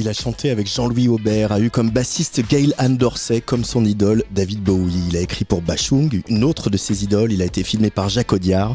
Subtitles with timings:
[0.00, 3.84] Il a chanté avec Jean-Louis Aubert, a eu comme bassiste Gail Ann Dorsey, comme son
[3.84, 5.02] idole David Bowie.
[5.10, 7.32] Il a écrit pour Bachung, une autre de ses idoles.
[7.32, 8.74] Il a été filmé par Jacques Audiard.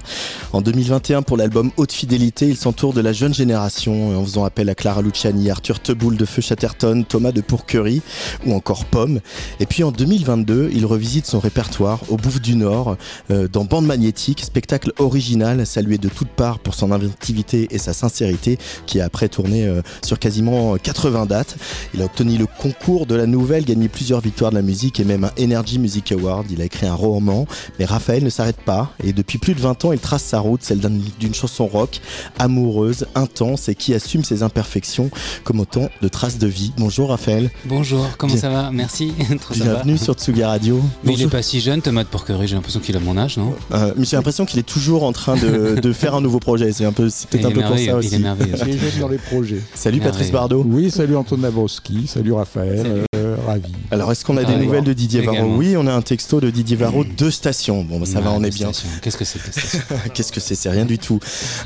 [0.54, 4.70] En 2021, pour l'album Haute Fidélité, il s'entoure de la jeune génération en faisant appel
[4.70, 8.04] à Clara Luciani, Arthur Teboul de Feu Chatterton, Thomas de Pourquerie
[8.46, 9.20] ou encore Pomme.
[9.60, 12.98] Et puis en 2022, il revisite son répertoire au Bouffe du Nord,
[13.32, 17.94] euh, dans Bande Magnétique, spectacle original salué de toutes parts pour son inventivité et sa
[17.94, 21.56] sincérité, qui a après tourné euh, sur quasiment 80 dates.
[21.94, 25.06] Il a obtenu le concours de la nouvelle, gagné plusieurs victoires de la musique et
[25.06, 26.48] même un Energy Music Award.
[26.52, 27.48] Il a écrit un roman,
[27.80, 30.64] mais Raphaël ne s'arrête pas et depuis plus de 20 ans, il trace sa route,
[30.64, 30.80] celle
[31.20, 32.02] d'une chanson rock,
[32.40, 35.10] amoureuse, intense et qui assume ses imperfections
[35.44, 36.74] comme autant de traces de vie.
[36.78, 37.52] Bonjour Raphaël.
[37.66, 38.72] Bonjour, comment ça va?
[38.72, 39.14] Merci.
[39.52, 40.82] Bienvenue sur Tsuga Radio.
[41.04, 43.38] Mais il est pas si jeune, Thomas de Porquerie, j'ai l'impression qu'il a mon âge,
[43.38, 43.54] non?
[43.72, 46.72] Euh, Mais j'ai l'impression qu'il est toujours en train de, faire un nouveau projet.
[46.72, 48.10] C'est un peu, peut-être un peu pour ça aussi.
[48.10, 48.56] Il est merveilleux.
[48.68, 49.62] Il est jeune dans les projets.
[49.74, 50.66] Salut Patrice Bardot.
[50.68, 53.72] Oui, salut Antoine Nabrowski, salut Raphaël, euh, ravi.
[53.92, 56.50] Alors est-ce qu'on a des nouvelles de Didier Varro Oui, on a un texto de
[56.50, 57.84] Didier Varro, deux stations.
[57.84, 58.72] Bon, bah, ça va, on est bien.
[59.02, 59.40] Qu'est-ce que c'est
[60.14, 60.56] Qu'est-ce que c'est?
[60.56, 61.20] C'est rien du tout.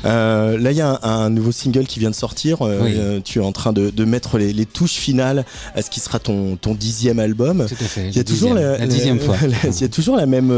[0.04, 2.58] Euh, là, il y a un, nouveau single qui vient de sortir.
[2.60, 6.56] Euh, tu es en train de, mettre les, touches finales à ce qui sera ton,
[6.56, 7.64] ton dixième album.
[7.66, 8.08] Tout à fait.
[8.08, 9.36] Il y a toujours la, dixième fois.
[9.64, 10.52] il y a toujours la même,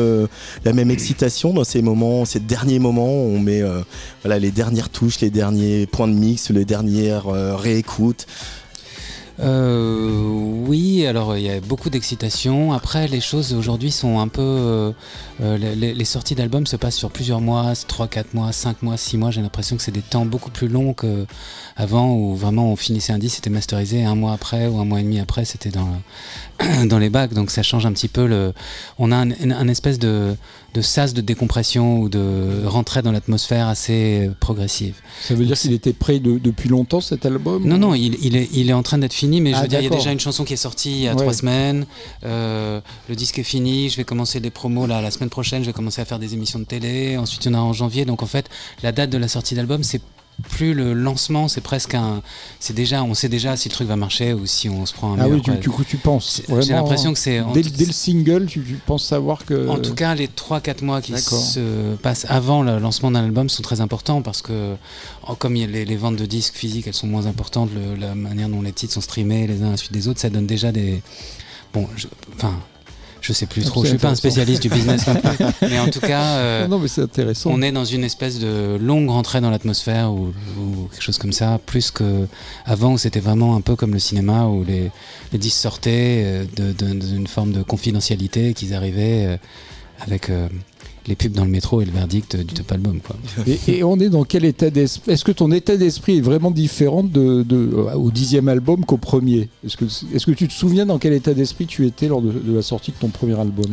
[0.65, 3.63] la même excitation dans ces moments, ces derniers moments où on met
[4.25, 8.27] voilà, les dernières touches, les derniers points de mix, les dernières réécoutes
[9.41, 12.73] euh, Oui, alors il y a beaucoup d'excitation.
[12.73, 14.93] Après, les choses aujourd'hui sont un peu.
[15.43, 19.17] Euh, les, sorties d'albums se passent sur plusieurs mois, 3, 4 mois, 5 mois, 6
[19.17, 19.31] mois.
[19.31, 23.19] J'ai l'impression que c'est des temps beaucoup plus longs qu'avant où vraiment on finissait un
[23.19, 25.91] disque, c'était masterisé un mois après ou un mois et demi après, c'était dans,
[26.87, 27.35] dans les bacs.
[27.35, 28.27] Donc ça change un petit peu.
[28.27, 28.53] Le,
[28.99, 30.37] on a un espèce de
[30.75, 34.95] de sas de décompression ou de rentrée dans l'atmosphère assez progressive.
[35.21, 38.49] Ça veut dire qu'il était prêt depuis longtemps cet album Non, non, il, il, est,
[38.53, 40.13] il, est, en train d'être fini, mais je ah, veux dire, il y a déjà
[40.13, 41.87] une chanson qui est sortie il y a trois semaines.
[42.25, 45.67] Euh, le disque est fini, je vais commencer des promos là, la semaine prochaine, je
[45.67, 47.17] vais commencer à faire des émissions de télé.
[47.17, 48.05] Ensuite, il y en a en janvier.
[48.05, 48.49] Donc en fait,
[48.83, 50.01] la date de la sortie d'album, c'est
[50.49, 52.23] plus le lancement, c'est presque un.
[52.59, 55.13] C'est déjà, on sait déjà si le truc va marcher ou si on se prend
[55.13, 55.21] un.
[55.21, 56.43] Ah oui, du, coup, tu penses.
[56.61, 57.43] J'ai l'impression que c'est.
[57.53, 59.69] Dès, le single, tu, penses savoir que.
[59.69, 63.63] En tout cas, les 3-4 mois qui se passent avant le lancement d'un album sont
[63.63, 64.75] très importants parce que,
[65.39, 68.73] comme les, les, ventes de disques physiques, elles sont moins importantes, la manière dont les
[68.73, 71.03] titres sont streamés les uns à la suite des autres, ça donne déjà des.
[71.73, 71.87] Bon,
[72.35, 72.55] enfin,
[73.23, 73.85] je sais plus trop.
[73.85, 75.07] Je suis pas un spécialiste du business
[75.63, 77.51] mais en tout cas, euh, non, mais c'est intéressant.
[77.53, 80.33] On est dans une espèce de longue rentrée dans l'atmosphère ou,
[80.91, 82.27] quelque chose comme ça, plus que
[82.67, 84.91] avant où c'était vraiment un peu comme le cinéma où les,
[85.33, 89.37] les disques sortaient euh, d'une forme de confidentialité, qu'ils arrivaient euh,
[90.01, 90.31] avec
[91.07, 93.01] les pubs dans le métro et le verdict du top album.
[93.01, 93.17] Quoi.
[93.69, 95.13] Et, on est dans quel état d'esprit?
[95.13, 99.49] Est-ce que ton état d'esprit est vraiment différent euh, au dixième album qu'au premier?
[99.65, 102.33] Est-ce que, est que tu te souviens dans quel état d'esprit tu étais lors de,
[102.47, 103.71] la sortie de ton premier album?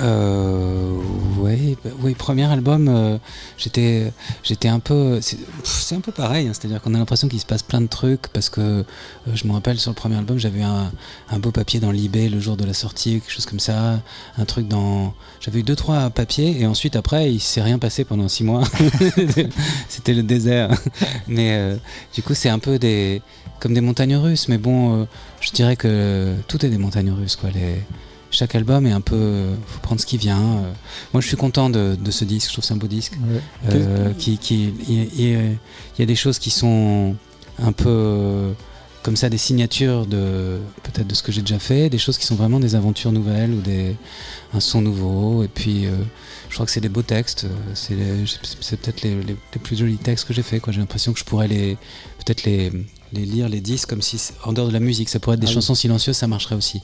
[0.00, 0.96] Euh,
[1.38, 3.18] oui, bah, premier album, euh,
[3.56, 4.12] j'étais,
[4.68, 7.80] un peu, c'est un peu pareil, hein, c'est-à-dire qu'on a l'impression qu'il se passe plein
[7.80, 8.84] de trucs parce que euh,
[9.34, 10.92] je me rappelle sur le premier album, j'avais un,
[11.30, 14.00] un, beau papier dans l'eBay le jour de la sortie, quelque chose comme ça,
[14.36, 18.04] un truc dans, j'avais eu deux trois papiers et ensuite après il s'est rien passé
[18.04, 18.64] pendant six mois,
[19.88, 20.70] c'était le désert,
[21.26, 21.76] mais euh,
[22.14, 23.22] du coup c'est un peu des,
[23.60, 25.06] comme des montagnes russes, mais bon,
[25.40, 27.50] je dirais que tout est des montagnes russes quoi,
[28.36, 29.46] chaque album est un peu.
[29.66, 30.42] faut prendre ce qui vient.
[30.42, 30.72] Euh.
[31.14, 32.48] Moi, je suis content de, ce disque.
[32.48, 33.14] Je trouve c'est un beau disque.
[33.70, 34.38] Euh, qui,
[34.88, 35.58] il
[35.98, 37.16] y, a des choses qui sont
[37.58, 38.52] un peu
[39.02, 42.26] comme ça, des signatures de peut-être de ce que j'ai déjà fait, des choses qui
[42.26, 43.96] sont vraiment des aventures nouvelles ou des
[44.52, 45.42] un son nouveau.
[45.42, 45.92] Et puis, euh,
[46.50, 47.46] je crois que c'est des beaux textes.
[47.72, 47.96] C'est
[48.76, 50.60] peut-être les, plus jolis textes que j'ai fait.
[50.68, 51.78] J'ai l'impression que je pourrais les
[52.18, 52.70] peut-être les,
[53.12, 55.52] lire les disques comme si en dehors de la musique, ça pourrait être des ah
[55.52, 56.80] chansons silencieuses, ça marcherait aussi.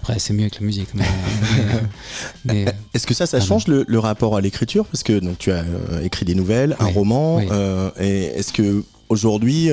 [0.00, 0.88] Après, c'est mieux avec la musique.
[2.50, 4.86] Euh, Est-ce que ça, ça change le, rapport à l'écriture?
[4.86, 7.40] Parce que donc, tu as euh, écrit des nouvelles, un roman.
[7.50, 9.70] Euh, et est-ce que aujourd'hui,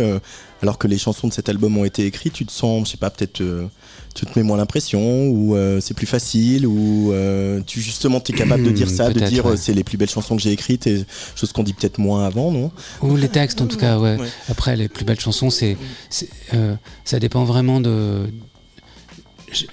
[0.62, 2.98] alors que les chansons de cet album ont été écrites, tu te sens, je sais
[2.98, 3.44] pas, peut-être
[4.16, 7.14] tu te mets moins l'impression ou c'est plus facile ou
[7.66, 10.42] tu justement es capable de dire ça, de dire c'est les plus belles chansons que
[10.42, 12.72] j'ai écrites et chose qu'on dit peut-être moins avant, non?
[13.02, 14.18] Ou les textes en tout cas, ouais.
[14.50, 15.78] Après les plus belles chansons, c'est
[17.04, 18.30] ça dépend vraiment de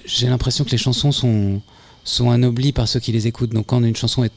[0.05, 1.63] j'ai l'impression que les chansons sont,
[2.05, 3.55] sont anoblies par ceux qui les écoutent.
[3.55, 4.33] Donc quand une chanson est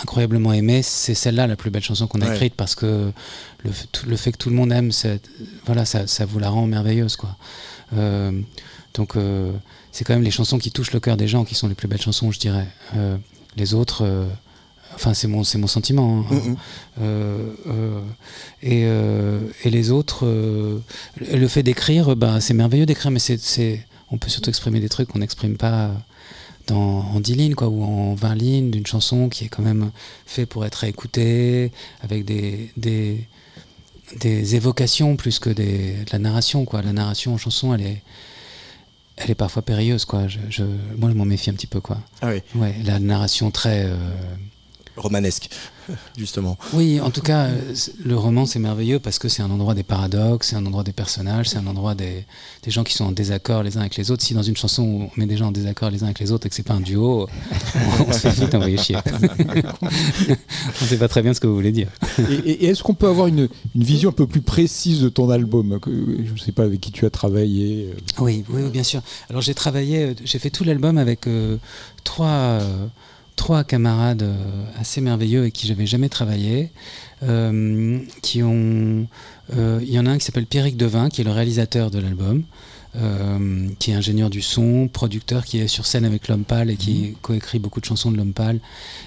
[0.00, 2.34] incroyablement aimé, c'est celle-là la plus belle chanson qu'on a Ouais.
[2.34, 3.10] écrite parce que
[3.64, 4.90] le, f- tout- le fait que tout le monde aime,
[5.66, 7.16] voilà, ça, ça vous la rend merveilleuse.
[7.16, 7.36] Quoi.
[7.96, 8.32] Euh,
[8.94, 9.52] donc euh,
[9.90, 11.88] c'est quand même les chansons qui touchent le cœur des gens qui sont les plus
[11.88, 12.66] belles chansons, je dirais.
[12.96, 13.16] Euh,
[13.56, 14.26] les autres,
[14.94, 16.24] enfin c'est mon, mon sentiment.
[16.30, 16.56] hein.
[18.62, 20.26] Et, et les autres,
[21.20, 25.08] le fait d'écrire, bah, c'est merveilleux d'écrire, mais c'est- on peut surtout exprimer des trucs
[25.08, 25.90] qu'on n'exprime pas
[26.66, 29.90] dans, en 10 lignes quoi, ou en 20 lignes d'une chanson qui est quand même
[30.26, 31.72] fait pour être écoutée,
[32.02, 33.26] avec des, des,
[34.20, 36.64] des évocations plus que des, de la narration.
[36.64, 36.82] Quoi.
[36.82, 38.02] La narration en chanson, elle est,
[39.16, 40.04] elle est parfois périlleuse.
[40.04, 40.28] Quoi.
[40.28, 40.62] Je, je-
[40.96, 41.80] moi, je m'en méfie un petit peu.
[41.80, 41.98] Quoi.
[42.20, 43.84] Ah oui, Ouais, la narration très...
[43.84, 43.96] euh,
[44.96, 45.48] romanesque,
[46.18, 46.58] justement.
[46.74, 47.48] oui, en tout cas,
[48.04, 50.92] le roman c'est merveilleux parce que c'est un endroit des paradoxes, c'est un endroit des
[50.92, 52.24] personnages, c'est un endroit des,
[52.62, 54.22] des gens qui sont en désaccord les uns avec les autres.
[54.22, 56.46] Si dans une chanson on met des gens en désaccord les uns avec les autres
[56.46, 57.26] et que c'est pas un duo,
[57.74, 58.96] on, on se fait vite envoyer chier.
[59.82, 61.88] on sait pas très bien ce que vous voulez dire.
[62.30, 65.78] Et, est-ce qu'on peut avoir une, une vision un peu plus précise de ton album
[65.86, 67.88] Je ne sais pas avec qui tu as travaillé.
[67.92, 69.02] euh, Oui, oui, bien sûr.
[69.30, 71.56] Alors j'ai travaillé, j'ai fait tout l'album avec euh,
[72.04, 72.86] trois, euh,
[73.36, 76.70] trois camarades euh, assez merveilleux avec qui j'avais jamais travaillé,
[77.22, 79.06] euh, qui ont,
[79.56, 81.98] euh, il y en a un qui s'appelle Pierrick Devin, qui est le réalisateur de
[81.98, 82.42] l'album.
[82.94, 86.76] euh, qui est ingénieur du son, producteur, qui est sur scène avec L'Homme Pâle et
[86.76, 88.60] qui coécrit beaucoup de chansons de L'Homme Pâle.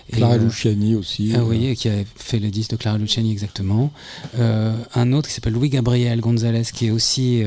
[0.10, 1.34] Et, Clara Luciani aussi.
[1.36, 3.92] ah oui, qui a fait le disque de Clara Luciani exactement.
[4.40, 7.44] Un autre qui s'appelle Louis Gabriel Gonzalez, qui est aussi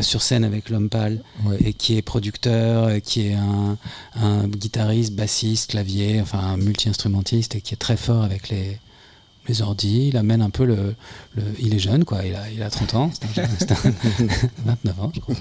[0.00, 1.58] sur scène avec L'Homme Pâle ouais.
[1.64, 3.76] et qui est producteur, qui est un,
[4.16, 8.78] un guitariste, bassiste, clavier, enfin un multi-instrumentiste et qui est très fort avec les,
[9.48, 10.08] les ordis.
[10.08, 10.94] Il amène un peu le,
[11.34, 12.24] le- Il est jeune, quoi.
[12.24, 13.10] Il a, il a 30 ans.
[13.12, 13.76] c'est un- c'est un-
[14.64, 15.34] 29 ans, je crois.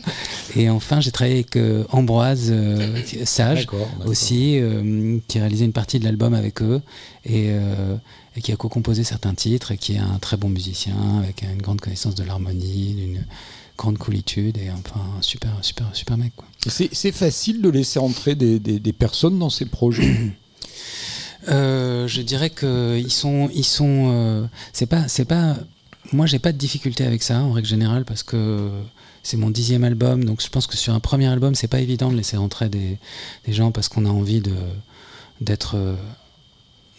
[0.55, 3.67] Et enfin, j'ai travaillé avec euh, Ambroise euh, Sage
[4.05, 6.81] aussi, euh, qui a réalisé une partie de l'album avec eux
[7.23, 7.51] et,
[8.35, 11.61] et qui a co-composé certains titres et qui est un très bon musicien avec une
[11.61, 13.25] grande connaissance de l'harmonie, d'une
[13.77, 16.47] grande coolitude et enfin un super super super mec quoi.
[16.67, 20.15] C'est c'est facile de laisser entrer des, des- des personnes dans ces projets.
[21.49, 25.57] Euh, je dirais que ils sont ils sont euh, c'est pas c'est pas
[26.13, 28.69] moi j'ai pas de difficulté avec ça en règle générale parce que
[29.23, 32.11] c'est mon dixième album donc je pense que sur un premier album c'est pas évident
[32.11, 32.99] de laisser entrer des,
[33.47, 34.53] des gens parce qu'on a envie de
[35.41, 35.77] d'être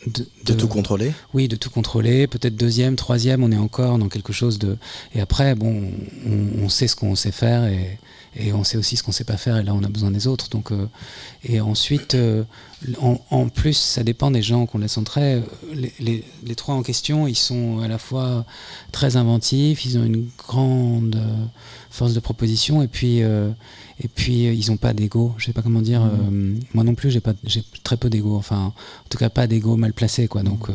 [0.06, 2.26] De tout contrôler Oui, de tout contrôler.
[2.26, 4.76] Peut-être deuxième, troisième, on est encore dans quelque chose de.
[5.14, 5.90] Et après, bon,
[6.26, 7.98] on, on sait ce qu'on sait faire et,
[8.34, 9.58] et on sait aussi ce qu'on sait pas faire.
[9.58, 10.48] Et là, on a besoin des autres.
[10.50, 10.86] Donc, euh,
[11.44, 12.42] et ensuite, euh,
[13.00, 15.40] en, en plus, ça dépend des gens qu'on laisse entrer.
[15.72, 18.44] Les, les- les trois en question, ils sont à la fois
[18.90, 21.44] très inventifs, ils ont une grande euh,
[21.90, 23.22] force de proposition et puis.
[23.22, 23.50] euh,
[24.00, 26.02] et puis euh, ils n'ont pas d'ego, je sais pas comment dire.
[26.02, 28.36] euh, moi non plus, j'ai pas, j'ai très peu d'ego.
[28.36, 30.42] Enfin, en tout cas, pas d'ego mal placé, quoi.
[30.42, 30.72] Donc, euh,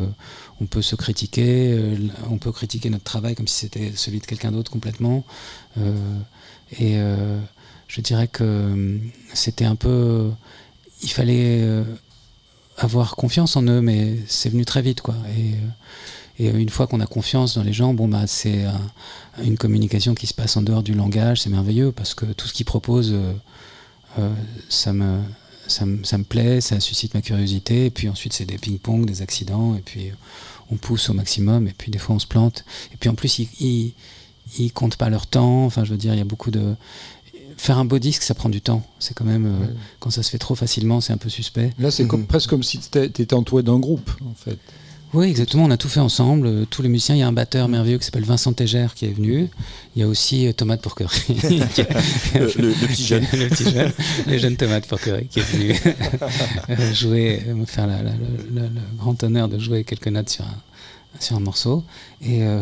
[0.61, 1.77] on peut se critiquer,
[2.29, 5.23] on peut critiquer notre travail comme si c'était celui de quelqu'un d'autre complètement.
[6.79, 6.95] Et
[7.87, 8.99] je dirais que
[9.33, 10.31] c'était un peu,
[11.03, 11.63] il fallait
[12.77, 15.15] avoir confiance en eux, mais c'est venu très vite, quoi.
[15.37, 18.91] Et, et une fois qu'on a confiance dans les gens, bon bah c'est un-
[19.43, 22.53] une communication qui se passe en dehors du langage, c'est merveilleux parce que tout ce
[22.53, 23.33] qu'ils proposent, euh,
[24.19, 24.33] euh,
[24.69, 25.19] ça me
[25.67, 29.05] ça me, ça me plaît, ça suscite ma curiosité, et puis ensuite c'est des ping-pong,
[29.05, 30.11] des accidents, et puis
[30.71, 32.63] on pousse au maximum, et puis des fois on se plante,
[32.93, 33.93] et puis en plus ils, ils,
[34.59, 36.73] ils comptent pas leur temps, enfin je veux dire, il y a beaucoup de...
[37.57, 39.45] Faire un beau disque, ça prend du temps, c'est quand même...
[39.45, 39.73] euh, Ouais.
[39.99, 41.73] Quand ça se fait trop facilement, c'est un peu suspect.
[41.79, 42.27] Là, c'est Mhm.
[42.27, 44.57] presque comme si tu étais entouré d'un groupe, en fait.
[45.13, 45.63] Oui, exactement.
[45.65, 46.47] On a tout fait ensemble.
[46.47, 47.15] euh, Tous les musiciens.
[47.15, 49.49] Il y a un batteur merveilleux qui s'appelle Vincent Tégère qui est venu.
[49.95, 51.09] Il y a aussi euh, Tomate Porquerie.
[52.35, 53.25] Le- le- le petit jeune.
[53.33, 53.91] le petit jeune.
[54.27, 55.75] Le jeune Tomate Porquerie qui est venu
[56.69, 60.29] euh, jouer, me faire la- la- la- la- le grand honneur de jouer quelques notes
[60.29, 60.57] sur un,
[61.21, 61.83] sur un morceau.
[62.21, 62.59] Et euh,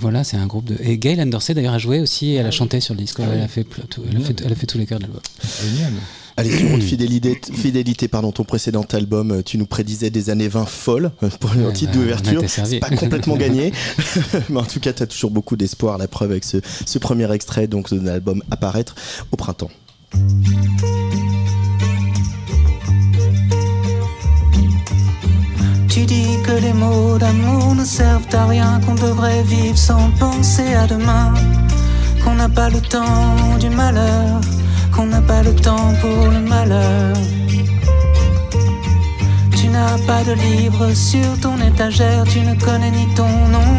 [0.00, 0.76] voilà, c'est un groupe de.
[0.82, 2.34] Et Gail Andersey d'ailleurs a joué aussi.
[2.34, 3.18] Elle a chanté sur le disque.
[3.20, 3.66] Ah elle, a fait,
[4.10, 5.20] elle, a fait, elle a fait tous les chœurs de l'album.
[5.62, 5.92] Génial.
[6.38, 10.46] Allez, sur Haute fidélité, fidélité pardon, ton précédent album, euh, tu nous prédisais des années
[10.46, 12.42] 20 folles euh, pour le Ouais, titre bah, on d'ouverture.
[12.46, 13.72] C'est pas complètement gagné,
[14.48, 15.98] mais en tout cas, tu as toujours beaucoup d'espoir.
[15.98, 18.94] La preuve avec ce, ce premier extrait donc de l'album apparaître
[19.32, 19.70] au printemps.
[25.88, 30.72] Tu dis que les mots d'amour ne servent à rien, qu'on devrait vivre sans penser
[30.74, 31.34] à demain,
[32.38, 34.40] n'a pas le temps du malheur,
[34.94, 37.16] qu'on n'a pas le temps pour le malheur.
[39.56, 43.70] Tu n'as pas de livre sur ton étagère, tu ne connais ni ton nom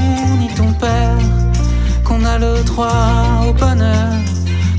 [0.41, 1.19] ni ton père,
[2.03, 4.11] qu'on a le droit au bonheur,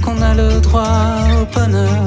[0.04, 1.06] qu'on a le droit
[1.40, 2.04] au bonheur.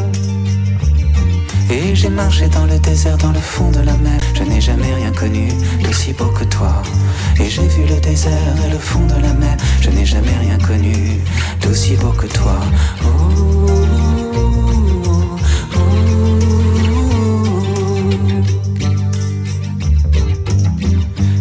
[1.72, 4.22] Et j'ai marché dans le désert, dans le fond de la mer.
[4.43, 5.47] Je n'ai jamais rien connu
[5.81, 6.81] d'aussi beau que toi.
[7.39, 9.55] Et j'ai vu le désert et le fond de la mer.
[9.79, 11.21] Je n'ai jamais rien connu
[11.62, 12.59] d'aussi beau que toi.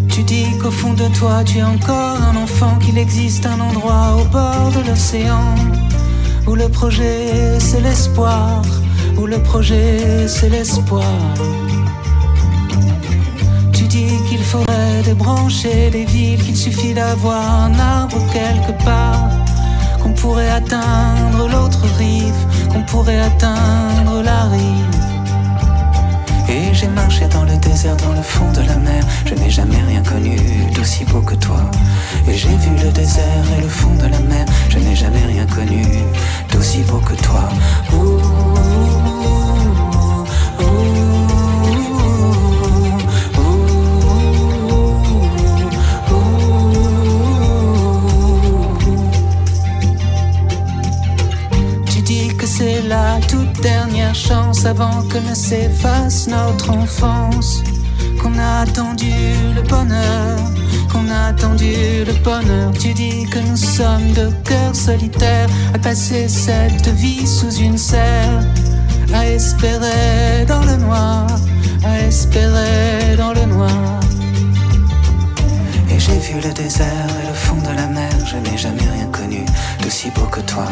[0.08, 4.16] Tu dis qu'au fond de toi tu es encore un enfant, qu'il existe un endroit
[4.20, 5.56] au bord de l'océan
[6.46, 8.62] où le projet c'est l'espoir,
[9.16, 11.02] où le projet c'est l'espoir.
[13.92, 19.28] Qu'il faudrait débrancher les villes, qu'il suffit d'avoir un arbre quelque part,
[20.02, 22.32] qu'on pourrait atteindre l'autre rive,
[22.70, 24.96] qu'on pourrait atteindre la rive.
[26.48, 29.04] Et j'ai marché dans le désert, dans le fond de la mer.
[29.26, 30.36] Je n'ai jamais rien connu
[30.74, 31.60] d'aussi beau que toi.
[32.26, 34.46] Et j'ai vu le désert et le fond de la mer.
[34.70, 35.84] Je n'ai jamais rien connu
[36.50, 37.46] d'aussi beau que toi.
[53.62, 57.62] Dernière chance avant que ne s'efface notre enfance.
[58.20, 59.12] Qu'on a attendu
[59.54, 60.38] le bonheur,
[60.92, 62.72] qu'on a attendu le bonheur.
[62.78, 68.44] Tu dis que nous sommes de cœurs solitaires à passer cette vie sous une serre,
[69.14, 71.26] à espérer dans le noir,
[71.84, 74.00] à espérer dans le noir.
[75.88, 77.21] Et j'ai vu le désert
[77.60, 79.44] de la mer, je n'ai jamais rien connu
[79.80, 80.66] d'aussi beau que toi.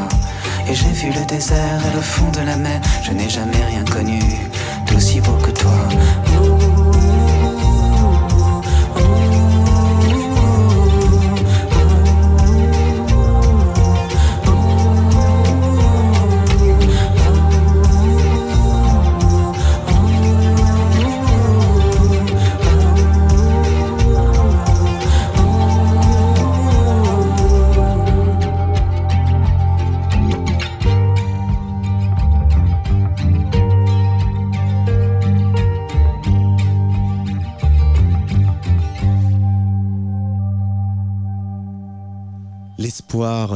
[0.69, 2.81] Et j'ai vu le désert et le fond de la mer.
[3.03, 4.21] Je n'ai jamais rien connu
[4.87, 5.73] d'aussi beau que toi.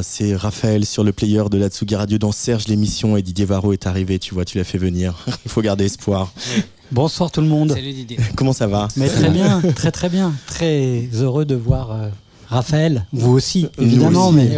[0.03, 3.73] C'est Raphaël sur le player de la Tsugi Radio dans Serge l'émission et Didier Varro
[3.73, 5.15] est arrivé, tu vois, tu l'as fait venir.
[5.45, 6.33] Il faut garder espoir.
[6.93, 7.71] Bonsoir tout le monde.
[7.73, 8.19] Salut Didier.
[8.37, 8.89] Comment ça va?
[8.97, 10.35] Mais très bien, très très bien.
[10.47, 12.09] Très heureux de voir euh,
[12.49, 14.33] Raphaël, vous aussi, évidemment.
[14.33, 14.51] Mais...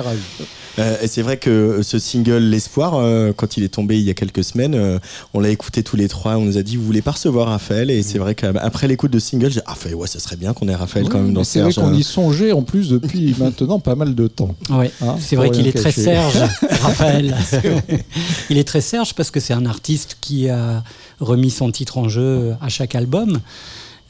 [0.78, 4.10] Euh, et c'est vrai que ce single L'espoir, euh, quand il est tombé il y
[4.10, 4.98] a quelques semaines, euh,
[5.34, 6.36] on l'a écouté tous les trois.
[6.36, 7.90] On nous a dit vous voulez pas recevoir Raphaël?
[7.90, 10.68] Et c'est vrai qu'après l'écoute de single, j'ai dit ah ouais, ça serait bien qu'on
[10.68, 13.94] ait Raphaël quand même dans C'est vrai qu'on y songeait en plus depuis maintenant pas
[13.94, 14.54] mal de temps.
[14.70, 16.36] Oui, hein, c'est vrai qu'il est très Serge,
[16.80, 17.34] Raphaël.
[18.50, 20.82] il est très Serge parce que c'est un artiste qui a
[21.20, 23.40] remis son titre en jeu à chaque album.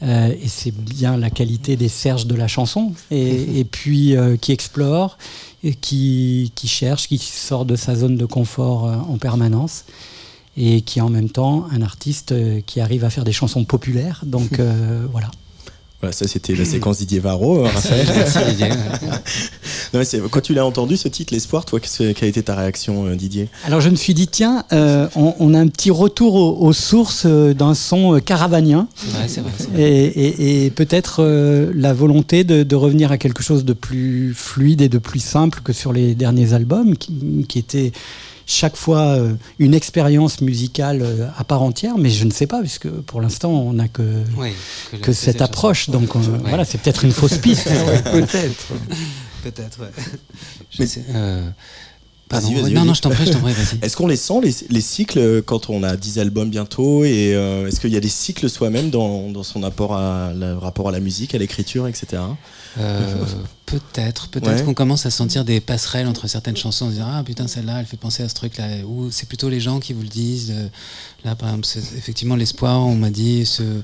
[0.01, 5.17] et c'est bien la qualité des Serges de la chanson, et, et puis qui explore,
[5.63, 9.85] et qui, qui, cherche, qui sort de sa zone de confort euh, en permanence
[10.55, 13.63] et qui est en même temps un artiste euh, qui arrive à faire des chansons
[13.63, 14.21] populaires.
[14.25, 15.31] Donc euh, voilà.
[15.99, 18.07] Voilà, ça c'était la séquence Didier Varro, Raphaël.
[18.15, 18.69] Merci Didier.
[20.31, 23.49] quand tu l'as entendu ce titre, L'espoir, toi, quelle a été ta réaction, Didier?
[23.65, 28.19] Alors je me suis dit, tiens, on, a un petit retour aux, sources d'un son
[28.19, 28.87] caravanien.
[29.27, 29.51] c'est vrai.
[29.77, 31.23] Et, et, peut-être
[31.73, 35.61] la volonté de, de, revenir à quelque chose de plus fluide et de plus simple
[35.63, 37.91] que sur les derniers albums, qui, qui étaient
[38.47, 42.61] chaque fois euh, une expérience musicale euh, à part entière, mais je ne sais pas,
[42.61, 44.23] puisque pour l'instant, on n'a que,
[45.01, 45.89] que, cette approche.
[45.89, 47.69] Donc voilà, c'est peut-être une fausse piste.
[48.11, 48.73] peut-être.
[49.43, 49.91] peut-être, ouais.
[52.71, 53.79] non, non, je t'en prie, je t'en prie, vas-y.
[53.85, 57.67] Est-ce qu'on les sent, les, les, cycles, quand on a 10 albums bientôt Et euh,
[57.67, 61.01] est-ce qu'il y a des cycles soi-même dans, dans, son rapport à, rapport à la
[61.01, 62.21] musique, à l'écriture, etc.
[62.79, 63.25] Euh,
[63.67, 67.47] peut-être, peut-être qu'on commence à sentir des passerelles entre certaines chansons, en disant ah putain
[67.47, 68.85] celle-là, elle fait penser à ce truc-là.
[68.87, 70.53] Ou c'est plutôt les gens qui vous le disent.
[70.55, 70.67] Euh,
[71.25, 72.79] là, par exemple, effectivement l'espoir.
[72.79, 73.81] On m'a dit ce,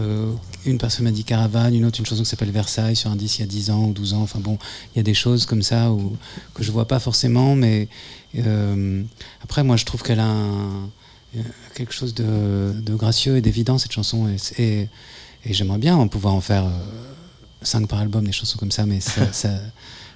[0.00, 0.32] euh,
[0.64, 3.38] une personne m'a dit Caravane, une autre une chanson qui s'appelle Versailles sur un disque
[3.38, 4.22] il y a 10 ans ou 12 ans.
[4.22, 4.58] Enfin bon,
[4.94, 6.16] il y a des choses comme ça où,
[6.54, 7.88] que je vois pas forcément, mais
[9.42, 10.34] après moi je trouve qu'elle a
[11.74, 14.28] quelque chose de, gracieux et d'évident cette chanson
[14.58, 14.88] et,
[15.44, 16.66] et j'aimerais bien en pouvoir en faire
[17.62, 19.00] 5 par album, des chansons comme ça, mais
[19.32, 19.48] ça,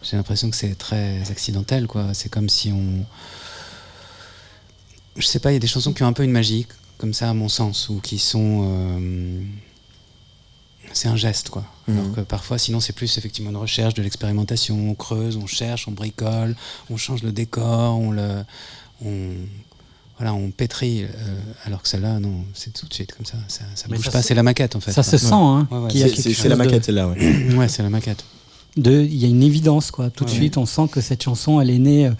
[0.02, 2.14] j'ai l'impression que c'est très accidentel, quoi.
[2.14, 3.04] C'est comme si on.
[5.16, 6.66] Je sais pas, il y a des chansons qui ont un peu une magie,
[6.98, 8.62] comme ça, à mon sens, ou qui sont.
[8.64, 9.42] Euh,
[10.92, 11.64] c'est un geste, quoi.
[11.86, 11.98] Mhm.
[11.98, 14.90] Alors que parfois, sinon, c'est plus effectivement une recherche, de l'expérimentation.
[14.90, 16.56] On creuse, on cherche, on bricole,
[16.88, 18.44] on change le décor, on le.
[19.04, 19.32] On,
[20.20, 21.06] voilà, on pétrit, euh,
[21.64, 24.22] alors que celle-là, non, c'est tout de suite comme ça, ça, ça bouge ça pas,
[24.22, 24.92] c'est la maquette en fait.
[24.92, 25.90] Ça se sent, hein, Ouais, ouais.
[26.14, 27.08] C'est- la de- maquette celle-là.
[27.08, 27.54] ouais.
[27.56, 28.22] Ouais, c'est la maquette.
[28.76, 30.10] il y a une évidence quoi.
[30.10, 32.12] Tout de suite, on sent que cette chanson, elle est née euh,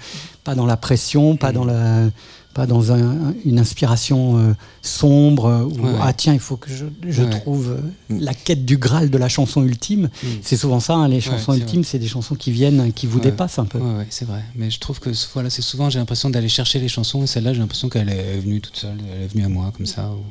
[0.45, 1.38] pas dans la pression, Mm.
[1.38, 2.09] pas dans la,
[2.54, 4.52] pas dans un- une inspiration euh,
[4.83, 5.92] sombre euh, où Ouais.
[6.00, 7.30] ah tiens, il faut que je, je Ouais.
[7.40, 8.21] trouve euh, Mm.
[8.21, 10.11] la quête du graal de la chanson ultime.
[10.23, 10.26] Mm.
[10.42, 13.59] C'est souvent ça, hein, les chansons ultimes, c'est des chansons qui viennent, qui vous dépassent
[13.61, 13.78] un peu.
[13.78, 14.42] Ouais, c'est vrai.
[14.57, 17.52] Mais je trouve que voilà, c'est souvent, j'ai l'impression d'aller chercher les chansons et celle-là,
[17.54, 20.09] j'ai l'impression qu'elle est venue toute seule, elle est venue à moi comme ça.
[20.11, 20.25] ou-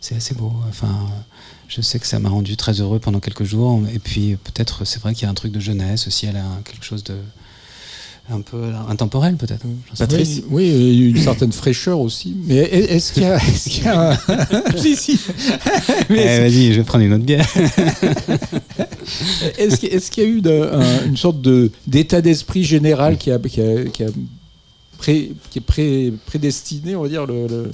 [0.00, 0.52] C'est assez beau.
[0.68, 1.06] Enfin,
[1.68, 3.80] je sais que ça m'a rendu très heureux pendant quelques jours.
[3.94, 6.26] Et puis peut-être, c'est vrai qu'il y a un truc de jeunesse aussi.
[6.26, 7.14] Elle a quelque chose de
[8.30, 9.62] un peu intemporel peut-être.
[9.94, 12.34] Sais Patrice Oui, oui, une certaine fraîcheur aussi.
[12.46, 14.18] Mais est- est-ce qu'il y a, est-ce qu'il y a un...
[14.76, 15.18] Si, si.
[16.08, 17.46] Mais Eh, vas-y, je vais prendre une autre bière.
[19.58, 23.16] Est-ce qu'il est-ce qu'il y a eu de- un- une sorte de, d'état d'esprit général
[23.18, 24.08] qui, a, qui, a- qui a
[24.98, 27.70] pré- qui est pré- prédestiné, on va dire, le- le-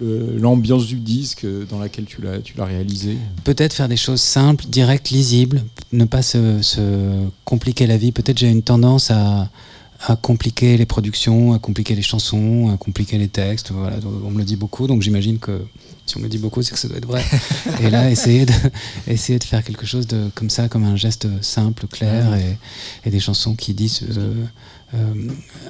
[0.00, 3.16] le- l'ambiance du disque dans laquelle tu l'as, tu l'as réalisé?
[3.44, 6.80] Peut-être faire des choses simples, directes, lisibles, ne pas se, se
[7.44, 8.10] compliquer la vie.
[8.12, 9.48] Peut-être j'ai une tendance à,
[10.06, 13.70] à compliquer les productions, à compliquer les chansons, à compliquer les textes.
[13.70, 15.62] Voilà, on me le dit beaucoup, donc j'imagine que
[16.06, 17.22] si on me le dit beaucoup, c'est que ça doit être vrai.
[17.82, 18.52] Et là, essayer de,
[19.06, 22.58] essayer de faire quelque chose de comme ça, comme un geste simple, clair, et,
[23.06, 24.44] et des chansons qui disent euh,
[24.94, 25.14] euh,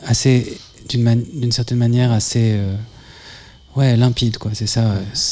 [0.07, 0.59] assez,
[0.89, 2.75] d'une man- d'une certaine manière, assez euh,
[3.75, 4.83] Ouais, limpide, quoi, c'est ça.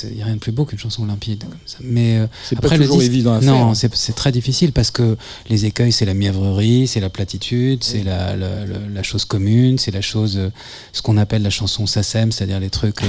[0.04, 1.76] Il n'y a rien de plus beau qu'une chanson limpide comme ça.
[1.82, 4.90] Mais euh, C'est après, pas le toujours disque- évident à non, c'est très difficile parce
[4.90, 5.18] que
[5.50, 9.78] les écueils, c'est la mièvrerie, c'est la platitude, c'est la, la, la- la chose commune,
[9.78, 10.49] c'est la chose, euh,
[10.94, 13.06] ce qu'on appelle la chanson SACEM, c'est-à-dire les trucs euh,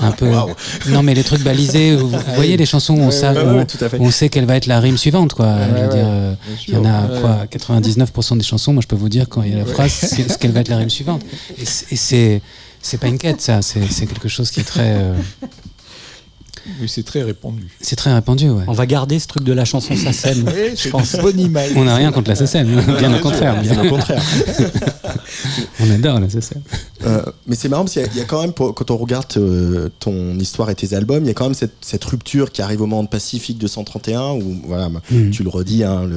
[0.00, 0.30] un peu.
[0.88, 1.94] Non, mais les trucs balisés.
[1.94, 3.66] Vous, vous voyez les chansons où on, Ouais, sa- ouais, où Ouais,
[4.00, 5.54] on- sait quelle va être la rime suivante, quoi.
[5.54, 6.34] Ouais, Je veux ouais, dire, euh,
[6.66, 9.52] il y en a quoi 99% des chansons, moi je peux vous dire quand il
[9.52, 11.22] y a la phrase, ce qu'elle va être la rime suivante.
[11.58, 11.64] Et
[11.96, 12.42] c'est-
[12.84, 13.62] c'est pas une quête, ça.
[13.62, 15.00] C'est c'est quelque chose qui est très,
[16.80, 17.68] Oui, c'est très répandu.
[17.80, 18.64] c'est très répandu, ouais.
[18.66, 20.44] On va garder ce truc de la chanson SACEM.
[20.54, 21.70] Oui, c'est une bonne image.
[21.76, 22.66] On n'a rien contre la SSM,
[22.98, 23.60] bien au contraire.
[23.62, 24.22] Bien au contraire.
[25.80, 26.62] On adore la SSM.
[27.04, 28.90] Euh, mais c'est marrant parce qu'il y a- il y, a quand même, pour- quand
[28.90, 32.04] on regarde euh, ton histoire et tes albums, il y a quand même cette, cette
[32.04, 35.30] rupture qui arrive au moment de Pacifique 231 où, voilà, bah, Mhm.
[35.30, 36.08] tu le redis, hein,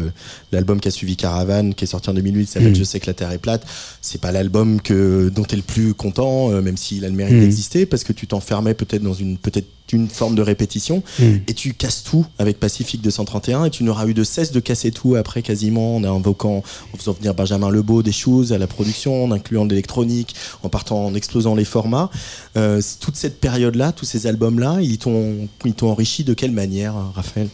[0.52, 2.76] l'album qui a suivi Caravane, qui est sorti en 2008, s'appelle Mhm.
[2.76, 3.64] Je sais que la Terre est plate.
[4.02, 7.16] C'est pas l'album que dont tu es le plus content, euh, même s'il a le
[7.16, 7.42] mérite Mhm.
[7.42, 11.74] d'exister, parce que tu t'enfermais peut-être dans une peut-être une forme de répétition et tu
[11.74, 15.42] casses tout avec Pacifique 231 et tu n'auras eu de cesse de casser tout après
[15.42, 19.66] quasiment en invoquant, en faisant venir Benjamin Lebeau des choses à la production, en incluant
[19.66, 22.10] de l'électronique, en partant, en explosant les formats.
[22.56, 25.48] Euh, toute cette période-là, tous ces albums-là, ils t'ont,
[25.82, 27.50] enrichi de quelle manière, Raphaël?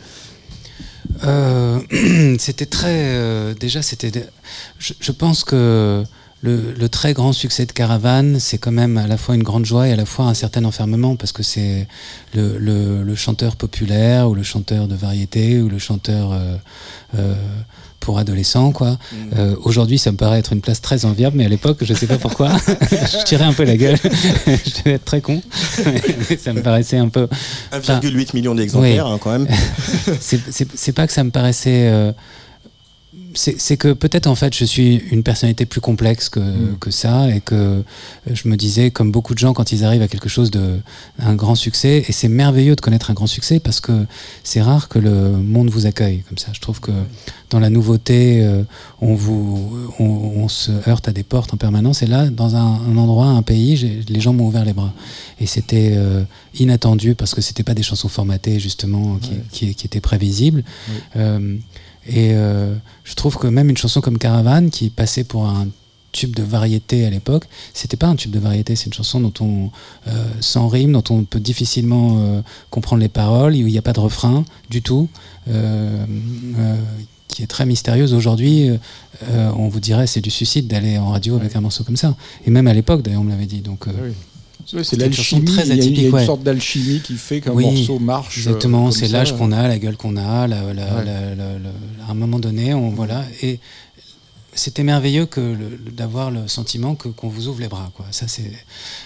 [1.24, 1.80] Euh,
[2.40, 3.14] c'était très.
[3.16, 4.12] euh, déjà, c'était.
[4.80, 6.04] je pense que
[6.44, 9.66] le, le très grand succès de Caravane, c'est quand même à la fois une grande
[9.66, 11.88] joie et à la fois un certain enfermement parce que c'est
[12.36, 16.56] le, le- le chanteur populaire ou le chanteur de variété ou le chanteur euh,
[17.18, 17.34] euh,
[18.02, 18.98] pour adolescents, quoi.
[19.38, 22.08] Euh, Aujourd'hui, ça me paraît être une place très enviable, mais à l'époque, je sais
[22.08, 22.52] pas pourquoi,
[22.92, 23.96] je tirais un peu la gueule.
[24.04, 25.42] je devais être très con,
[25.86, 27.30] mais ça me paraissait un peu.
[27.72, 29.48] 1,8 million d'exemplaires, hein, quand même.
[30.20, 32.14] c'est pas que ça me paraissait.
[33.36, 36.40] C'est que peut-être en fait je suis une personnalité plus complexe que,
[36.80, 37.82] que ça et que euh,
[38.32, 40.80] je me disais comme beaucoup de gens quand ils arrivent à quelque chose de
[41.20, 44.06] un grand succès et c'est merveilleux de connaître un grand succès parce que
[44.44, 46.48] c'est rare que le monde vous accueille comme ça.
[46.54, 46.92] Je trouve que
[47.50, 48.64] dans la nouveauté euh,
[49.02, 52.80] on vous on, on se heurte à des portes en permanence et là dans un,
[52.90, 54.94] un endroit un pays les gens m'ont ouvert les bras.
[55.40, 56.24] Et c'était euh,
[56.60, 60.64] inattendu parce que c'était pas des chansons formatées justement qui, qui, qui étaient prévisibles.
[61.16, 61.58] Euh,
[62.08, 65.68] et euh, je trouve que même une chanson comme Caravane, qui passait pour un
[66.12, 69.34] tube de variété à l'époque, c'était pas un tube de variété, c'est une chanson dont
[69.40, 69.72] on
[70.08, 73.82] euh, sans rime, dont on peut difficilement euh, comprendre les paroles, où il n'y a
[73.82, 75.10] pas de refrain du tout,
[77.28, 78.70] qui est très mystérieuse aujourd'hui.
[79.32, 82.16] on vous dirait c'est du suicide d'aller en radio avec un morceau comme ça.
[82.46, 83.62] Et même à l'époque, d'ailleurs, on me l'avait dit.
[83.62, 84.14] Donc, euh, Oui.
[84.66, 85.46] C'est vrai, C'est l'alchimie.
[85.46, 86.26] très Il y a, il y a atypique, une ouais.
[86.26, 88.38] sorte d'alchimie qui fait qu'un Oui, morceau marche.
[88.38, 91.06] euh, Exactement, c'est l'âge qu'on a, la gueule qu'on a, la- la- Ouais.
[91.06, 93.24] la- la- la- à un moment donné, on voilà.
[93.42, 93.60] Et
[94.54, 95.56] c'était merveilleux que
[95.92, 98.06] d'avoir le sentiment que qu'on vous ouvre les bras, quoi.
[98.12, 98.52] Ça c'est.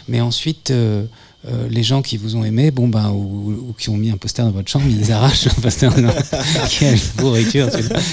[0.07, 1.05] Mais ensuite, euh,
[1.49, 4.17] euh, les gens qui vous ont aimé, bon ben, ou, ou qui ont mis un
[4.17, 5.89] poster dans votre chambre, ils arrachent le poster.
[6.79, 7.67] Quelle pourriture.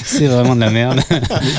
[0.05, 1.01] C'est vraiment de la merde.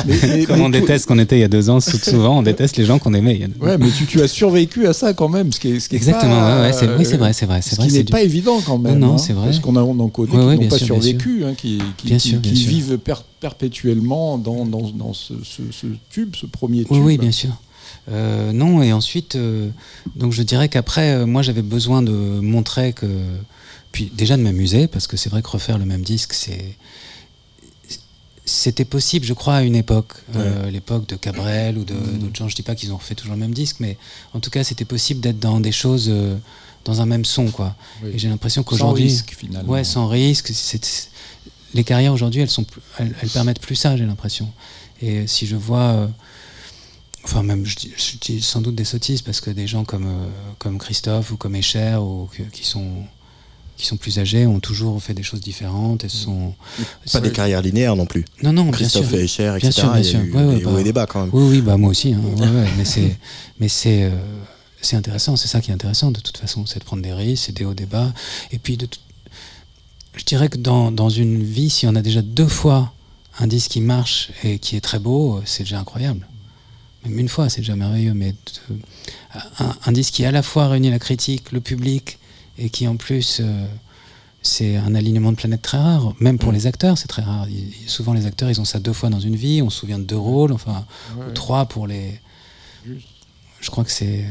[0.05, 2.39] Mais- mais- Comme mais on déteste qu'on était il y a deux ans, sou- souvent
[2.39, 3.35] on déteste les gens qu'on aimait.
[3.35, 5.59] il y a deux- Ouais, mais tu, tu as survécu à ça quand même, ce
[5.59, 7.45] qui est, ce qui est Exactement, pas, ouais, ouais, c'est, euh, oui, c'est vrai, c'est
[7.45, 7.87] vrai, c'est Ce vrai.
[7.87, 8.99] n'est du- pas évident quand même.
[8.99, 9.45] Non, non, hein, c'est vrai.
[9.45, 12.17] Parce qu'on a, en Ouais, qui n'ont bien pas sûr, survécu, hein, qui, qui, Bien
[12.17, 12.69] qui- sûr, bien qui sûr.
[12.69, 16.91] vivent per- perpétuellement dans, dans, dans ce, ce- ce tube, ce premier tube.
[16.91, 17.49] Oui, oui, bien sûr.
[18.11, 19.69] Euh, non, et ensuite, euh,
[20.15, 23.07] donc je dirais qu'après, euh, moi j'avais besoin de montrer que.
[23.91, 26.75] Puis déjà de m'amuser, parce que c'est vrai que refaire le même disque, c'est.
[28.47, 30.13] C'était possible, je crois, à une époque,
[30.69, 32.19] l'époque de Cabrel ou de, mmh.
[32.19, 32.47] d'autres gens.
[32.47, 33.97] Je dis pas qu'ils ont refait toujours le même disque, mais
[34.33, 36.13] en tout cas, c'était possible d'être dans des choses,
[36.83, 37.75] dans un même son, quoi.
[38.13, 39.73] Et j'ai l'impression qu'aujourd'hui, sans risque, finalement.
[39.73, 40.51] Ouais, sans risque.
[41.73, 42.67] les carrières aujourd'hui, elles sont,
[42.99, 44.47] elles, elles, permettent plus ça, j'ai l'impression.
[45.01, 46.07] Et si je vois
[47.25, 47.75] enfin même je,
[48.21, 50.27] dis sans doute des sottises parce que des gens comme, euh,
[50.59, 53.03] comme Christophe ou comme Escher ou qui sont
[53.75, 56.53] qui sont plus âgés ont toujours fait des choses différentes et sont
[57.11, 58.23] pas des carrières linéaires non plus.
[58.41, 59.59] Non non, Christophe bien et Escher, etc.
[59.59, 60.19] Bien sûr, bien sûr.
[60.23, 61.29] Il y a eu des hauts et des bas quand même.
[61.33, 62.13] Oui oui bah moi aussi.
[62.13, 62.21] Hein.
[62.77, 63.17] mais c'est
[63.59, 64.11] mais c'est euh,
[64.81, 67.45] c'est intéressant, c'est ça qui est intéressant de toute façon, c'est de prendre des risques,
[67.47, 68.13] c'est des hauts des bas
[68.51, 68.87] et puis de
[70.15, 72.93] je dirais que dans, dans une vie, si on a déjà deux fois
[73.37, 76.25] un disque qui marche et qui est très beau, c'est déjà incroyable
[77.05, 78.33] même une fois, c'est déjà merveilleux, mais
[79.85, 82.19] un, disque qui à la fois réunit la critique, le public,
[82.57, 83.65] et qui en plus, euh,
[84.41, 86.13] c'est un alignement de planètes très rare.
[86.19, 86.55] Même pour mm.
[86.55, 87.47] les acteurs, c'est très rare.
[87.87, 89.61] souvent, les acteurs, ils ont ça deux fois dans une vie.
[89.61, 90.85] On se souvient de deux rôles, enfin,
[91.17, 92.19] ou trois pour les.
[92.85, 94.25] Je crois que c'est.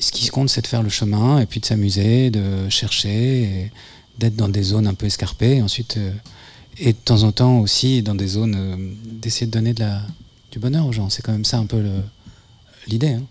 [0.00, 3.72] Ce qui compte, c'est de faire le chemin, et puis de s'amuser, de chercher,
[4.18, 5.96] d'être dans des zones un peu escarpées, et ensuite.
[5.96, 6.12] Euh,
[6.80, 10.00] et de temps en temps aussi dans des zones, euh, d'essayer de donner de la,
[10.50, 11.10] du bonheur aux gens.
[11.10, 11.82] C'est quand même ça un peu
[12.86, 13.08] l'idée.
[13.08, 13.22] Hein.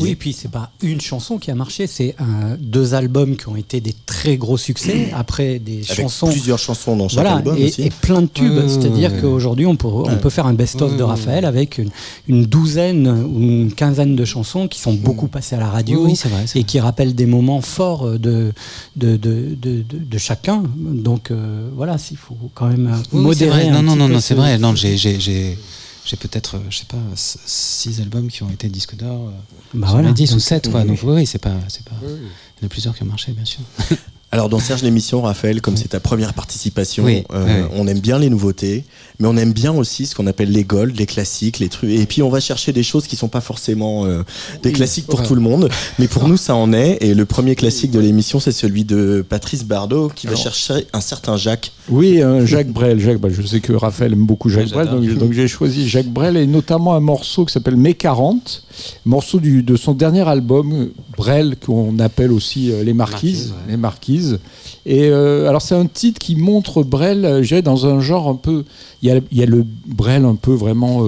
[0.00, 2.14] Oui, et puis c'est pas une chanson qui a marché, c'est
[2.58, 5.10] deux albums qui ont été des très gros succès.
[5.14, 7.82] Après des Avec chansons, plusieurs chansons dans chaque album et, aussi.
[7.82, 8.66] et plein de tubes.
[8.68, 11.80] C'est-à-dire qu'aujourd'hui on peut on peut faire un best-of de Raphaël avec
[12.28, 16.08] une, douzaine ou une quinzaine de chansons qui sont beaucoup passées à la radio
[16.54, 18.52] et qui rappellent des moments forts de
[18.96, 20.62] de, de, de, chacun.
[20.76, 23.70] Donc euh, voilà, s'il faut quand même modérer.
[23.70, 24.58] Non, non, non, non, c'est vrai.
[24.58, 25.58] Non, j'ai
[26.04, 29.28] j'ai peut-être, euh, je sais pas, six albums qui ont été disques d'or.
[29.28, 29.32] Euh,
[29.74, 30.12] bah voilà.
[30.12, 30.84] 10 ou 7, quoi.
[30.84, 31.96] Donc oui, c'est pas, c'est pas.
[32.02, 33.60] Il y en a plusieurs qui ont marché, bien sûr.
[34.34, 38.28] Alors dans Serge l'émission, Raphaël, comme c'est ta première participation, euh, on aime bien les
[38.28, 38.82] nouveautés,
[39.20, 41.90] mais on aime bien aussi ce qu'on appelle les golds, les classiques, les trucs.
[41.90, 44.24] Et puis on va chercher des choses qui sont pas forcément euh,
[44.64, 45.68] des classiques pour tout le monde,
[46.00, 46.98] mais pour nous ça en est.
[47.00, 51.00] Et le premier classique de l'émission, c'est celui de Patrice Bardot qui va chercher un
[51.00, 51.70] certain Jacques.
[51.90, 52.98] Oui, Jacques Brel.
[52.98, 56.36] Jacques, bah, je sais que Raphaël aime beaucoup Jacques Brel, donc, j'ai choisi Jacques Brel
[56.36, 58.62] et notamment un morceau qui s'appelle Mai 40,
[59.04, 64.38] morceau du, de son dernier album Brel qu'on appelle aussi euh, les Marquises, les Marquises.
[64.86, 68.34] Et euh, alors c'est un titre qui montre Brel, euh, j'ai dans un genre un
[68.34, 68.64] peu,
[69.02, 71.06] il y a, y a, le Brel un peu vraiment,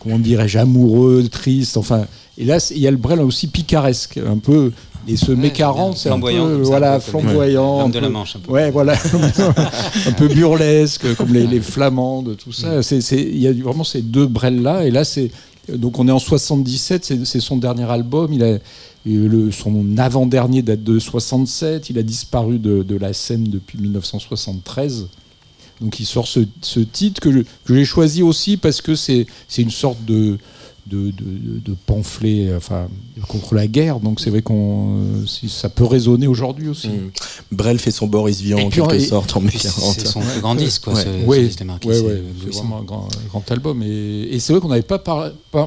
[0.00, 2.06] comment dirais-je, amoureux, triste, enfin.
[2.40, 4.72] Et là il y a le Brel aussi picaresque, un peu.
[5.08, 7.86] Et ce mai 40, c'est un peu voilà, flamboyant.
[7.86, 8.36] Un de la Manche.
[8.36, 8.52] Un peu.
[8.52, 8.94] Ouais, voilà.
[10.06, 12.80] un peu burlesque, comme les, les Flamandes, tout ça.
[13.12, 14.84] Il y a vraiment ces deux Brels-là.
[14.84, 15.30] Et là, c'est
[15.72, 18.32] donc on est en 77, c'est son dernier album.
[18.32, 18.58] Il a,
[19.04, 21.90] le, son avant-dernier date de 67.
[21.90, 25.08] Il a disparu de, la scène depuis 1973.
[25.80, 26.40] Donc il sort ce,
[26.80, 30.38] titre que j'ai choisi aussi parce que c'est une sorte de,
[30.88, 32.88] de, de, pamphlets enfin,
[33.28, 34.00] contre la guerre.
[34.00, 36.88] Donc c'est vrai qu'on ça peut résonner aujourd'hui aussi.
[36.88, 37.10] Mmh.
[37.52, 40.94] Brel fait son Boris Vian en quelque sorte en C'est son plus grand disque, quoi,
[40.94, 41.50] ouais.
[41.50, 43.82] ce, marqué, c'est vraiment un grand, grand album.
[43.82, 44.98] Et, et c'est vrai qu'on n'avait pas,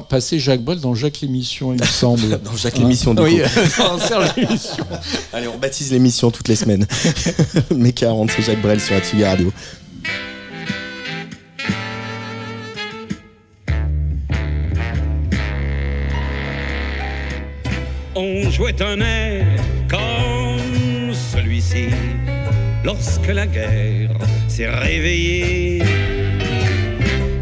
[0.08, 2.40] passé Jacques Brel dans Jacques l'émission, il me semble.
[2.42, 3.40] dans Jacques l'émission, du oui,
[3.78, 4.84] dans Serge l'émission.
[5.32, 6.86] Allez, on baptise l'émission toutes les semaines.
[7.76, 9.52] Mais 40, c'est Jacques Brel sur Atsugi Radio.
[18.14, 19.46] On jouait un air
[19.88, 21.88] comme celui-ci
[22.84, 24.10] lorsque la guerre
[24.48, 25.82] s'est réveillée.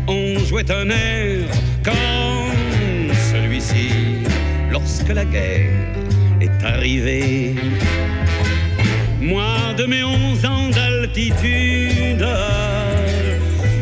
[0.06, 1.46] On jouait un air
[1.82, 3.90] comme celui-ci
[4.70, 5.94] lorsque la guerre
[6.40, 7.54] est arrivée.
[9.20, 12.26] Moi, de mes onze ans d'altitude,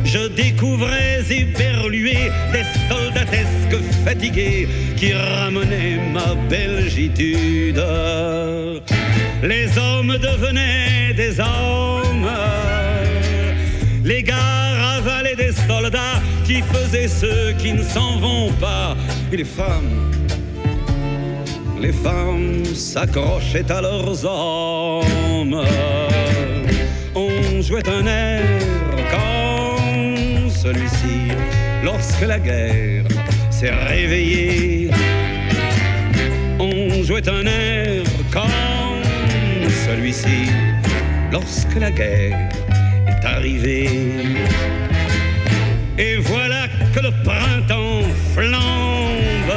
[0.09, 2.16] je découvrais éberlué
[2.53, 4.66] des soldatesques fatigués
[4.97, 7.83] qui ramenaient ma belgitude.
[9.42, 12.31] Les hommes devenaient des hommes,
[14.03, 18.97] les gars avalaient des soldats qui faisaient ceux qui ne s'en vont pas,
[19.31, 20.11] et les femmes.
[21.81, 25.62] Les femmes s'accrochaient à leurs hommes.
[27.14, 28.78] On jouait un air
[30.68, 31.28] celui-ci
[31.83, 33.04] lorsque la guerre
[33.50, 34.90] s'est réveillée.
[36.59, 40.50] On jouait un air comme celui-ci
[41.33, 42.50] lorsque la guerre
[43.07, 43.88] est arrivée.
[45.96, 49.54] Et voilà que le printemps flambe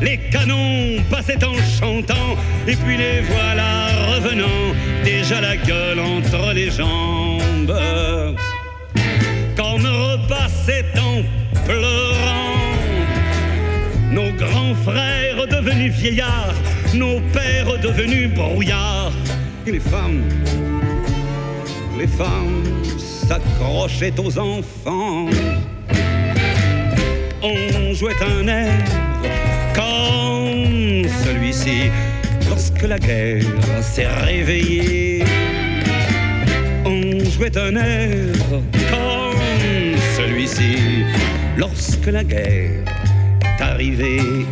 [0.00, 2.30] les canons passaient en chantant,
[2.66, 4.64] et puis les voilà revenant,
[5.04, 7.74] déjà la gueule entre les jambes.
[10.28, 11.22] Repassaient en
[11.64, 12.76] pleurant,
[14.12, 16.54] nos grands frères devenus vieillards,
[16.92, 19.12] nos pères devenus brouillards,
[19.66, 20.22] et les femmes,
[21.98, 22.62] les femmes
[22.98, 25.30] s'accrochaient aux enfants.
[27.42, 28.84] On jouait un air
[29.74, 31.90] comme celui-ci
[32.50, 33.44] lorsque la guerre
[33.80, 35.24] s'est réveillée.
[36.84, 38.34] On jouait un air
[41.56, 42.82] lorsque la guerre
[43.42, 44.46] est arrivée.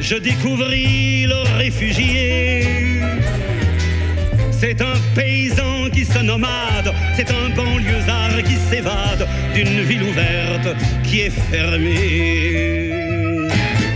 [0.00, 3.00] Je découvris le réfugié.
[4.50, 11.20] C'est un paysan qui se nomade, c'est un banlieusard qui s'évade d'une ville ouverte qui
[11.20, 12.90] est fermée.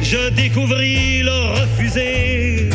[0.02, 2.70] Je découvris le refusé.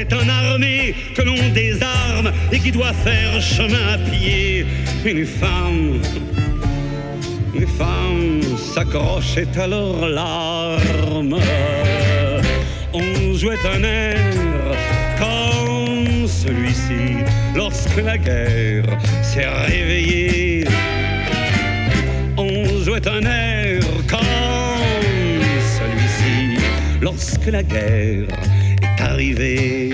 [0.00, 4.64] C'est un armé que l'on désarme et qui doit faire chemin à pied.
[5.04, 6.00] Et les femmes,
[7.52, 11.40] les femmes s'accrochaient à leurs larmes.
[12.92, 14.20] On jouait un air
[15.18, 17.24] comme celui-ci
[17.56, 18.84] lorsque la guerre
[19.24, 20.64] s'est réveillée.
[22.36, 25.42] On jouait un air comme
[25.76, 26.62] celui-ci
[27.02, 28.28] lorsque la guerre
[29.18, 29.90] arrivée.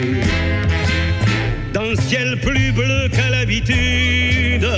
[1.72, 4.68] D'un ciel plus bleu qu'à l'habitude,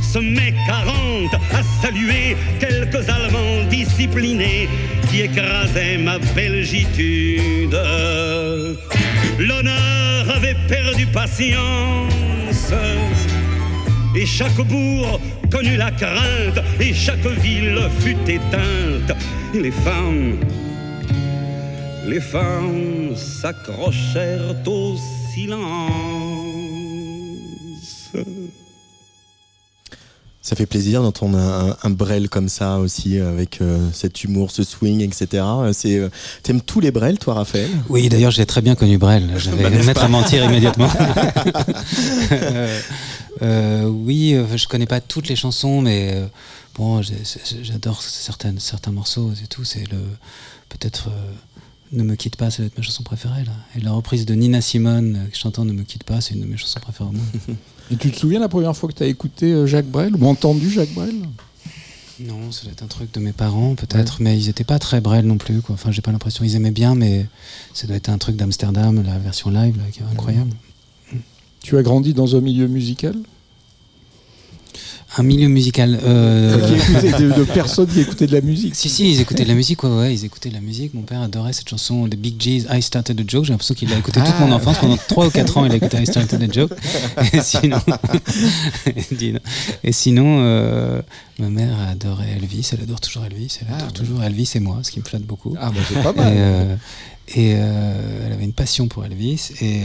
[0.00, 4.66] ce mai 40 a salué quelques Allemands disciplinés
[5.10, 7.78] qui écrasaient ma belgitude.
[9.38, 12.72] L'honneur avait perdu patience.
[14.18, 19.12] Et chaque bourg connut la crainte, et chaque ville fut éteinte.
[19.52, 20.38] Les femmes,
[22.06, 24.96] les femmes s'accrochèrent au
[25.34, 25.92] silence.
[30.42, 34.62] Ça fait plaisir d'entendre un, un Brel comme ça aussi, avec euh, cet humour, ce
[34.62, 35.42] swing, etc.
[35.72, 36.08] C'est, euh,
[36.44, 37.68] T'aimes tous les Brel, toi, Raphaël?
[37.88, 39.32] Oui, d'ailleurs, j'ai très bien connu Brel.
[39.38, 40.88] Je vais Bah, me mettre pas à mentir immédiatement.
[42.32, 42.80] Euh,
[43.42, 46.26] euh, oui, euh, je connais pas toutes les chansons, mais euh,
[46.74, 49.64] bon, j'ai- j'ai- j'adore certaines, certains morceaux et tout.
[49.64, 49.98] C'est le
[50.70, 51.32] peut-être euh,
[51.96, 53.52] Ne me quitte pas, ça doit être ma chanson préférée là.
[53.74, 56.46] Et la reprise de Nina Simone euh, chantant Ne me quitte pas, c'est une de
[56.46, 57.56] mes chansons préférées au monde.
[57.90, 60.26] Et tu te souviens la première fois que tu as écouté euh, Jacques Brel ou
[60.26, 61.14] entendu Jacques Brel?
[62.20, 65.00] Non, ça doit être un truc de mes parents peut-être, mais ils étaient pas très
[65.00, 65.62] Brel non plus.
[65.62, 65.74] Quoi.
[65.74, 66.44] Enfin, j'ai pas l'impression.
[66.44, 67.26] Ils aimaient bien, mais
[67.72, 70.50] ça doit être un truc d'Amsterdam, la version live, là, qui est incroyable.
[71.62, 73.16] Tu as grandi dans un milieu musical?
[75.18, 75.98] Un milieu musical.
[76.02, 76.56] euh,
[77.18, 79.82] de, de personnes qui écoutaient de la musique Si, si, ils écoutaient de la musique,
[79.84, 80.92] ouais, ouais, ils écoutaient de la musique.
[80.94, 83.44] Mon père adorait cette chanson des Big G's, I Started a Joke.
[83.44, 84.78] J'ai l'impression qu'il l'a écouté toute Ah, mon enfance.
[84.78, 86.72] Pendant 3 ou 4 ans, il a écouté I Started a Joke.
[87.32, 87.78] Et sinon,
[89.82, 91.02] et euh,
[91.38, 93.58] ma mère adorait Elvis, elle adore toujours Elvis.
[93.60, 93.92] Elle Ah, adore ouais.
[93.94, 95.54] toujours Elvis et moi, ce qui me flatte beaucoup.
[95.60, 96.32] Ah, bah c'est pas Et, mal.
[96.36, 96.76] euh,
[97.28, 99.50] et, euh, elle avait une passion pour Elvis.
[99.60, 99.82] Et,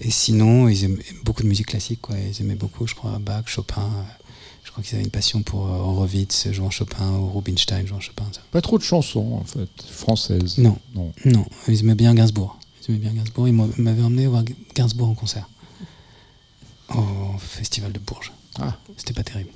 [0.00, 2.00] et sinon, ils aimaient beaucoup de musique classique.
[2.02, 2.16] Quoi.
[2.18, 3.90] Ils aimaient beaucoup, je crois, Bach, Chopin.
[4.64, 8.24] Je crois qu'ils avaient une passion pour euh, Horowitz jouant Chopin ou Rubinstein jouant Chopin.
[8.32, 8.42] ça.
[8.50, 10.58] Pas trop de chansons, en fait, françaises.
[10.58, 10.76] Non.
[10.94, 11.12] Non.
[11.24, 12.58] Non, ils aimaient bien Gainsbourg.
[12.82, 13.48] Ils aimaient bien Gainsbourg.
[13.48, 15.48] Ils m'avaient emmené voir Gainsbourg en concert.
[16.90, 18.32] Au festival de Bourges.
[18.58, 18.76] Ah.
[18.96, 19.50] C'était pas terrible.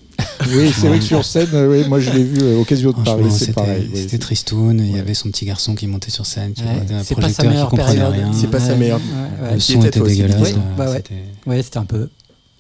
[0.53, 2.95] Oui, c'est vrai que sur scène, euh, oui, moi je l'ai vu euh, occasion de
[2.97, 3.91] Franchement, parler, c'est c'était pareil.
[3.95, 4.79] c'était tristoun.
[4.81, 7.15] Il y avait son petit garçon qui montait sur scène, qui Ouais, avait un c'est
[7.15, 8.13] pas sa projecteur qui meilleure comprenait période.
[8.15, 8.33] rien.
[8.33, 9.01] C'est pas sa meilleure-
[9.43, 10.41] ouais, Le son était dégueulasse.
[10.43, 10.59] Oui, là.
[11.47, 11.57] bah.
[11.63, 12.09] C'était un peu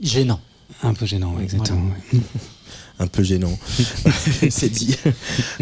[0.01, 0.41] gênant.
[0.83, 1.81] un peu gênant, ouais, exactement.
[2.13, 2.21] ouais.
[3.03, 3.59] Un peu gênant.
[4.51, 4.95] c'est dit.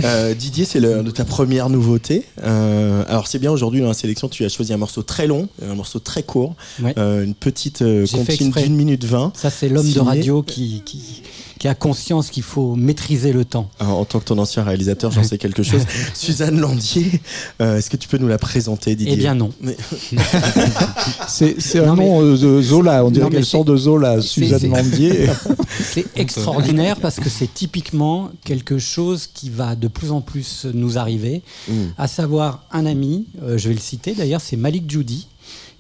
[0.03, 2.25] Euh, Didier, c'est l'heure de ta première nouveauté.
[2.43, 5.49] Euh, alors c'est bien aujourd'hui dans la sélection, tu as choisi un morceau très long,
[5.65, 6.95] un morceau très court, Ouais.
[6.99, 8.65] euh, une petite euh, exprès.
[8.65, 9.31] d'une minute vingt.
[9.37, 11.23] Ça, c'est l'homme de radio qui, qui,
[11.59, 13.69] qui a conscience qu'il faut maîtriser le temps.
[13.81, 15.83] Alors, en tant que ton ancien réalisateur, j'en sais quelque chose.
[16.15, 17.21] Suzanne Landier,
[17.61, 19.51] euh, est-ce que tu peux nous la présenter, Didier Eh bien, non.
[21.29, 24.71] C'est c'est un mais- nom euh, de Zola, on dirait qu'elle sort de Zola, Suzanne
[24.71, 25.29] Landier.
[25.81, 30.99] C'est extraordinaire parce que c'est typiquement quelque chose qui va de plus en plus nous
[30.99, 31.73] arriver, Mm.
[31.99, 35.27] à savoir un ami, euh, je vais le citer d'ailleurs, c'est Malik Judy,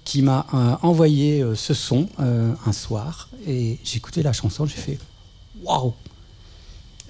[0.04, 4.66] qui m'a euh, envoyé euh, ce son euh, un soir et j'ai écouté la chanson,
[4.66, 4.98] j'ai fait
[5.64, 5.92] waouh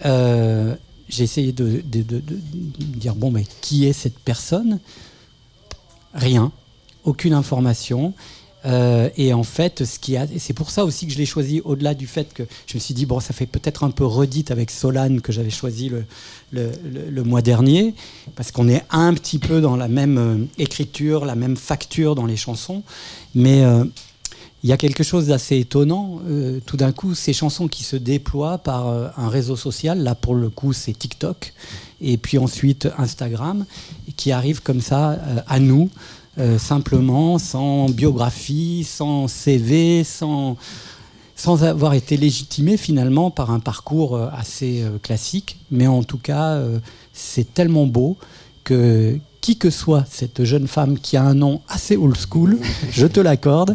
[0.05, 0.75] Euh,
[1.09, 2.23] J'ai essayé de, de-
[2.79, 4.79] dire bon, mais qui est cette personne?
[6.15, 6.53] Rien,
[7.05, 8.13] aucune information.
[8.67, 11.61] Euh, et en fait, ce qui a, c'est pour ça aussi que je l'ai choisi,
[11.65, 14.51] au-delà du fait que je me suis dit, bon, ça fait peut-être un peu redite
[14.51, 16.05] avec Solane que j'avais choisi le,
[16.53, 16.73] le,
[17.09, 17.95] le, mois dernier,
[18.35, 22.27] parce qu'on est un petit peu dans la même euh, écriture, la même facture dans
[22.27, 22.83] les chansons.
[23.35, 23.63] Mais
[24.65, 26.21] il y a quelque chose d'assez étonnant.
[26.29, 30.15] Euh, tout d'un coup, ces chansons qui se déploient par euh, un réseau social, là
[30.15, 31.53] pour le coup c'est TikTok,
[32.01, 33.65] et puis ensuite Instagram,
[34.17, 35.91] qui arrivent comme ça euh, à nous,
[36.59, 40.57] simplement, sans biographie, sans CV, sans,
[41.35, 45.57] sans avoir été légitimé finalement par un parcours assez classique.
[45.73, 46.63] Mais en tout cas,
[47.13, 48.17] c'est tellement beau
[48.63, 52.61] que qui que soit cette jeune femme qui a un nom assez old school,
[52.93, 53.75] je te l'accorde,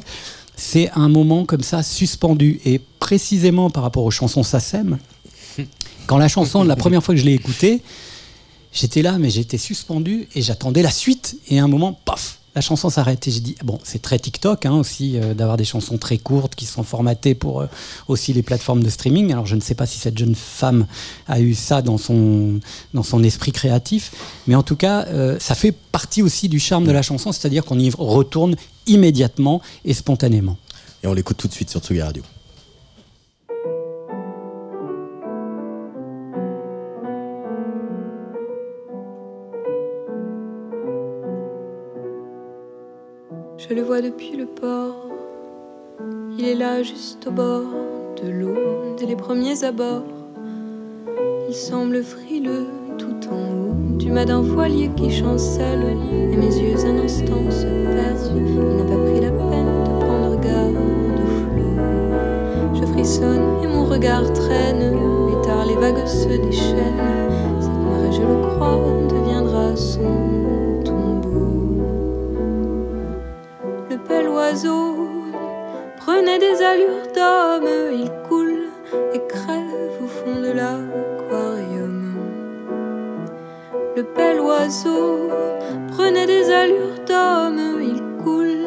[0.64, 2.62] c'est un moment comme ça suspendu.
[2.66, 4.98] Et précisément par rapport aux chansons SACEM,
[6.08, 7.82] quand la chanson, la première fois que je l'ai écoutée,
[8.72, 11.38] j'étais là, mais j'étais suspendu et j'attendais la suite.
[11.50, 13.28] Et à un moment, paf, la chanson s'arrête.
[13.28, 16.56] Et j'ai dit, bon, c'est très TikTok hein, aussi, euh, d'avoir des chansons très courtes
[16.56, 17.68] qui sont formatées pour euh,
[18.08, 19.32] aussi les plateformes de streaming.
[19.32, 20.88] Alors je ne sais pas si cette jeune femme
[21.28, 22.60] a eu ça dans son,
[22.94, 24.12] dans son esprit créatif,
[24.48, 27.66] mais en tout cas, euh, ça fait partie aussi du charme de la chanson, c'est-à-dire
[27.66, 28.56] qu'on y retourne
[28.88, 30.58] immédiatement et spontanément.
[31.04, 32.24] Et on l'écoute tout de suite sur Tsugi Radio.
[43.70, 45.08] Je le vois depuis le port.
[46.38, 47.64] Il est là juste au bord
[48.22, 48.58] de l'eau
[48.98, 50.04] dès les premiers abords.
[51.48, 55.96] Il semble frileux tout en haut du mât d'un voilier qui chancelle.
[56.12, 58.36] Et mes yeux un instant se perdent.
[58.36, 62.82] Il n'a pas pris la peine de prendre garde au flot.
[62.82, 64.82] Je frissonne et mon regard traîne.
[64.82, 67.62] Et tard les vagues se déchaînent.
[67.62, 70.53] Cette marée, je le crois, deviendra son
[74.08, 74.96] bel oiseau
[75.98, 77.70] prenait des allures d'homme.
[77.92, 78.70] Il coule
[79.14, 82.16] et crève au fond de l'aquarium.
[83.96, 85.30] Le bel oiseau
[85.90, 88.63] prenait des allures d'homme, il coule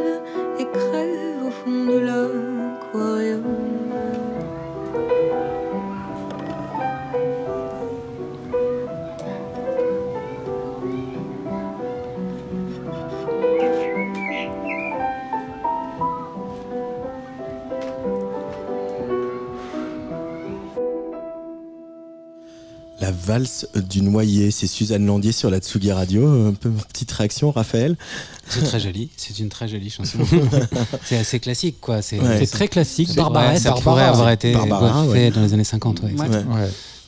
[23.26, 26.26] valse du noyer, c'est Suzanne Landier sur la Tsugi Radio.
[26.48, 27.96] Un peu petite réaction, Raphaël?
[28.48, 30.18] C'est très joli, c'est une très jolie chanson.
[31.04, 32.02] c'est assez classique, quoi.
[32.02, 33.56] C'est Ouais, très classique, Barbara.
[33.58, 35.30] ça pourrait avoir été Barbara, fait ouais.
[35.32, 36.12] dans les années 50, ouais.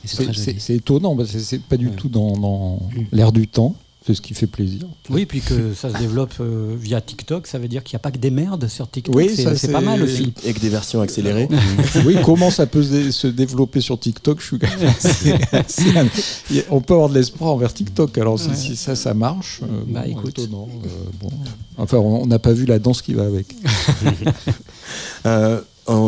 [0.05, 1.95] C'est étonnant, parce que c'est pas du Ouais.
[1.95, 2.79] tout dans, dans
[3.11, 3.75] l'air du temps.
[4.05, 4.83] C'est ce qui fait plaisir.
[5.09, 7.99] Oui, puis que ça se développe euh, via TikTok, ça veut dire qu'il n'y a
[7.99, 9.13] pas que des merdes sur TikTok.
[9.13, 10.33] Oui, c'est pas mal aussi.
[10.43, 11.49] Avec des versions accélérées.
[12.05, 16.79] oui, comment ça peut se, dé- se développer sur TikTok je suis assez- assez- On
[16.81, 18.17] peut avoir de l'espoir envers TikTok.
[18.17, 18.55] Alors si, Ouais.
[18.55, 20.39] si ça, ça marche, euh, Bah, bon, écoute.
[20.39, 20.87] étonnant, euh,
[21.19, 21.29] bon.
[21.77, 23.53] Enfin, on on n'a pas vu la danse qui va avec.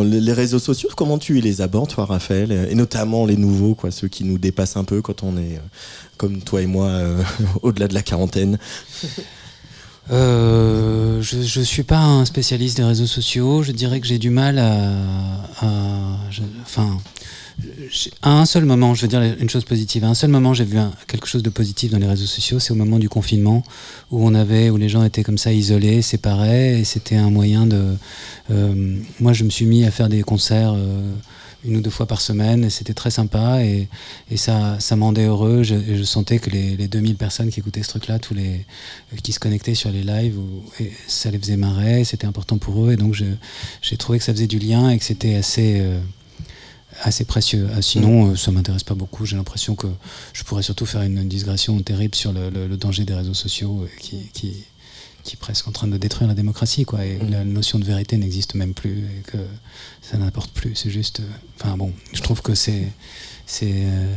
[0.04, 4.08] Les réseaux sociaux, comment tu les abordes, toi, Raphaël Et notamment les nouveaux, quoi, ceux
[4.08, 5.62] qui nous dépassent un peu quand on est, euh,
[6.18, 7.22] comme toi et moi, euh,
[7.62, 8.58] au-delà de la quarantaine?
[10.12, 13.64] Euh, je ne suis pas un spécialiste des réseaux sociaux.
[13.64, 14.92] Je dirais que j'ai du mal à.
[16.64, 16.98] Enfin.
[18.22, 20.04] À un seul moment, je veux dire une chose positive.
[20.04, 22.60] À un seul moment, j'ai vu quelque chose de positif dans les réseaux sociaux.
[22.60, 23.64] C'est au moment du confinement
[24.12, 27.68] où on avait, où les gens étaient comme ça isolés, séparés, et c'était un moyen
[27.68, 27.96] de.
[28.52, 31.12] euh, moi, je me suis mis à faire des concerts euh,
[31.64, 33.88] une ou deux fois par semaine, et c'était très sympa, et,
[34.36, 35.64] ça, ça me rendait heureux.
[35.64, 38.66] Je, et je sentais que les, les 2000 personnes qui écoutaient ce truc-là, tous les
[39.14, 40.38] euh, qui se connectaient sur les lives,
[41.08, 44.48] ça les faisait marrer, c'était important pour eux, et donc j'ai trouvé que ça faisait
[44.48, 45.84] du lien et que c'était assez,
[47.04, 47.68] assez précieux.
[47.76, 49.26] Ah, sinon, euh, ça m'intéresse pas beaucoup.
[49.26, 49.88] J'ai l'impression que
[50.34, 53.82] je pourrais surtout faire une digression terrible sur le, le- le danger des réseaux sociaux
[53.84, 54.54] euh, qui, qui,
[55.24, 57.06] qui est presque en train de détruire la démocratie, quoi.
[57.06, 59.38] Et la notion de vérité n'existe même plus et que
[60.02, 60.76] ça n'importe plus.
[60.76, 61.24] C'est juste, euh,
[61.60, 62.88] enfin bon, je trouve que c'est
[63.46, 64.14] c'est euh,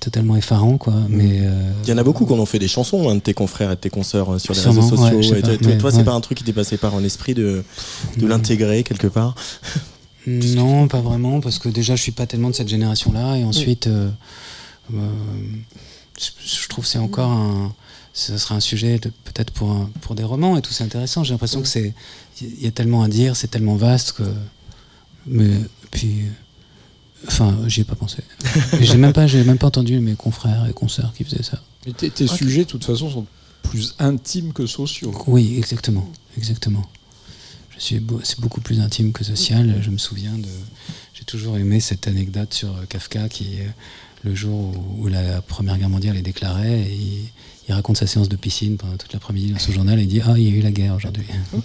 [0.00, 0.94] totalement effarant, quoi.
[1.08, 3.20] Mais euh, Il y en a beaucoup qui en ont fait des chansons, hein, de
[3.20, 5.36] tes confrères et de tes consoeurs euh, sur les Sûrement, réseaux ouais, sociaux.
[5.36, 6.04] Et pas, toi, toi, mais toi, c'est ouais.
[6.04, 7.64] pas un truc qui t'est passé par un esprit de,
[8.18, 9.34] de l'intégrer quelque part?
[10.26, 13.86] Non, pas vraiment, parce que déjà je suis pas tellement de cette génération-là, et ensuite,
[13.86, 14.10] euh,
[14.94, 15.08] euh,
[16.18, 17.74] je, trouve que c'est encore un,
[18.12, 21.24] ce sera un sujet peut-être pour un- pour des romans et tout, c'est intéressant.
[21.24, 21.92] J'ai l'impression que c'est,
[22.40, 24.22] il y a tellement à dire, c'est tellement vaste que,
[25.26, 25.50] mais
[25.90, 26.22] puis,
[27.26, 28.18] enfin, j'y ai pas pensé.
[28.80, 31.60] J'ai même pas, j'ai même pas entendu mes confrères et consoeurs qui faisaient ça.
[31.86, 33.26] Mais tes, tes sujets, de toute façon, sont
[33.62, 35.12] plus intimes que sociaux.
[35.26, 36.84] Oui, exactement, exactement.
[37.76, 39.80] Je suis c'est beaucoup plus intime que social.
[39.82, 40.48] Je me souviens de,
[41.14, 43.58] j'ai toujours aimé cette anecdote sur Kafka qui,
[44.24, 46.98] le jour où, la Première Guerre mondiale est déclarée, et
[47.68, 50.20] il, raconte sa séance de piscine pendant toute l'après-midi dans son journal et il dit
[50.24, 51.24] ah il y a eu la guerre aujourd'hui.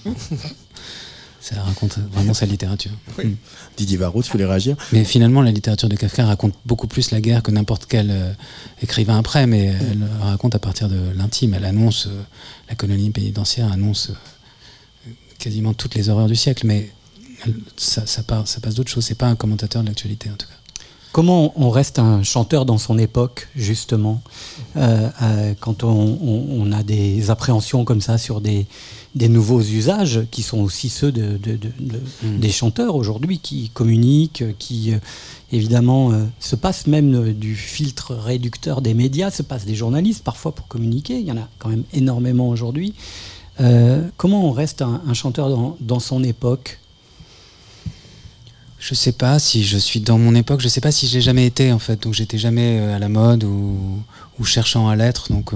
[1.42, 2.92] Ça raconte vraiment sa littérature.
[3.18, 3.32] Hmm.
[3.78, 4.76] Didier Varro, tu voulais réagir?
[4.92, 8.34] Mais finalement, la littérature de Kafka raconte beaucoup plus la guerre que n'importe quel euh,
[8.82, 11.54] écrivain après, mais elle raconte à partir de l'intime.
[11.54, 12.22] Elle annonce, euh,
[12.68, 14.14] la colonie pénitentiaire annonce euh,
[15.40, 16.92] quasiment toutes les horreurs du siècle, mais
[17.78, 19.06] ça, ça, ça passe d'autres choses.
[19.06, 20.54] C'est pas un commentateur de l'actualité, en tout cas.
[21.12, 24.22] Comment on reste un chanteur dans son époque, justement,
[24.76, 28.68] quand on, a des appréhensions comme ça sur des,
[29.16, 31.40] des nouveaux usages qui sont aussi ceux de,
[32.24, 32.40] hmm.
[32.40, 34.98] des chanteurs aujourd'hui qui communiquent, qui euh,
[35.52, 40.24] évidemment euh, se passent même euh, du filtre réducteur des médias, se passent des journalistes
[40.24, 42.94] parfois pour communiquer, il y en a quand même énormément aujourd'hui.
[44.18, 46.80] Comment on reste un, chanteur dans, son époque?
[48.80, 51.46] Je sais pas si je suis dans mon époque, je sais pas si j'ai jamais
[51.46, 54.02] été en fait, donc j'étais jamais à la mode ou,
[54.46, 55.52] cherchant à l'être, donc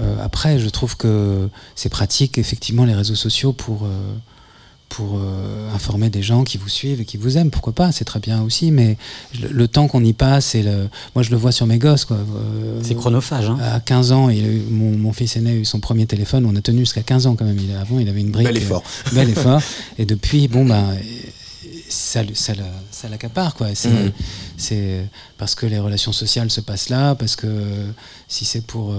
[0.00, 4.14] euh, après, je trouve que c'est pratique, effectivement, les réseaux sociaux pour, euh,
[4.88, 7.50] pour euh, informer des gens qui vous suivent et qui vous aiment.
[7.50, 8.96] Pourquoi pas C'est très bien aussi, mais
[9.40, 10.88] le, temps qu'on y passe, et le...
[11.14, 12.06] moi je le vois sur mes gosses.
[12.82, 13.48] c'est chronophage.
[13.48, 13.58] Hein.
[13.60, 16.46] À 15 ans, il mon, mon, fils aîné a eu son premier téléphone.
[16.46, 17.58] On a tenu jusqu'à 15 ans quand même.
[17.58, 18.46] Il, avant, il avait une brique.
[18.46, 18.84] Bel effort.
[19.12, 19.60] bel effort.
[19.98, 20.96] Et depuis, bon, ben
[21.88, 22.52] ça, ça,
[22.90, 23.68] ça l'accapare quoi.
[24.56, 25.04] C'est
[25.38, 27.48] parce que les relations sociales se passent là, parce que
[28.28, 28.94] si c'est pour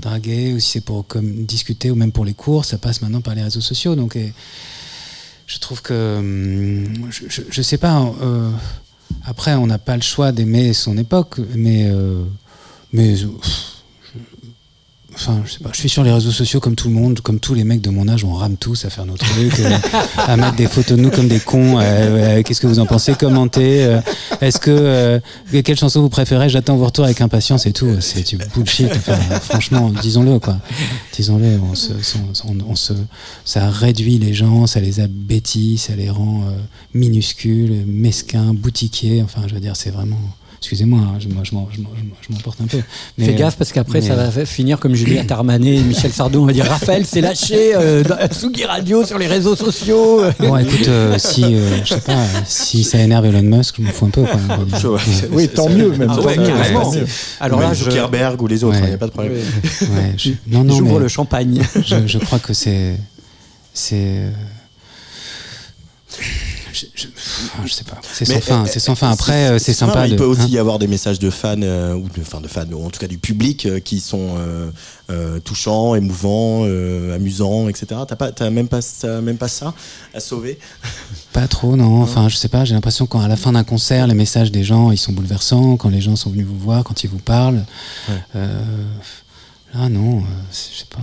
[0.00, 3.20] draguer, ou si c'est pour comme, discuter, ou même pour les cours, ça passe maintenant
[3.20, 3.94] par les réseaux sociaux.
[3.94, 4.18] Donc,
[5.50, 8.00] je trouve que, hum, je, je, sais pas.
[8.22, 8.50] Euh,
[9.24, 12.22] après, on n'a pas le choix d'aimer son époque, mais, euh,
[12.92, 13.16] mais
[15.14, 17.40] Enfin, je sais pas, je suis sur les réseaux sociaux comme tout le monde, comme
[17.40, 19.76] tous les mecs de mon âge, on rame tous à faire nos trucs, euh,
[20.16, 21.78] à mettre des photos de nous comme des cons.
[21.78, 23.98] Euh, euh, qu'est-ce que vous en pensez Commentez.
[24.40, 25.20] Est-ce que
[25.62, 27.96] quelle chanson vous préférez J'attends vos retours avec impatience et tout.
[28.00, 28.92] C'est du bullshit.
[29.42, 30.56] franchement, disons-le quoi.
[31.14, 31.58] Disons-le.
[31.70, 31.92] On se,
[32.68, 32.92] on, se,
[33.44, 36.44] ça réduit les gens, ça les abétit, ça les rend
[36.94, 39.22] minuscules, mesquins, boutiquiers.
[39.22, 40.20] Enfin, je veux dire, c'est vraiment.
[40.60, 42.82] Excusez-moi, hein, je, je m'emporte un peu.
[43.16, 46.42] Mais, Fais gaffe parce qu'après, ça va finir comme Juliette Armanet et Michel Sardou.
[46.42, 50.20] On va dire Raphaël s'est lâché euh, dans Sugi Radio sur les réseaux sociaux.
[50.38, 53.90] Bon, écoute, euh, si, euh, je sais pas, si ça énerve Elon Musk, je m'en
[53.90, 54.24] fous un peu.
[55.32, 56.10] oui, tant mieux, même.
[56.10, 56.36] Ah, ouais,
[57.40, 59.32] Alors là, Zuckerberg ou les autres, il n'y a pas de problème.
[59.32, 60.14] Ouais.
[60.18, 61.62] je, non, non, J'ouvre le champagne.
[61.74, 62.96] Je, je crois que c'est.
[63.72, 64.30] C'est
[66.72, 66.86] je,
[67.64, 67.98] je, sais pas.
[68.12, 68.66] C'est sans fin.
[68.66, 69.10] C'est sans fin.
[69.10, 70.06] Après, euh, c'est sympa.
[70.06, 70.48] il peut aussi hein.
[70.48, 73.00] y avoir des messages de fans euh, ou de, enfin, de fans, ou en tout
[73.00, 74.36] cas du public, euh, qui sont
[75.44, 76.64] touchants, émouvants,
[77.12, 78.00] amusants, etc.
[78.06, 78.80] T'as pas, as même pas,
[79.20, 79.74] même pas ça
[80.14, 80.58] à sauver?
[81.32, 82.02] Pas trop, non.
[82.02, 82.64] Enfin, je sais pas.
[82.64, 85.76] J'ai l'impression qu'à la fin d'un concert, les messages des gens, ils sont bouleversants.
[85.76, 87.64] Quand les gens sont venus vous voir, quand ils vous parlent.
[89.72, 91.00] Ah non, je sais pas.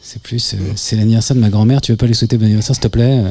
[0.00, 2.74] C'est, plus, euh, c'est l'anniversaire de ma grand-mère, tu veux pas lui souhaiter bon anniversaire,
[2.74, 3.24] s'il te plaît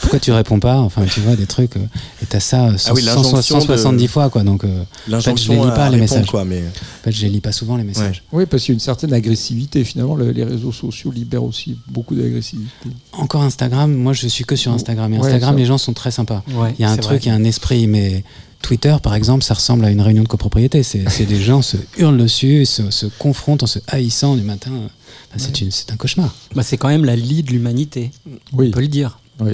[0.00, 1.76] Pourquoi tu réponds pas Enfin, tu vois, des trucs.
[1.76, 1.86] Euh,
[2.22, 4.42] et t'as ça 170 ah fois, quoi.
[4.42, 4.82] Donc, euh,
[5.12, 6.26] en fait, je les lis pas, les messages.
[6.26, 6.58] Quoi, mais...
[6.60, 8.24] En fait, je les lis pas souvent, les messages.
[8.32, 10.16] Oui, parce qu'il y a une certaine agressivité, finalement.
[10.16, 12.90] les réseaux sociaux libèrent aussi beaucoup d'agressivité.
[13.12, 15.14] Encore Instagram, moi, je suis que sur Instagram.
[15.14, 16.42] Et Instagram, les gens sont très sympas.
[16.48, 18.24] Il y a un truc, il y a un esprit, mais.
[18.62, 20.82] Twitter, par exemple, ça ressemble à une réunion de copropriété.
[20.82, 24.72] C'est des gens se hurlent dessus, se, se confrontent en se haïssant du matin
[25.36, 26.34] c'est un cauchemar.
[26.54, 28.10] Bah, c'est quand même la lie de l'humanité.
[28.52, 28.68] Oui.
[28.68, 29.18] On peut le dire.
[29.40, 29.52] Oui.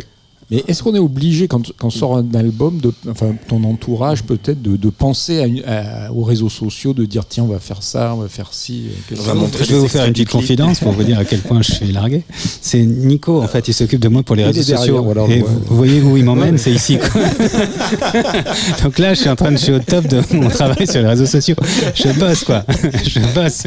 [0.50, 4.60] Mais est-ce qu'on est obligé, quand, quand sort un album, de, enfin ton entourage peut-être,
[4.60, 8.20] de, de, penser à aux réseaux sociaux, de dire tiens, on va faire ça, on
[8.20, 11.40] va faire ci Je vais vous faire une petite confidence pour vous dire à quel
[11.40, 12.22] point je suis largué.
[12.60, 15.04] C'est Nico, en fait, il s'occupe de moi pour les réseaux sociaux.
[15.28, 16.98] et vous, voyez où il m'emmène, c'est ici.
[18.82, 21.00] Donc là, je suis en train de, je suis au top de mon travail sur
[21.00, 21.56] les réseaux sociaux.
[21.94, 22.64] Je bosse, quoi.
[23.04, 23.64] Je bosse.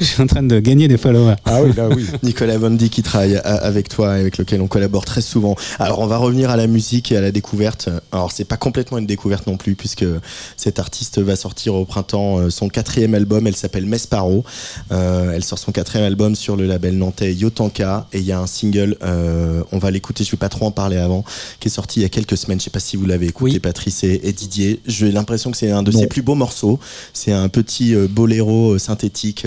[0.00, 1.36] Je suis en train de gagner des followers.
[1.44, 2.06] Ah oui, là oui.
[2.22, 5.56] Nicolas Vondi qui travaille avec toi, avec lequel on collabore très souvent.
[5.78, 7.88] Alors, on va revenir à la musique et à la découverte.
[8.12, 10.04] Alors c'est pas complètement une découverte non plus puisque
[10.56, 13.46] cette artiste va sortir au printemps euh, son quatrième album.
[13.46, 14.44] Elle s'appelle Mesparo.
[14.92, 18.40] Euh, elle sort son quatrième album sur le label nantais Yotanka et il y a
[18.40, 18.96] un single.
[19.02, 20.24] Euh, on va l'écouter.
[20.24, 21.24] Je vais pas trop en parler avant.
[21.58, 22.60] Qui est sorti il y a quelques semaines.
[22.60, 24.80] Je sais pas si vous l'avez écouté, Patrice et, Didier.
[24.86, 26.78] J'ai l'impression que c'est un de ses plus beaux morceaux.
[27.12, 29.46] C'est un petit boléro synthétique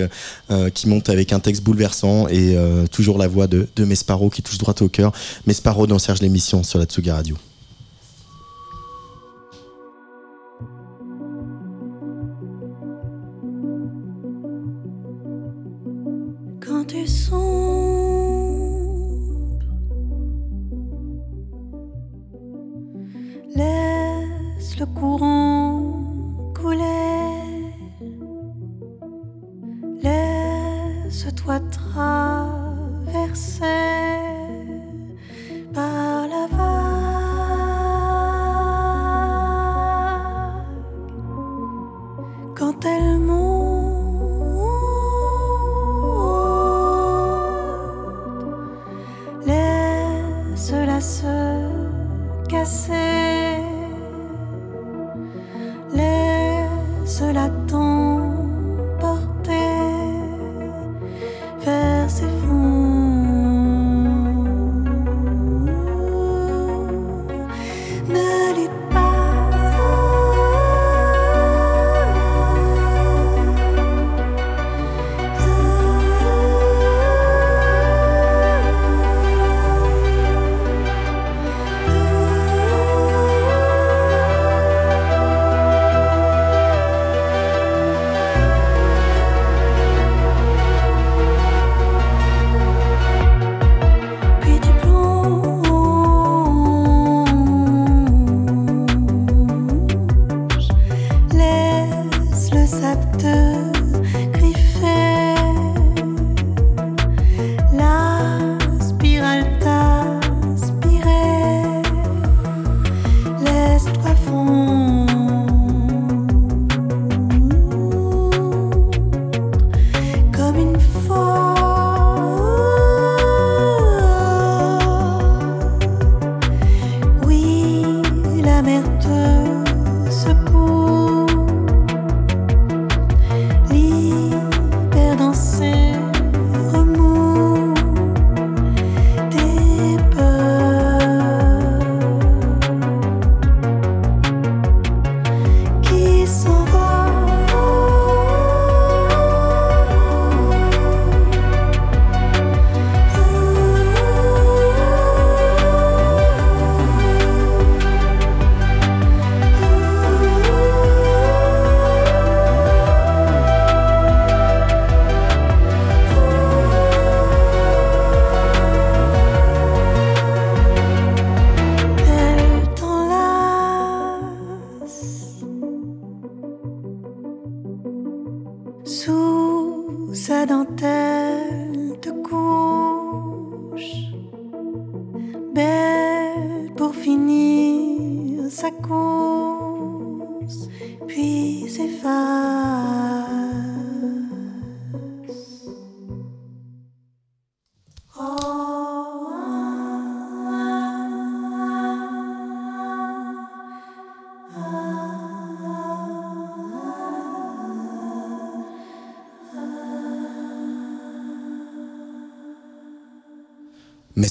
[0.73, 2.55] qui monte avec un texte bouleversant et
[2.91, 5.11] toujours la voix de, de Mesparo qui touche droit au cœur.
[5.45, 7.37] Mesparo dans Serge l'émission sur la Tsuga Radio.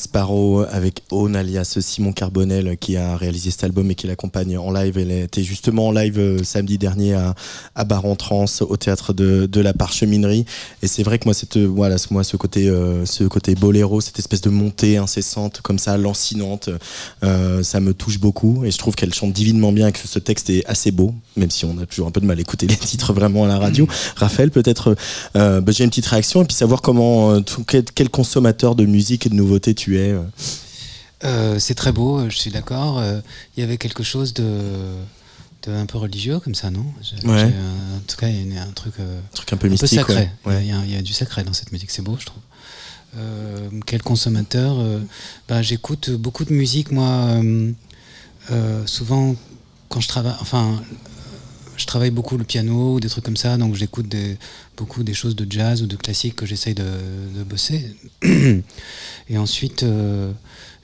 [0.03, 4.73] Mesparo avec Own alias Simon Carbonel qui a réalisé cet album et qui l'accompagne en
[4.73, 4.99] live.
[4.99, 7.37] Elle était justement en live euh, samedi dernier à,
[7.77, 10.45] à Baron Trans au théâtre de, de la Parcheminerie.
[10.83, 14.19] Et c'est vrai que moi, cette, voilà, moi ce côté, euh, ce côté boléro, cette
[14.19, 16.69] espèce de montée incessante comme ça, lancinante,
[17.23, 18.65] euh, ça me touche beaucoup.
[18.65, 21.51] Et je trouve qu'elle chante divinement bien et que ce texte est assez beau, même
[21.53, 23.59] si on a toujours un peu de mal à écouter les titres vraiment à la
[23.59, 23.87] radio.
[24.17, 24.97] Raphaël, peut-être,
[25.35, 29.27] bah, j'ai une petite réaction et puis savoir comment, tout- quel, quel consommateur de musique
[29.27, 30.11] et de nouveautés tu es.
[30.13, 30.23] euh.
[31.25, 33.03] Euh, c'est très beau, euh, je suis d'accord.
[33.57, 34.45] Il y avait quelque chose de,
[35.65, 36.85] de un peu religieux comme ça, non?
[37.25, 37.45] Ouais.
[37.45, 40.01] En tout cas, il y a un truc, Un truc un peu un peu mystique.
[40.01, 40.31] sacré.
[40.47, 40.63] ouais.
[40.65, 40.83] Il y a-.
[40.85, 42.43] Il, y du sacré dans cette musique, c'est beau, je trouve.
[43.19, 44.99] Euh, quel consommateur euh,
[45.49, 47.41] bah, J'écoute beaucoup de musique, moi,
[48.51, 49.37] euh, souvent
[49.89, 50.35] quand je travaille.
[50.41, 50.83] Enfin,
[51.77, 54.39] je travaille beaucoup le piano ou des trucs comme ça, donc j'écoute des-
[54.77, 57.85] beaucoup des choses de jazz ou de classique que j'essaye de, de bosser.
[59.29, 60.33] Et ensuite, euh,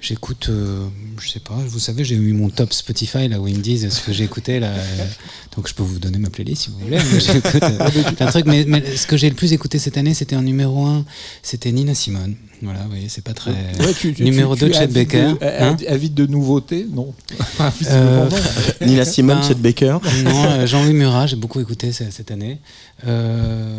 [0.01, 0.86] j'écoute, euh,
[1.20, 3.89] je sais pas, vous savez, j'ai eu mon top Spotify là où ils me disent
[3.89, 4.72] ce que j'ai écouté là.
[5.57, 6.99] donc je peux vous donner ma playlist si vous voulez.
[7.12, 10.36] mais j'écoute, euh, trucs, mais, mais ce que j'ai le plus écouté cette année, c'était
[10.36, 11.05] en numéro 1,
[11.43, 12.36] c'était Nina Simone.
[12.61, 13.53] Voilà, vous voyez, c'est pas très.
[13.53, 16.26] Ouais, tu- tu- Numéro tu- deux, tu es Chet avide Baker, de- hein avide de
[16.26, 17.14] nouveautés Non.
[17.78, 18.28] Visiblement,
[18.80, 18.84] Euh.
[18.84, 19.99] Nina Simone, Ben, Chet Baker.
[20.24, 22.59] Non, euh, Jean-Louis Murat, j'ai beaucoup écouté ce- cette année.
[23.07, 23.78] Euh,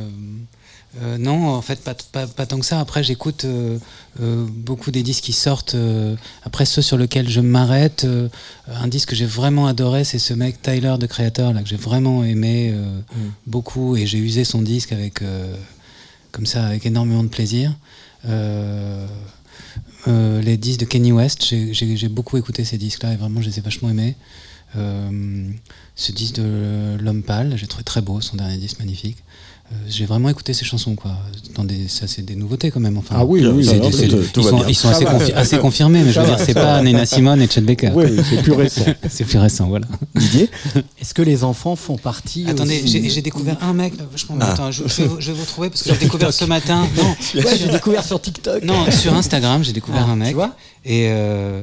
[1.01, 2.79] euh, non, en fait, pas, pas, pas tant que ça.
[2.79, 3.77] Après, j'écoute euh,
[4.21, 5.75] euh, beaucoup des disques qui sortent.
[5.75, 8.27] euh, après, ceux sur lesquels je m'arrête, euh,
[8.67, 11.75] un disque que j'ai vraiment adoré, c'est ce mec Tyler, de Creator, là, que j'ai
[11.75, 12.99] vraiment aimé euh,
[13.45, 13.95] beaucoup.
[13.97, 15.55] Et j'ai usé son disque avec, euh,
[16.31, 17.75] comme ça, avec énormément de plaisir.
[18.27, 19.05] Euh,
[20.07, 23.59] euh, les disques de Kenny West, j'ai- beaucoup écouté ces disques-là et vraiment, je les
[23.59, 24.15] ai vachement aimés.
[24.75, 25.49] Euh,
[25.95, 29.17] ce disque de L'Homme Pâle, j'ai trouvé très beau, son dernier disque magnifique.
[29.71, 31.11] Euh, j'ai vraiment écouté ces chansons, quoi.
[31.55, 32.97] Dans des, ça, c'est des nouveautés quand même.
[32.97, 33.97] Enfin, Ah oui, oui, alors, tout-
[34.33, 35.13] tout ils, sont, ils assez, va.
[35.19, 36.81] confi- assez confirmés, mais je veux va, dire, c'est pas va.
[36.81, 37.91] Nina Simone et Chet Baker.
[37.93, 38.81] Oui, c'est plus récent.
[39.09, 39.85] c'est plus récent, voilà.
[40.15, 40.49] Didier
[40.99, 44.53] Est-ce que les enfants font partie Attendez, j'ai j'ai découvert un mec, euh, Ah.
[44.53, 46.87] attends, je, je vais, vous- je vais vous retrouver parce que j'ai découvert ce matin.
[46.97, 48.63] Non, Ouais, j'ai découvert sur TikTok.
[48.63, 50.35] non, sur Instagram, j'ai découvert Ah, un tu mec.
[50.35, 50.55] vois
[50.85, 51.61] et euh,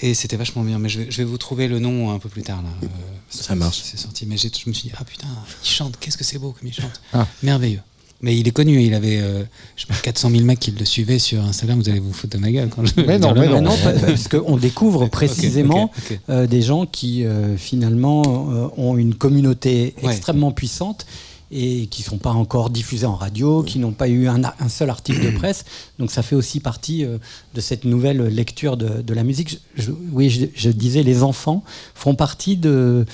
[0.00, 0.78] et c'était vachement bien.
[0.78, 2.62] Mais je vais, je vais vous trouver le nom un peu plus tard.
[2.62, 2.68] Là.
[2.82, 2.86] Euh,
[3.30, 3.80] Ça marche.
[3.82, 4.26] C'est sorti.
[4.26, 5.26] Mais je me suis dit, ah putain,
[5.64, 7.00] il chante, qu'est-ce que c'est beau comme il chante.
[7.12, 7.26] Ah.
[7.42, 7.80] Merveilleux.
[8.20, 9.44] Mais il est connu, il avait euh,
[9.76, 11.80] je sais pas, 400 000 mecs qui le suivaient sur Instagram.
[11.80, 14.26] Vous allez vous foutre de ma gueule quand je Mais non, mais non, pa- parce
[14.26, 16.20] qu'on découvre précisément ok, ok.
[16.28, 20.10] euh, des gens qui euh, finalement euh, ont une communauté Ouais.
[20.12, 21.06] extrêmement puissante
[21.50, 25.24] et qui sont pas encore diffusés en radio, qui n'ont pas eu un, seul article
[25.24, 25.64] de presse.
[25.98, 27.16] Donc ça fait aussi partie euh,
[27.54, 29.58] de cette nouvelle lecture de, de la musique.
[29.76, 31.62] Je- je- oui, je, je disais, les enfants
[31.94, 33.06] font partie de,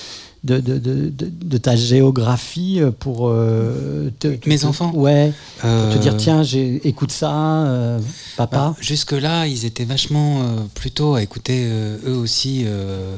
[0.43, 3.29] de, de, de- de- de ta géographie pour...
[3.29, 7.33] euh, te- te- Mes te- enfants Ouais, pour te Euh, dire, tiens, écoute ça,
[7.67, 8.01] euh,
[8.37, 8.57] papa.
[8.57, 12.63] Bah, Jusque-là, ils étaient vachement euh, plutôt à écouter euh, eux aussi.
[12.67, 13.17] euh,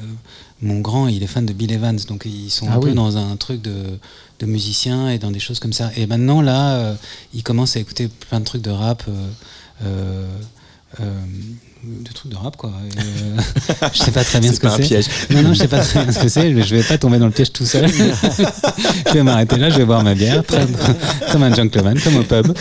[0.63, 3.19] mon grand, il est fan de Bill Evans, donc ils sont Ah un peu dans
[3.19, 3.75] un truc de,
[4.41, 5.91] de musicien et dans des choses comme ça.
[5.97, 6.95] Et maintenant, là, euh,
[7.35, 9.03] ils commencent à écouter plein de trucs de rap.
[9.09, 10.27] euh,
[11.03, 11.11] euh,
[11.85, 12.73] de trucs de rap quoi.
[12.97, 14.83] Et, je sais pas très bien ce que c'est.
[14.83, 15.05] piège.
[15.31, 16.53] Non non, je sais pas très bien ce que c'est.
[16.53, 17.87] Je je vais pas tomber dans le piège tout seul.
[19.07, 20.67] je vais m'arrêter là, je vais boire ma bière, très-
[21.31, 22.53] comme un gentleman, comme au pub.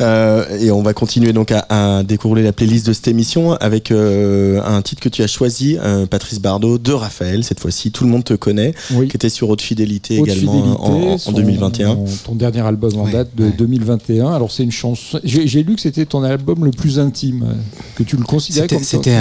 [0.00, 1.66] Euh, et on va continuer donc à,
[1.98, 5.76] à découvrir la playlist de cette émission avec euh, un titre que tu as choisi,
[5.80, 7.92] euh, Patrice Bardot, de Raphaël, cette fois-ci.
[7.92, 9.08] Tout le monde te connaît, Oui.
[9.08, 11.98] qui était sur Haute Fidélité Haute également Fidélité, en, en son- 2021.
[12.24, 13.52] Ton dernier album en Ouais, date de ouais.
[13.56, 14.32] 2021.
[14.32, 15.20] Alors c'est une chanson.
[15.22, 17.46] J'ai lu que c'était ton album le plus intime,
[17.94, 19.16] que tu le considérais C'était comme c'était,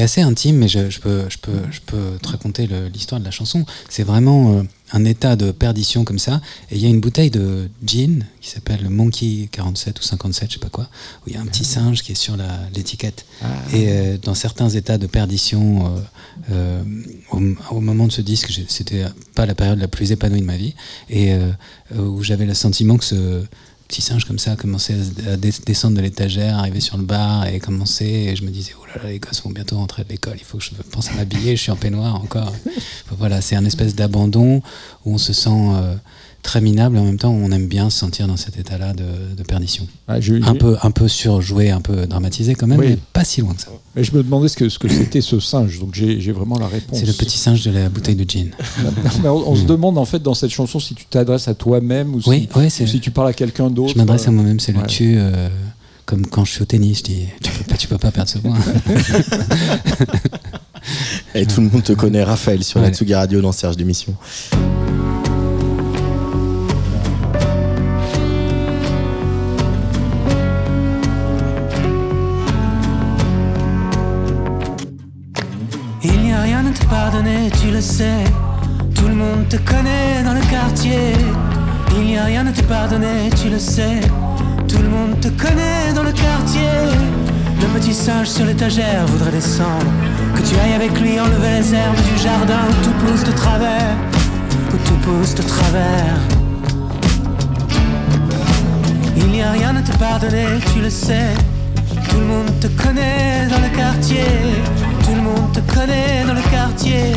[0.00, 3.24] euh, assez intime, mais je, je peux, je, peux, je peux te raconter l'histoire de
[3.24, 3.64] la chanson.
[3.88, 4.62] C'est vraiment euh,
[4.92, 6.40] un état de perdition comme ça.
[6.70, 10.48] Et il y a une bouteille de gin qui s'appelle le Monkey 47 ou 57,
[10.48, 10.88] je sais pas quoi,
[11.24, 12.36] où il y a un petit singe qui est sur
[12.74, 13.24] l'étiquette.
[13.72, 16.00] Et euh, dans certains états de perdition, euh,
[16.52, 16.82] euh,
[17.32, 17.40] au,
[17.76, 20.74] au moment de ce disque, c'était pas la période la plus épanouie de ma vie,
[21.08, 21.34] et
[21.96, 23.44] où j'avais le sentiment que ce
[23.90, 24.94] petit singe comme ça commençait
[25.26, 28.04] à, à des- descendre de l'étagère, arriver sur le bar et commencer.
[28.04, 30.44] Et je me disais, oh là là, les gosses vont bientôt rentrer de l'école, il
[30.44, 32.52] faut que je pense à m'habiller, je suis en peignoir encore.
[33.18, 34.62] Voilà, c'est un espèce d'abandon
[35.04, 35.94] où on se sent euh,
[36.42, 39.04] très minable et en même temps on aime bien se sentir dans cet état-là de,
[39.36, 39.86] de perdition.
[40.08, 42.86] Ah, je, Un peu, un peu surjoué, un peu dramatisé quand même, Oui.
[42.90, 43.68] mais pas si loin que ça.
[43.94, 46.66] Mais je me demandais ce que, ce que c'était ce singe, donc j'ai vraiment la
[46.68, 46.98] réponse.
[46.98, 48.50] C'est le petit singe de la bouteille de gin.
[49.22, 52.14] Mais on, on se demande en fait dans cette chanson si tu t'adresses à toi-même
[52.14, 52.86] ou, Oui, si, ouais, ou c'est.
[52.86, 53.92] si tu parles à quelqu'un d'autre.
[53.92, 54.86] Je m'adresse à moi-même, c'est le Ouais.
[54.86, 55.16] tu.
[55.18, 55.48] euh,
[56.06, 58.30] comme quand je suis au tennis, je dis tu peux pas, tu peux pas perdre
[58.30, 58.56] ce point.
[61.34, 62.94] Et tout le monde te connaît, Raphaël, sur la Ouais.
[62.94, 64.14] Tsugi Radio dans Serge d'émission.
[77.80, 78.24] Le sais.
[78.94, 81.14] Tout le monde te connaît dans le quartier.
[81.96, 84.00] Il n'y a rien à te pardonner, tu le sais.
[84.68, 86.74] Tout le monde te connaît dans le quartier.
[87.58, 89.90] Le petit singe sur l'étagère voudrait descendre.
[90.34, 93.96] Que tu ailles avec lui enlever les herbes du jardin où tout pousse de travers.
[94.74, 96.16] Où tout pousse de travers.
[99.16, 101.32] Il n'y a rien à te pardonner, tu le sais.
[102.10, 104.26] Tout le monde te connaît dans le quartier.
[105.02, 107.14] Tout le monde te connaît dans le quartier.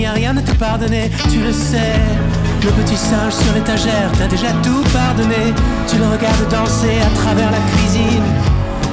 [0.00, 2.00] N'y a rien à te pardonner, tu le sais.
[2.64, 5.52] Le petit singe sur l'étagère t'a déjà tout pardonné.
[5.86, 8.24] Tu le regardes danser à travers la cuisine.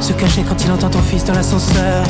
[0.01, 2.03] Se cacher quand il entend ton fils dans l'ascenseur.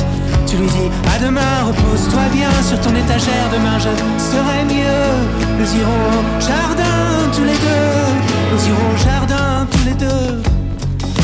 [0.48, 3.46] Tu lui dis à demain, repose-toi bien sur ton étagère.
[3.52, 5.06] Demain je serai mieux.
[5.60, 8.52] Nous irons au jardin tous les deux.
[8.52, 10.42] Nous irons au jardin tous les deux.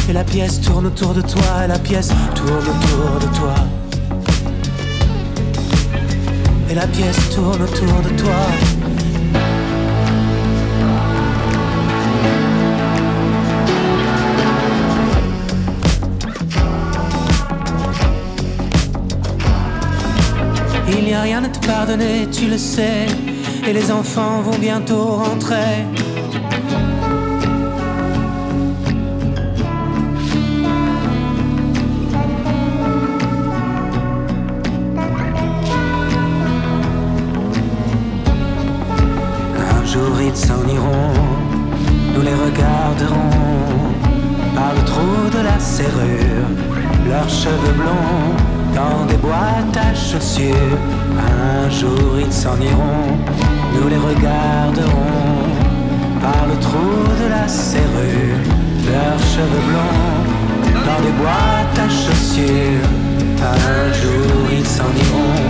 [0.08, 3.54] Et la pièce tourne autour de toi, la pièce tourne autour de toi.
[6.70, 8.32] Et la pièce tourne autour de toi.
[20.88, 23.06] Il n'y a rien à te pardonner, tu le sais.
[23.66, 25.84] Et les enfants vont bientôt rentrer.
[47.64, 48.34] Cheveux blonds
[48.74, 50.78] dans des boîtes à chaussures.
[51.18, 53.16] Un jour ils s'en iront,
[53.74, 55.44] nous les regarderons
[56.20, 56.90] par le trou
[57.22, 58.40] de la serrure,
[58.86, 60.22] leurs cheveux blonds
[60.86, 62.88] dans des boîtes à chaussures.
[63.40, 65.42] Un jour ils s'en iront,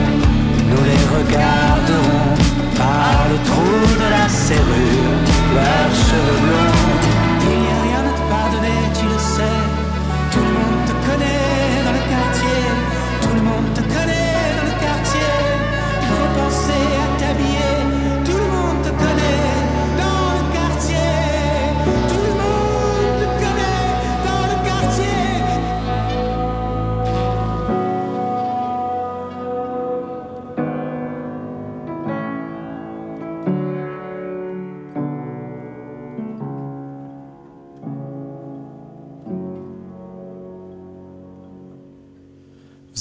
[0.71, 2.35] nous les regarderons
[2.77, 5.15] par le trou de la serrure,
[5.55, 6.94] leurs cheveux blonds.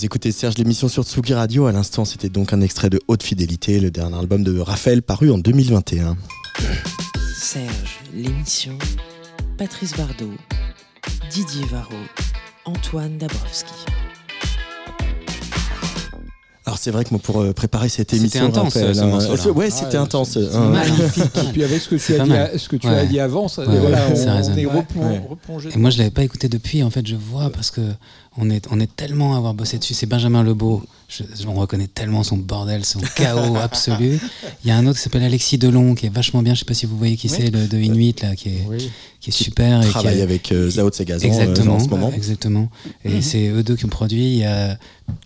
[0.03, 1.65] Écoutez Serge l'émission sur Tsugi Radio.
[1.65, 5.31] À l'instant, c'était donc un extrait de Haute Fidélité, le dernier album de Raphaël paru
[5.31, 6.17] en 2021.
[7.37, 8.77] Serge, l'émission.
[9.57, 10.33] Patrice Bardot,
[11.31, 11.95] Didier Varro,
[12.65, 13.73] Antoine Dabrowski.
[16.65, 19.43] Alors c'est vrai que moi pour euh, préparer cette C'était émission, intense, ce hein, morceau-là.
[19.47, 20.29] euh, ouais, c'était Ah, intense.
[20.31, 20.69] c'est hein.
[20.69, 21.25] magnifique.
[21.37, 22.51] Et puis avec ce que tu as dit, mal.
[22.53, 22.95] à- ce que tu Ouais.
[22.99, 25.69] as dit avant, ça, Ouais, voilà, ça on, est replongé.
[25.73, 26.81] Et moi, je l'avais pas écouté depuis.
[26.81, 27.81] En fait, je vois parce que
[28.37, 29.93] on est, on est tellement à avoir bossé dessus.
[29.93, 30.81] C'est Benjamin Lebeau.
[31.09, 34.17] Je, je- on reconnaît tellement son bordel, son chaos absolu.
[34.63, 36.53] Il y a un autre qui s'appelle Alexis Delon, qui est vachement bien.
[36.53, 38.89] Je sais pas si vous voyez qui c'est, le de Inuit là, qui est, Oui.
[39.23, 39.81] Qui est super.
[39.81, 42.11] et qui travaille a- avec euh, Zao Tsegazan euh, Exactement, en ce moment.
[42.13, 42.69] exactement.
[43.05, 44.25] Et c'est eux deux qui ont produit.
[44.33, 44.77] Il y a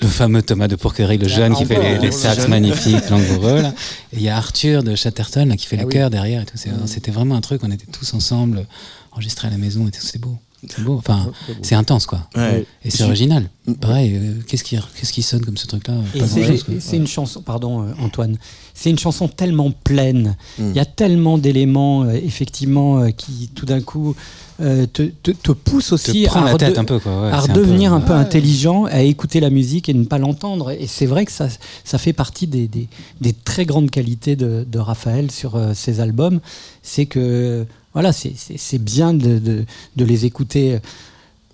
[0.01, 3.61] le fameux Thomas de Pourquerie, le jeune qui fait les, les sax magnifiques, langoureux.
[3.63, 3.73] là.
[4.13, 5.93] Et il y a Arthur de Chatterton là, qui fait Ah le oui.
[5.93, 6.43] chœur derrière.
[6.43, 6.57] et tout.
[6.57, 7.61] C'est- C'était vraiment un truc.
[7.63, 8.65] On était tous ensemble,
[9.11, 9.87] enregistrés à la maison.
[9.87, 10.37] et beau.
[10.69, 10.95] C'est beau.
[10.97, 11.31] Enfin,
[11.61, 12.27] c'est intense quoi.
[12.35, 12.65] Ouais.
[12.83, 13.47] Et c'est original.
[13.67, 13.73] Mm.
[13.75, 17.41] Pareil, euh, qu'est-ce qui, qu'est-ce qui sonne comme ce truc-là Et c'est- et une chanson,
[17.41, 18.37] pardon euh, Antoine,
[18.79, 20.35] c'est une chanson tellement pleine.
[20.59, 20.69] Mm.
[20.69, 24.15] Il y a tellement d'éléments, euh, effectivement, euh, qui tout d'un coup
[24.61, 27.23] euh, te, te, te poussent Te aussi à, la tête un peu quoi.
[27.23, 30.19] ouais, à c'est un redevenir un peu- intelligent, à écouter la musique et ne pas
[30.19, 30.69] l'entendre.
[30.71, 31.47] Et c'est vrai que ça,
[31.83, 32.87] ça fait partie des, des,
[33.19, 36.39] des très grandes qualités de, de Raphaël sur ses albums.
[36.83, 39.65] C'est que voilà, c'est- bien de, de,
[39.95, 40.77] de les écouter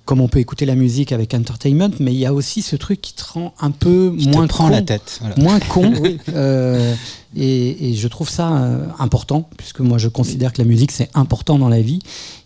[0.06, 3.00] comme on peut écouter la musique avec entertainment, mais il y a aussi ce truc
[3.00, 5.20] qui te rend un peu Qui te moins prend con, la tête.
[5.22, 5.36] voilà.
[5.38, 5.94] moins con.
[6.34, 6.94] Euh,
[7.36, 11.10] et, et je trouve ça euh, important, puisque moi je considère que la musique c'est
[11.16, 12.00] important dans la vie,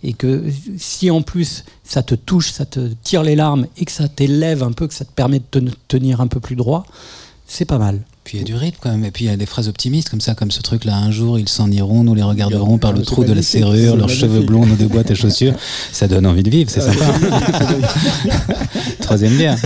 [0.04, 0.46] et que
[0.78, 4.64] si en plus ça te touche, ça te tire les larmes, et que ça t'élève
[4.64, 6.86] un peu, que ça te permet de te tenir un peu plus droit,
[7.48, 8.02] c'est pas mal.
[8.28, 9.06] Puis il y a du rythme quand même.
[9.06, 10.98] Et puis il y a des phrases optimistes comme ça, comme ce truc-là.
[10.98, 14.08] Un jour ils s'en iront, nous les regarderons par le trou de la serrure, leurs
[14.08, 14.20] magnifique.
[14.20, 15.54] cheveux blonds, nos deux boîtes à chaussures.
[15.94, 17.06] Ça donne envie de vivre, c'est sympa.
[19.00, 19.58] Troisième bière.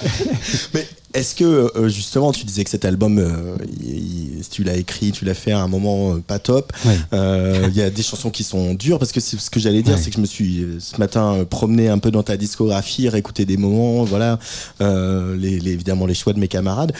[0.74, 4.76] Mais est-ce que euh, justement, tu disais que cet album, euh, il- il- tu l'as
[4.76, 6.72] écrit, tu l'as fait à un moment euh, pas top.
[6.84, 6.96] Ouais.
[7.12, 9.82] Euh, Il y a des chansons qui sont dures parce que c'est ce que j'allais
[9.82, 10.00] dire, Ouais.
[10.02, 13.56] c'est que je me suis ce matin promené un peu dans ta discographie, réécouté des
[13.56, 14.38] moments, voilà,
[14.80, 16.92] euh, les, les- évidemment les choix de mes camarades.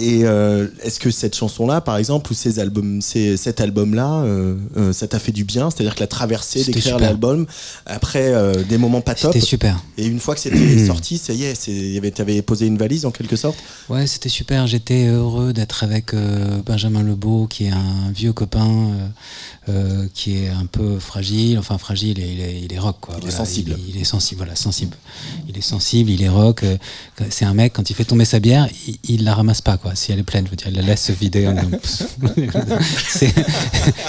[0.00, 4.56] Et euh, est-ce que cette chanson-là, par exemple, ou ces albums, ces, cet album-là, euh,
[4.78, 5.68] euh, ça t'a fait du bien?
[5.70, 7.46] C'est-à-dire que la traversée d'écrire l'album
[7.84, 8.32] après
[8.68, 9.82] des moments pas top, C'était super.
[9.98, 13.36] et une fois que c'était sorti, ça y est, t'avais posé une valise en quelque
[13.36, 13.58] sorte?
[13.90, 14.66] Ouais, c'était super.
[14.66, 16.14] J'étais heureux d'être avec
[16.64, 18.92] Benjamin Lebeau, qui est un vieux copain,
[20.14, 21.58] qui est un peu fragile.
[21.58, 23.16] Enfin, fragile, et il est, il est rock, quoi.
[23.20, 23.76] Il est sensible.
[23.86, 24.96] Il, il est sensible, voilà, sensible.
[25.48, 26.64] Il est sensible, il est rock.
[27.28, 29.89] C'est un mec, quand il fait tomber sa bière, il, il la ramasse pas, quoi.
[29.94, 31.46] Si elle est pleine, je veux dire, il la laisse se vider.
[31.48, 31.54] en
[33.08, 33.34] C'est-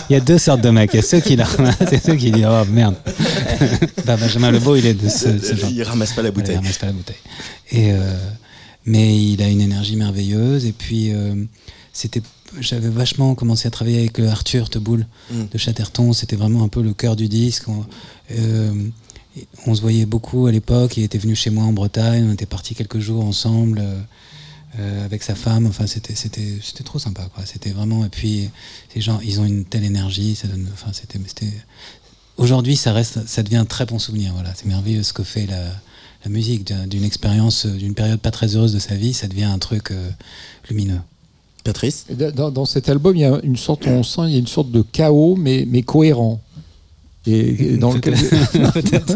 [0.09, 0.91] il y a deux sortes de mecs.
[0.93, 2.95] Il y a ceux qui la ramassent et ceux qui disent, oh merde.
[4.05, 5.69] Bah, Benjamin Lebeau, il est de ce, ce genre.
[5.69, 6.55] il ramasse pas la bouteille.
[6.55, 7.15] il ramasse pas la bouteille.
[7.71, 8.17] Et, euh,
[8.85, 10.65] mais il a une énergie merveilleuse.
[10.65, 11.35] Et puis, euh,
[11.93, 12.21] c'était,
[12.59, 15.43] j'avais vachement commencé à travailler avec euh, Arthur Teboul Mm.
[15.51, 16.13] de Chatterton.
[16.13, 17.67] C'était vraiment un peu le cœur du disque.
[17.69, 17.85] On,
[18.37, 18.71] euh,
[19.67, 20.97] on se voyait beaucoup à l'époque.
[20.97, 22.25] Il était venu chez moi en Bretagne.
[22.29, 23.81] On était partis quelques jours ensemble.
[24.79, 27.45] Euh, avec sa femme, enfin c'était c'était c'était trop sympa quoi.
[27.45, 28.49] C'était vraiment et puis
[28.93, 31.51] ces gens ils ont une telle énergie, ça donne enfin c'était c'était
[32.37, 34.53] aujourd'hui ça reste ça devient un très bon souvenir voilà.
[34.55, 35.63] C'est merveilleux ce que fait la
[36.23, 39.45] la musique d'un- d'une expérience d'une période pas très heureuse de sa vie, ça devient
[39.45, 40.09] un truc euh,
[40.69, 40.99] lumineux.
[41.63, 42.05] Patrice?
[42.35, 44.47] Dans, dans cet album, il y a une sorte, on sent, il y a une
[44.47, 46.41] sorte de chaos, mais, mais cohérent.
[47.27, 48.13] Et, et dans lequel,
[48.73, 49.15] Peut-être.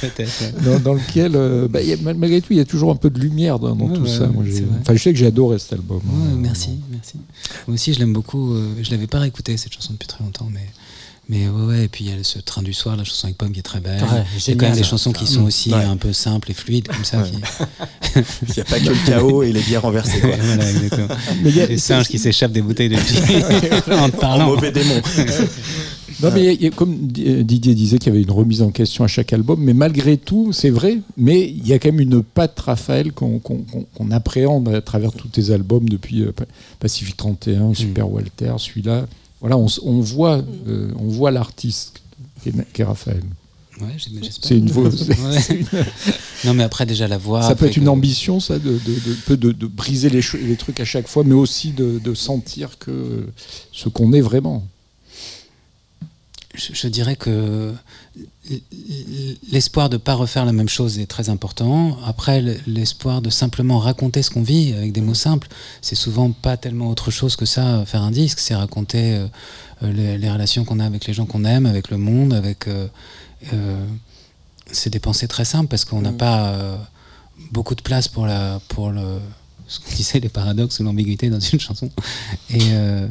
[0.00, 0.40] Peut-être.
[0.42, 0.52] ouais.
[0.64, 2.96] dans, dans lequel euh, bah, y a- mal- malgré tout, il y a toujours un
[2.96, 4.26] peu de lumière dans, dans Ouais, tout ouais, ça.
[4.28, 5.98] Moi, c'est enfin, je sais que j'ai adoré cet album.
[5.98, 6.02] Ouais,
[6.32, 7.14] hein, merci, merci.
[7.66, 8.54] Moi aussi, je l'aime beaucoup.
[8.54, 10.66] euh, je l'avais pas réécouté cette chanson depuis très longtemps, mais
[11.30, 13.36] mais ouais, ouais, et puis il y a ce train du soir, la chanson avec
[13.36, 14.00] Pomme qui est très belle.
[14.02, 15.82] Ouais, il y a génial, quand même des chansons qui sont aussi Ouais.
[15.84, 17.18] un peu simples et fluides comme ça.
[17.22, 17.28] Ouais.
[17.30, 18.18] qui-
[18.48, 20.20] Il n'y a pas que le chaos et les bières renversées.
[20.20, 20.30] Quoi.
[20.40, 21.08] voilà, exactement.
[21.42, 23.42] Mais il y a- Des singes qui s'échappent des bouteilles de gin
[23.98, 24.46] en te En parlant.
[24.46, 25.02] mauvais démon.
[26.22, 29.04] Non, mais y a- comme Di- Didier disait qu'il y avait une remise en question
[29.04, 32.22] à chaque album, mais malgré tout, c'est vrai, mais il y a quand même une
[32.22, 33.40] patte Raphaël qu'on
[34.10, 36.46] appréhende à travers tous tes albums depuis euh, Pa-
[36.80, 39.06] Pacific 31, Super Walter, celui-là.
[39.40, 42.00] Voilà, on, voit, euh, on voit l'artiste
[42.42, 43.22] qui est, qui est Raphaël.
[43.80, 43.86] Ouais.
[44.40, 44.88] C'est une voix.
[44.88, 45.60] Ouais.
[46.44, 47.42] Non, mais après, déjà, la voix.
[47.42, 50.20] ça peut être une que- ambition, ça, de, de, de, peu de- de briser les,
[50.46, 53.26] les trucs à chaque fois, mais aussi de, de sentir que
[53.72, 54.64] ce qu'on est vraiment.
[56.54, 57.74] Je, je dirais que
[59.52, 61.98] l'espoir de ne pas refaire la même chose est très important.
[62.06, 65.48] Après, le- l'espoir de simplement raconter ce qu'on vit avec des mots simples,
[65.82, 68.40] c'est souvent pas tellement autre chose que ça, faire un disque.
[68.40, 69.26] C'est raconter euh,
[69.82, 72.66] euh, les, les relations qu'on a avec les gens qu'on aime, avec le monde, avec.
[72.66, 72.88] euh,
[73.52, 73.84] euh,
[74.70, 76.76] c'est des pensées très simples parce qu'on n'a pas euh,
[77.52, 79.18] beaucoup de place pour, la, pour le,
[79.66, 81.90] ce qu'on disait, les paradoxes ou l'ambiguïté dans une chanson.
[82.50, 83.08] Et, euh,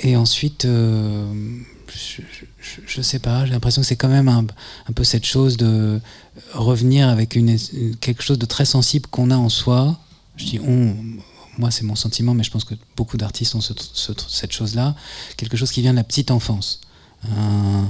[0.00, 1.26] et ensuite, euh,
[1.96, 4.44] je, je sais pas, j'ai l'impression que c'est quand même un,
[4.88, 6.00] un peu cette chose de
[6.54, 7.56] revenir avec une,
[8.00, 9.98] quelque chose de très sensible qu'on a en soi.
[10.36, 10.94] Je dis on,
[11.58, 14.94] moi c'est mon sentiment, mais je pense que beaucoup d'artistes ont ce- ce- cette chose-là,
[15.36, 16.80] quelque chose qui vient de la petite enfance.
[17.30, 17.86] Un,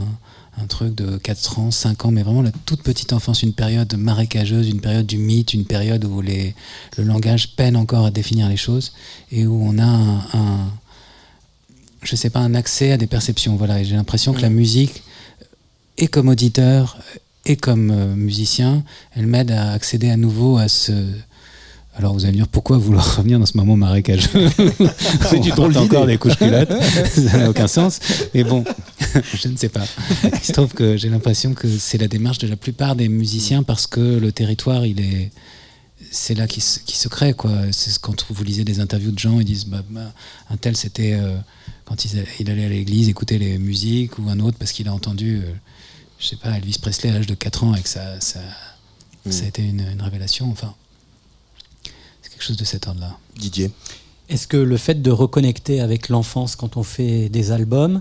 [0.59, 3.95] un truc de 4 ans, 5 ans, mais vraiment la toute petite enfance, une période
[3.97, 6.55] marécageuse, une période du mythe, une période où les,
[6.99, 8.93] le langage peine encore à définir les choses
[9.31, 10.69] et où on a un-
[12.03, 13.57] je sais pas, un accès à des perceptions.
[13.57, 15.03] Voilà, et j'ai l'impression que la musique,
[15.99, 16.99] et comme auditeur,
[17.45, 18.83] et comme euh, musicien,
[19.17, 20.93] elle m'aide à accéder à nouveau à ce.
[21.95, 24.31] Alors vous allez me dire pourquoi vouloir revenir dans ce moment marécageux?
[25.29, 26.73] C'est une drôle encore des couches culottes,
[27.13, 27.99] ça n'a aucun sens.
[28.33, 28.65] Mais bon,
[29.35, 29.85] je ne sais pas.
[30.25, 33.63] Il se trouve que j'ai l'impression que c'est la démarche de la plupart des musiciens
[33.63, 35.31] parce que le territoire, il est,
[36.11, 37.53] c'est là qu'il se, se crée quoi.
[37.73, 40.13] C'est ce- quand vous lisez des interviews de gens, ils disent bah, bah,
[40.49, 41.37] un tel c'était euh,
[41.93, 44.95] quand il, il allait à l'église écouter les musiques ou un autre parce qu'il a
[44.95, 45.53] entendu, euh,
[46.19, 48.41] je sais pas, Elvis Presley à l'âge de 4 ans et que ça, ça,
[49.29, 50.51] ça a été une, une révélation.
[50.51, 50.75] Enfin,
[52.23, 53.19] c'est quelque chose de cet ordre-là.
[53.37, 53.71] Didier.
[54.31, 58.01] Est-ce que le fait de reconnecter avec l'enfance quand on fait des albums,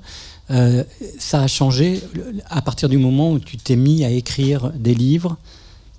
[0.51, 0.85] euh,
[1.19, 2.01] ça a changé
[2.45, 5.37] à partir du moment où tu t'es mis à écrire des livres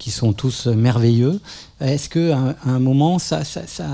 [0.02, 1.40] qui sont tous merveilleux
[1.80, 3.86] Est-ce que à un moment, ça, ça, ça,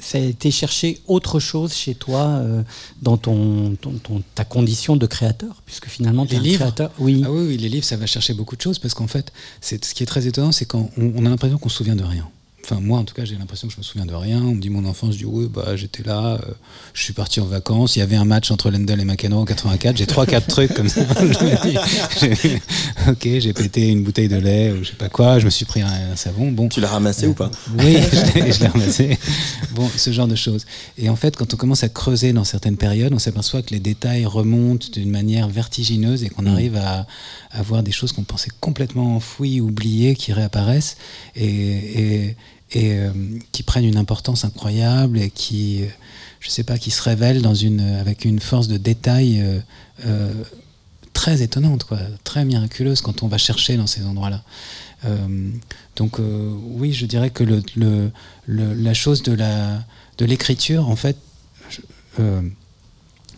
[0.00, 2.62] ça a été chercher autre chose chez toi euh,
[3.00, 5.62] dans ton, ton- ton- ta condition de créateur?
[5.64, 6.90] Puisque finalement, tu es Les un livres créateur.
[6.98, 7.22] Oui.
[7.24, 9.84] Ah oui, oui, les livres, ça va chercher beaucoup de choses parce qu'en fait, c'est
[9.84, 12.28] ce qui est très étonnant, c'est qu'on on a l'impression qu'on se souvient de rien.
[12.64, 14.40] Enfin, moi, en tout cas, j'ai l'impression que je me souviens de rien.
[14.40, 16.52] On me dit mon enfance, je dis oui, bah, j'étais là, euh,
[16.94, 17.96] je suis parti en vacances.
[17.96, 19.96] Il y avait un match entre Lendl et McEnroe en 84.
[19.96, 21.00] J'ai trois, quatre trucs comme ça.
[21.20, 21.78] Je me dis,
[22.20, 22.60] j'ai-
[23.10, 25.40] ok, j'ai pété une bouteille de lait ou je sais pas quoi.
[25.40, 26.52] Je me suis pris un, un savon.
[26.52, 27.50] Bon, Tu l'as ramassé ou pas?
[27.78, 29.18] Oui, je l'ai- ramassé.
[29.74, 30.64] Bon, ce genre de choses.
[30.98, 33.80] Et en fait, quand on commence à creuser dans certaines périodes, on s'aperçoit que les
[33.80, 37.06] détails remontent d'une manière vertigineuse et qu'on arrive à,
[37.50, 40.96] à voir des choses qu'on pensait complètement enfouies, oubliées, qui réapparaissent
[41.34, 41.46] et,
[42.28, 42.36] et,
[42.72, 43.10] et, euh,
[43.52, 45.86] qui prennent une importance incroyable et qui, euh,
[46.40, 49.58] je sais pas, qui se révèlent dans une, avec une force de détail euh,
[50.06, 50.32] euh,
[51.12, 54.42] très étonnante, quoi, très miraculeuse quand on va chercher dans ces endroits-là.
[55.04, 55.50] Euh,
[55.96, 58.10] donc euh, oui, je dirais que le, le-
[58.46, 59.84] le- la chose de la
[60.18, 61.16] de l'écriture, en fait,
[61.70, 61.80] je-
[62.20, 62.40] euh,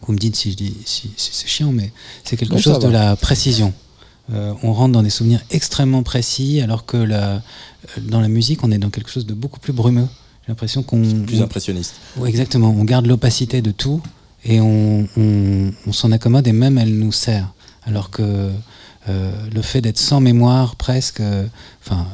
[0.02, 1.90] vous me dites si je dis si, si c'est chiant, mais
[2.24, 3.72] c'est quelque chose de la précision.
[4.32, 7.42] Euh, on rentre dans des souvenirs extrêmement précis, alors que la,
[8.02, 10.06] dans la musique, on est dans quelque chose de beaucoup plus brumeux.
[10.46, 11.94] J'ai l'impression qu'on Plus on- impressionniste.
[12.18, 12.70] oui, exactement.
[12.70, 14.02] On garde l'opacité de tout
[14.44, 17.52] et on, on- on s'en accommode et même elle nous sert.
[17.84, 18.50] Alors que
[19.08, 21.46] euh, le fait d'être sans mémoire presque, euh,
[21.82, 22.06] enfin,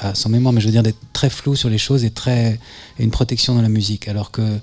[0.00, 2.58] pas sans mémoire, mais je veux dire d'être très flou sur les choses est très
[2.98, 4.08] une protection dans la musique.
[4.08, 4.58] Alors que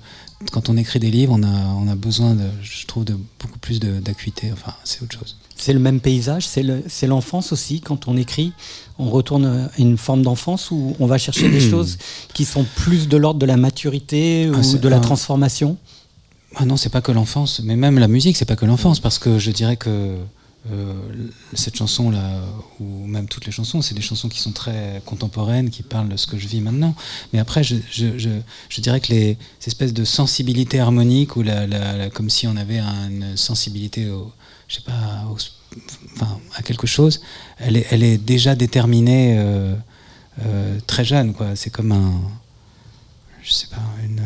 [0.52, 3.58] quand on écrit des livres, on a, on a besoin, de, je trouve, de beaucoup
[3.58, 4.50] plus d'acuité.
[4.52, 5.36] Enfin, c'est autre chose.
[5.56, 7.80] C'est le même paysage, c'est le- c'est l'enfance aussi.
[7.82, 8.52] Quand on écrit,
[9.00, 11.98] on retourne à une forme d'enfance où on va chercher des choses
[12.34, 15.76] qui sont plus de l'ordre de la maturité Ah, ou c'est de la un- transformation?
[16.56, 19.18] Ah non, c'est pas que l'enfance, mais même la musique, c'est pas que l'enfance, parce
[19.18, 20.16] que je dirais que
[20.70, 20.92] euh,
[21.54, 22.40] cette chanson-là,
[22.80, 26.16] ou même toutes les chansons, c'est des chansons qui sont très contemporaines, qui parlent de
[26.16, 26.94] ce que je vis maintenant.
[27.32, 28.30] Mais après, je, je, je,
[28.68, 32.46] je dirais que les ces espèces de sensibilité harmonique, ou la, la- la- comme si
[32.46, 34.32] on avait une sensibilité au,
[34.68, 35.36] je sais pas, au-
[36.16, 37.20] enfin, à quelque chose,
[37.60, 39.74] elle est, elle est déjà déterminée euh,
[40.44, 41.48] euh, très jeune, quoi.
[41.54, 42.12] C'est comme un,
[43.42, 44.20] je sais pas, une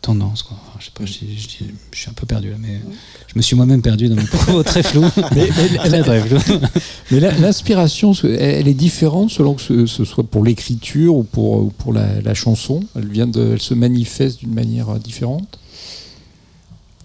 [0.00, 0.42] tendance.
[0.42, 0.56] Quoi.
[0.68, 2.80] Enfin, je sais pas, je, je- je suis un peu perdu là, mais
[3.28, 5.04] je me suis moi-même perdu dans mes propos très flous.
[5.34, 5.48] Mais-
[5.90, 6.38] mais- très, flou.
[7.12, 11.70] Mais l'inspiration, elle est différente selon que ce, ce soit pour l'écriture ou pour, ou
[11.70, 12.80] pour la, la chanson?
[12.96, 15.58] Elle, vient de, elle se manifeste d'une manière euh, différente?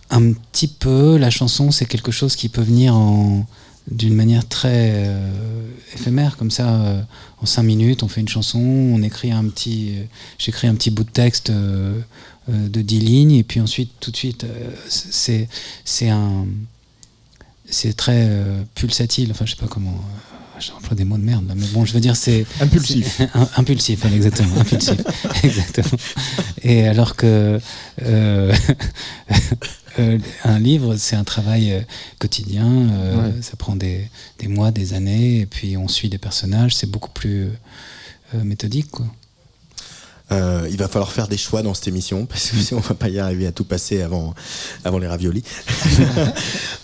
[0.10, 3.46] Un petit peu, la chanson, c'est quelque chose qui peut venir en
[3.90, 5.32] d'une manière très euh,
[5.94, 7.02] éphémère, comme ça, euh,
[7.42, 10.04] en cinq minutes, on fait une chanson, on écrit un petit, euh,
[10.38, 14.46] j'écris un petit bout de texte de dix lignes, et puis ensuite, tout de suite,
[14.88, 15.50] c'est
[15.84, 16.46] c'est un,
[17.70, 18.30] c'est très
[18.74, 19.32] pulsatile.
[19.32, 20.02] Enfin, je sais pas comment.
[20.60, 23.22] J'emploie des mots de merde, mais bon, je veux dire, c'est Impulsif.
[23.58, 24.96] impulsif, exactement, impulsif,
[25.44, 26.00] exactement.
[26.64, 27.60] Et alors que
[28.02, 28.56] euh,
[30.00, 31.82] euh, un livre, c'est un travail euh,
[32.20, 33.34] quotidien, euh, Ouais.
[33.42, 37.12] ça prend des, des mois, des années, et puis on suit des personnages, c'est beaucoup
[37.12, 37.50] plus
[38.36, 39.06] euh, méthodique, quoi.
[40.32, 42.96] Euh, il va falloir faire des choix dans cette émission parce que sinon on va
[42.96, 44.34] pas y arriver à tout passer avant,
[44.84, 45.44] avant les raviolis.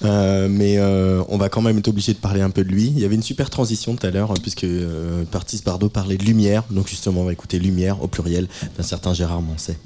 [0.03, 2.87] Euh, mais euh, on va quand même être obligé de parler un peu de lui.
[2.87, 6.25] Il y avait une super transition tout à l'heure puisque euh, Partis Bardot parlait de
[6.25, 6.63] lumière.
[6.71, 9.77] Donc justement on va écouter lumière au pluriel d'un certain Gérard Moncet.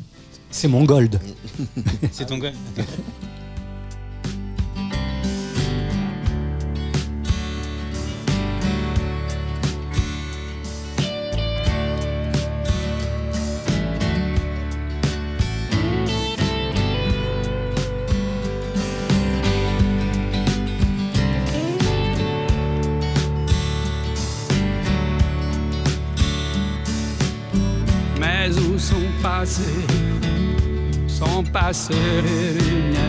[0.50, 1.20] C'est mon gold.
[2.12, 2.52] C'est ton gars
[31.60, 33.02] passées les lumières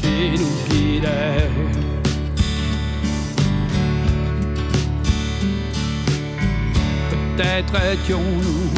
[0.00, 1.50] qui nous guidaient.
[7.10, 8.70] Peut-être étions-nous,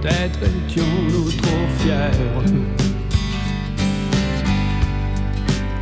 [0.00, 2.66] peut-être étions-nous trop fiers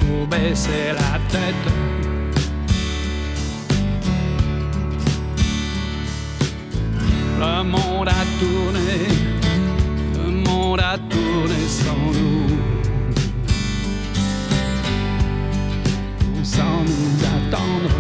[0.00, 1.93] pour baisser la tête.
[7.46, 8.90] Le monde a tourné,
[10.16, 12.48] le monde a tourné sans nous.
[16.42, 17.94] Sans nous attendre.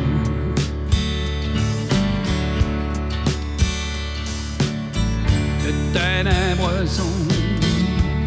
[5.62, 7.18] Les ténèbres sont,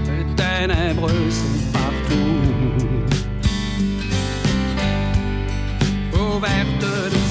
[0.06, 2.42] les ténèbres sont partout.
[6.14, 6.80] Ouvertes
[7.12, 7.27] de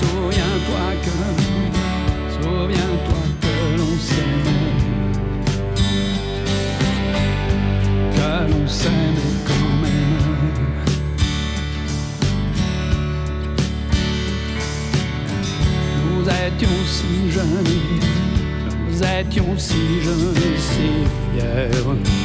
[0.00, 1.16] souviens-toi que,
[2.34, 4.74] souviens-toi que l'on s'aimait,
[8.14, 10.80] que l'on s'aimait quand même.
[16.02, 17.74] Nous étions si jeunes,
[18.88, 20.88] nous étions si jeunes et si
[21.34, 22.19] fiers.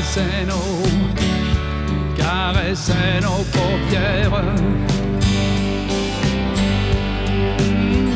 [0.00, 0.82] Caressait nos,
[2.16, 4.42] caressait nos paupières.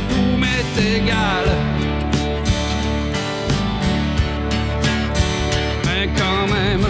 [0.09, 1.47] Tout m'est égal.
[5.85, 6.87] mais quand même,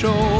[0.00, 0.39] quelque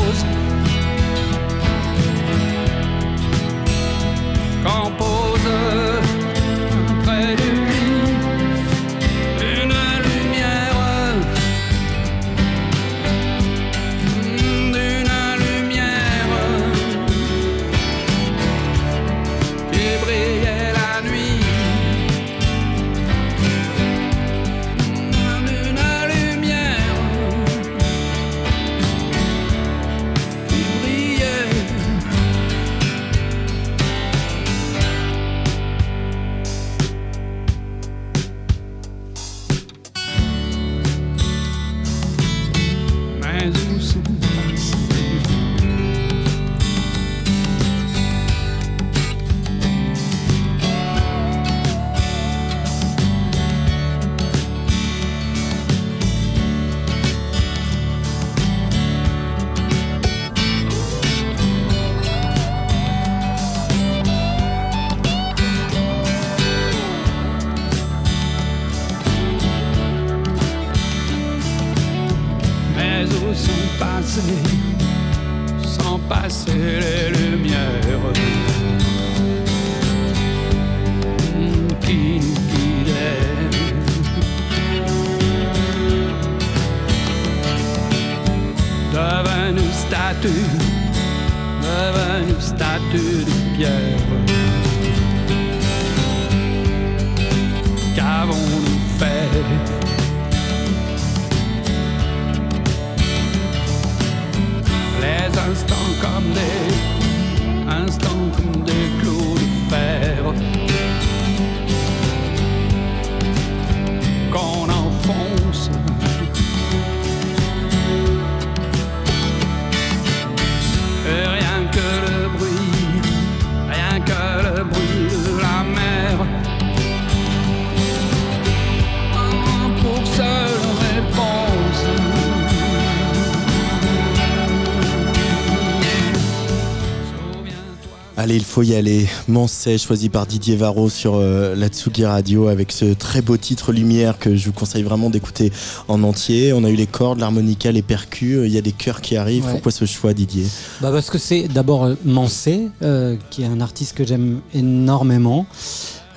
[138.22, 139.06] Allez, il faut y aller.
[139.28, 143.72] Mancet, choisi par Didier Varro sur euh, la Tsugi Radio avec ce très beau titre
[143.72, 145.50] Lumière que je vous conseille vraiment d'écouter
[145.88, 146.52] en entier.
[146.52, 148.40] On a eu les cordes, l'harmonica, les percus.
[148.44, 149.46] Il y a des chœurs qui arrivent.
[149.46, 149.52] Ouais.
[149.52, 150.44] Pourquoi ce choix, Didier?
[150.82, 155.46] Bah parce que c'est d'abord euh, Mancé, euh, qui est un artiste que j'aime énormément.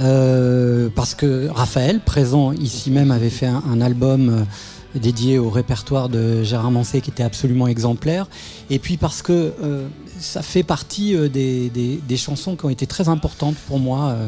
[0.02, 5.50] Euh, parce que Raphaël, présent ici même, avait fait un, un album euh, dédié au
[5.50, 8.28] répertoire de Gérard Mancé qui était absolument exemplaire.
[8.70, 9.88] Et puis parce que euh,
[10.24, 14.10] ça fait partie euh, des, des- des chansons qui ont été très importantes pour moi.
[14.10, 14.28] euh,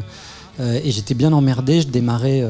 [0.60, 1.80] euh, et j'étais bien emmerdé.
[1.82, 2.42] Je démarrais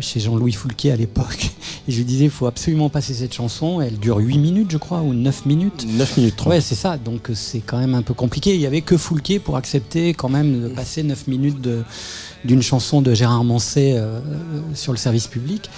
[0.00, 1.50] chez Jean-Louis Foulquier à l'époque.
[1.88, 3.80] Et je lui disais, il faut absolument passer cette chanson.
[3.80, 5.86] Elle dure 8 minutes, je crois, ou 9 minutes.
[5.88, 6.50] 9 minutes 30.
[6.52, 6.96] Ouais, c'est ça.
[6.98, 8.54] Donc c'est quand même un peu compliqué.
[8.54, 11.58] Il y avait que Foulquier pour accepter quand même de passer 9 minutes
[12.44, 13.44] d'une chanson de Gérard
[13.76, 14.20] euh,
[14.74, 15.68] sur le service public.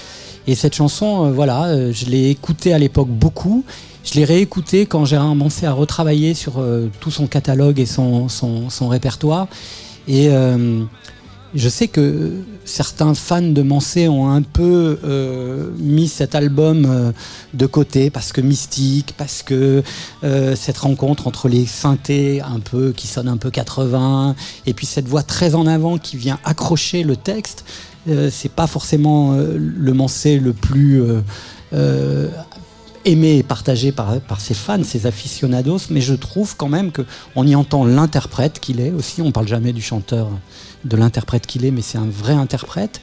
[0.46, 3.64] Et cette chanson, euh, voilà, euh, je l'ai écoutée à l'époque beaucoup.
[4.07, 8.28] Je l'ai réécoutée quand Gérard Mancé a retravaillé sur euh, tout son catalogue et son,
[8.28, 9.48] son, répertoire.
[10.07, 10.84] Et euh,
[11.57, 12.34] je sais que
[12.64, 17.12] certains fans de Mancé ont un peu euh, mis cet album
[17.52, 19.82] de côté parce que mystique, parce que
[20.54, 24.36] cette rencontre entre les synthés un peu qui sonnent un peu 80
[24.66, 27.64] et puis cette voix très en avant qui vient accrocher le texte,
[28.30, 31.02] c'est pas forcément le Mancé le plus
[33.07, 37.02] aimé et partagé par, par ses fans, ses aficionados, mais je trouve quand même que
[37.34, 39.22] on y entend l'interprète qu'il est aussi.
[39.22, 40.28] On parle jamais du chanteur,
[40.84, 43.00] de l'interprète qu'il est, mais c'est un vrai interprète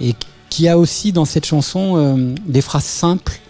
[0.00, 0.14] et
[0.50, 3.40] qui a aussi dans cette chanson euh, des phrases simples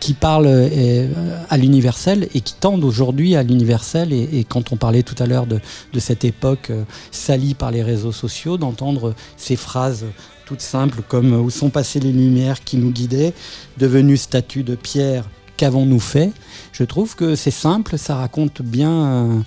[0.00, 1.08] qui parlent euh,
[1.48, 4.12] à l'universel et qui tendent aujourd'hui à l'universel.
[4.12, 5.60] Et, et quand on parlait tout à l'heure de,
[5.92, 10.04] de cette époque euh, salie par les réseaux sociaux, d'entendre ces phrases
[10.44, 13.32] toutes simples comme euh, Où sont passées les lumières qui nous guidaient,
[13.78, 15.24] devenues statues de pierre,
[15.56, 16.32] qu'avons-nous fait
[16.72, 19.40] Je trouve que c'est simple, ça raconte bien euh,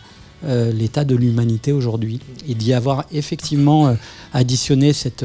[0.46, 2.20] euh, l'état de l'humanité aujourd'hui.
[2.48, 3.96] Et d'y avoir effectivement
[4.34, 5.24] additionné cette,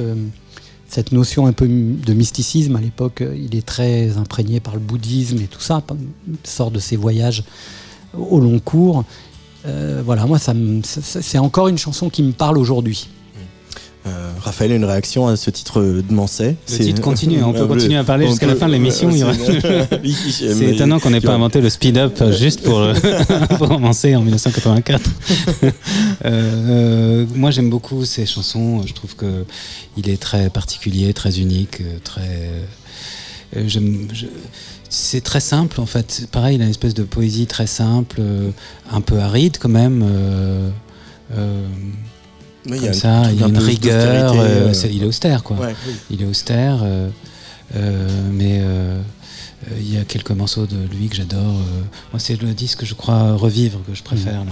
[1.13, 2.77] notion un peu de mysticisme.
[2.77, 5.83] À l'époque, il est très imprégné par le bouddhisme et tout ça,
[6.45, 7.45] sort de ses voyages
[8.19, 9.05] au long cours.
[10.05, 10.39] Voilà, moi,
[10.83, 13.09] c'est encore une chanson qui me parle aujourd'hui.
[14.05, 17.97] Euh, Raphaël, une réaction à ce titre de Mancet Le titre continue, on peut continuer
[17.99, 20.01] à parler jusqu'à la fin de l'émission, aura- c'est-
[20.75, 22.95] étonnant qu'on n'ait pas inventé le speed-up euh, juste pour, euh,
[23.59, 25.09] pour commencer en 1984.
[25.63, 25.71] Euh,
[26.25, 28.83] euh, moi, j'aime beaucoup ces chansons.
[28.85, 29.45] Je trouve que
[29.97, 32.51] il est très particulier, très unique, euh, très.
[33.57, 33.69] euh,
[34.89, 36.27] C'est très simple en fait.
[36.33, 38.51] Pareil, il a une espèce de poésie très simple, euh,
[38.91, 40.05] un peu aride quand même.
[40.05, 40.71] euh,
[42.67, 44.33] il y comme a ça, il y a une rigueur.
[44.35, 45.57] euh, euh, il est austère quoi.
[45.59, 45.95] Ouais, oui.
[46.11, 47.09] Il est austère, euh,
[47.77, 48.61] euh, mais
[49.79, 51.41] il y a quelques morceaux de lui que j'adore.
[51.41, 51.83] euh.
[52.13, 54.45] moi, c'est le disque, je crois, Revivre que je préfère.
[54.45, 54.51] Là.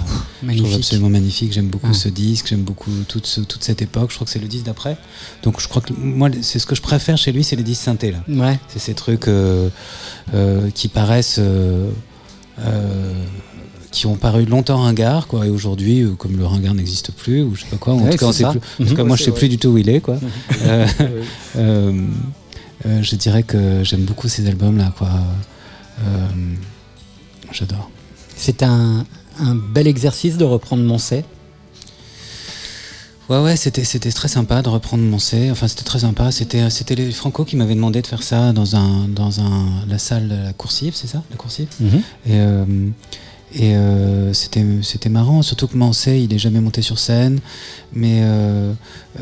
[0.48, 1.52] Je trouve absolument magnifique.
[1.52, 1.94] J'aime beaucoup Ah.
[1.94, 4.10] ce disque, j'aime beaucoup toute, ce- toute cette époque.
[4.10, 4.96] Je crois que c'est le disque d'après.
[5.42, 7.82] Donc, je crois que moi, c'est ce que je préfère chez lui, c'est les disques
[7.82, 8.12] synthés.
[8.12, 8.22] Là.
[8.28, 8.58] Ouais.
[8.68, 9.68] C'est ces trucs euh,
[10.32, 11.38] euh, qui paraissent.
[11.40, 11.90] euh,
[12.60, 13.12] euh,
[13.92, 17.54] qui ont paru longtemps ringards, quoi, et aujourd'hui, euh, comme le ringard n'existe plus, ou
[17.56, 18.50] je sais pas quoi, ou en Ouais, tout cas, on c'est sait ça.
[18.50, 18.60] plus.
[18.84, 19.08] En tout cas, Mhm.
[19.08, 20.16] moi, je sais plus du tout où il est, quoi.
[20.62, 20.86] Euh,
[21.56, 22.06] euh,
[22.86, 25.08] euh, je dirais que j'aime beaucoup ces albums-là, quoi.
[26.04, 26.26] Euh,
[27.52, 27.90] J'adore.
[28.36, 29.04] C'est un,
[29.40, 31.24] un bel exercice de reprendre Moncey.
[33.28, 35.50] Ouais, ouais, c'était, c'était très sympa de reprendre mon C.
[35.52, 36.32] Enfin, c'était très sympa.
[36.32, 39.98] C'était, c'était les Franco qui m'avaient demandé de faire ça dans un, dans un, la
[39.98, 41.68] salle de la coursive, c'est ça, la coursive?
[41.80, 41.88] Mhm.
[41.98, 42.64] Et, euh,
[43.52, 47.40] Et euh, c'était marrant, surtout que Mansé, il est jamais monté sur scène,
[47.92, 48.72] mais euh,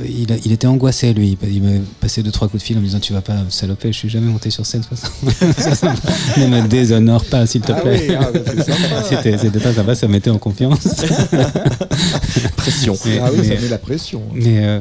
[0.06, 1.38] il, a- il était angoissé lui.
[1.50, 3.90] Il m'a passé deux trois coups de fil en me disant tu vas pas saloper,
[3.90, 4.82] je suis jamais monté sur scène.
[4.82, 5.09] façon.
[6.36, 8.06] ne me déshonore pas s'il te Ah plaît.
[8.10, 9.22] oui, ah, c'est sympa.
[9.38, 10.80] c'était pas sympa, ça me mettait en confiance.
[12.56, 12.96] Pression.
[13.06, 14.22] Mais- Ah oui, ça met la pression.
[14.34, 14.80] mais euh,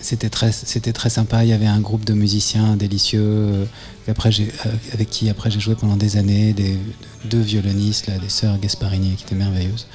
[0.00, 1.44] c'était très, c'était très sympa.
[1.44, 3.64] Il y avait un groupe de musiciens délicieux euh,
[4.06, 6.78] qu'après j'ai- euh, avec qui après j'ai joué pendant des années, des,
[7.24, 9.86] deux violonistes, là, des sœurs Gasparini qui étaient merveilleuses.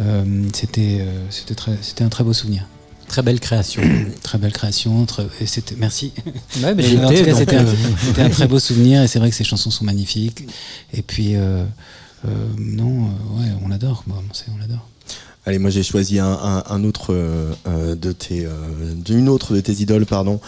[0.00, 2.66] Euh, c'était, c'était, très, c'était un très beau souvenir.
[3.08, 3.82] Très belle création.
[4.22, 5.04] Très belle création.
[5.04, 6.12] très- et c'était, merci.
[6.62, 7.66] Ouais, mais Et j'y en tout étais, cas, donc, c'était, un,
[8.06, 10.44] c'était un très beau souvenir et c'est vrai que ces chansons sont magnifiques.
[10.92, 11.34] Et puis,
[12.58, 13.06] non,
[13.36, 14.04] ouais, on l'adore.
[14.08, 14.86] On l'adore.
[15.50, 16.22] Allez, moi j'ai choisi euh,
[17.10, 18.50] euh, de tes, euh,
[18.94, 20.38] d'une autre de tes idoles, pardon,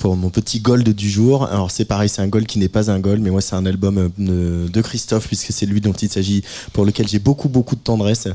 [0.00, 1.46] pour mon petit gold du jour.
[1.46, 3.64] Alors c'est pareil, c'est un gold qui n'est pas un gold, mais moi c'est un
[3.64, 6.42] album de- Christophe puisque c'est lui dont il s'agit,
[6.72, 8.26] pour lequel j'ai beaucoup beaucoup de tendresse,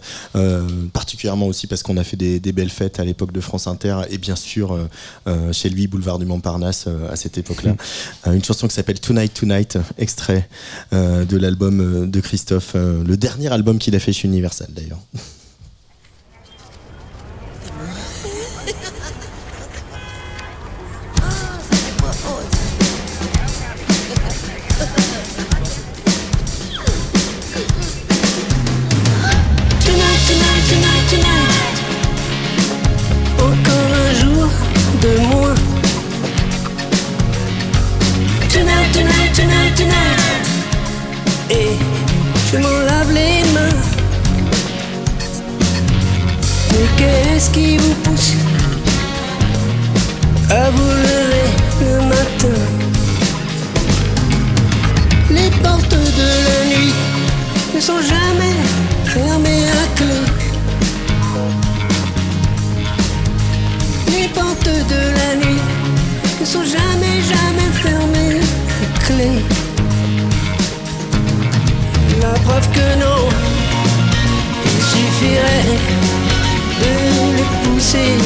[0.94, 4.04] particulièrement aussi parce qu'on a fait des, des belles fêtes à l'époque de France Inter
[4.10, 4.80] et bien sûr
[5.52, 7.76] chez lui boulevard du Montparnasse à cette époque-là.
[8.26, 10.48] Une chanson qui s'appelle Tonight Tonight, extrait
[10.94, 15.02] de l'album de Christophe, le dernier album qu'il a fait chez Universal d'ailleurs.
[17.78, 18.07] Yeah.
[47.58, 48.47] Qu'est-ce qui vous pousse à
[77.80, 78.18] C'est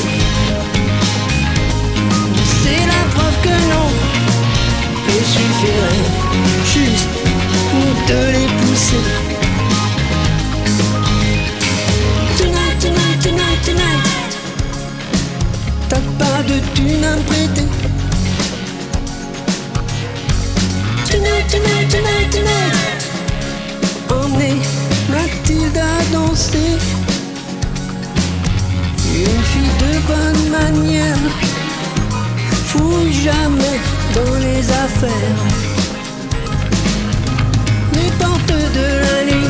[2.87, 3.87] la preuve que non,
[5.09, 6.05] il suffirait
[6.73, 7.09] juste
[8.07, 9.03] de les pousser.
[12.37, 14.05] Tonight, tonight, tonight, tonight.
[15.89, 17.67] T'as pas de thune à prêter.
[21.09, 22.75] Tonight, tonight, tonight, tonight.
[24.09, 24.61] Emmenez
[25.09, 25.79] Mathilde à
[26.13, 27.00] danser.
[29.61, 31.17] De bonne manière.
[32.67, 33.79] Fouille jamais
[34.15, 35.43] dans les affaires.
[37.93, 39.49] Les portes de la nuit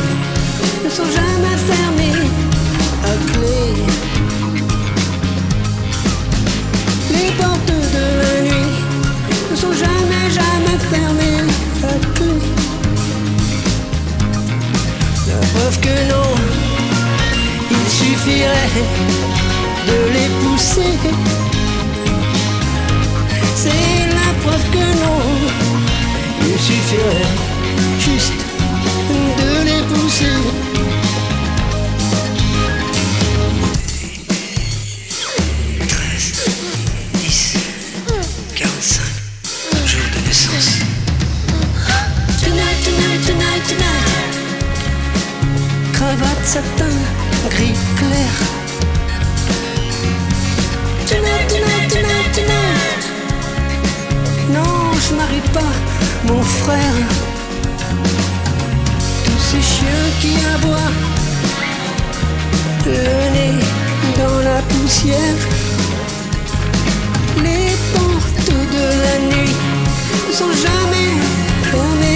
[0.84, 2.28] ne sont jamais fermées
[3.04, 3.62] à clé.
[7.10, 8.72] Les portes de la nuit
[9.50, 11.42] ne sont jamais, jamais fermées
[11.84, 12.34] à clé.
[15.28, 16.30] La preuve que non,
[17.70, 19.41] il suffirait
[19.86, 20.98] de les pousser.
[23.54, 25.20] C'est la preuve que non,
[26.40, 27.32] il suffirait
[27.98, 28.40] juste
[29.38, 30.36] de les pousser.
[37.14, 37.56] 10,
[38.54, 39.02] 45
[39.86, 40.70] jours de naissance.
[42.42, 44.34] Tonight, tonight, tonight, tonight.
[45.92, 46.94] Cravate satin,
[55.52, 55.74] pas
[56.28, 56.96] mon frère.
[59.24, 60.92] Tous ces chiens qui aboient,
[62.86, 63.64] le nez
[64.18, 65.40] dans la poussière.
[67.46, 69.56] Les portes de la nuit
[70.32, 71.10] sont jamais
[71.70, 72.11] fermées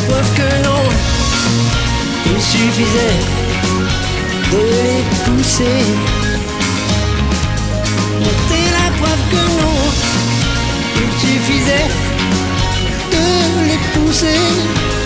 [0.00, 0.82] preuve que non,
[2.26, 3.18] il suffisait
[4.52, 5.82] de les pousser.
[8.48, 9.78] C'est la preuve que non,
[11.02, 11.88] il suffisait
[13.12, 13.24] de
[13.68, 15.05] les pousser.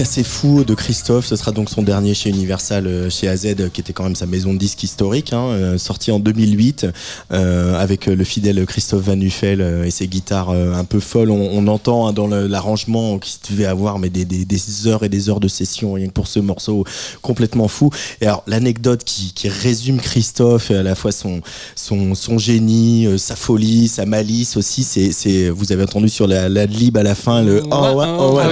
[0.00, 3.44] Disque assez fou de Christophe, ce sera donc son dernier chez Universal, euh, chez AZ,
[3.46, 6.86] euh, qui était quand même sa maison de disque historique, hein, euh, sorti en 2008,
[7.32, 11.30] euh, avec le fidèle Christophe Van Nuffel euh, et ses guitares un peu folles.
[11.30, 15.08] On, on entend hein, dans l'arrangement qu'il devait avoir mais des, des- des heures et
[15.08, 16.84] des heures de session rien que pour ce morceau
[17.22, 17.90] complètement fou.
[18.20, 21.40] Et alors l'anecdote qui, qui résume Christophe, à la fois son,
[21.76, 26.66] son, son génie, sa folie, sa malice aussi, c'est, vous avez entendu sur la, la
[26.66, 28.44] lib à la fin le oh ouais, oh ouais,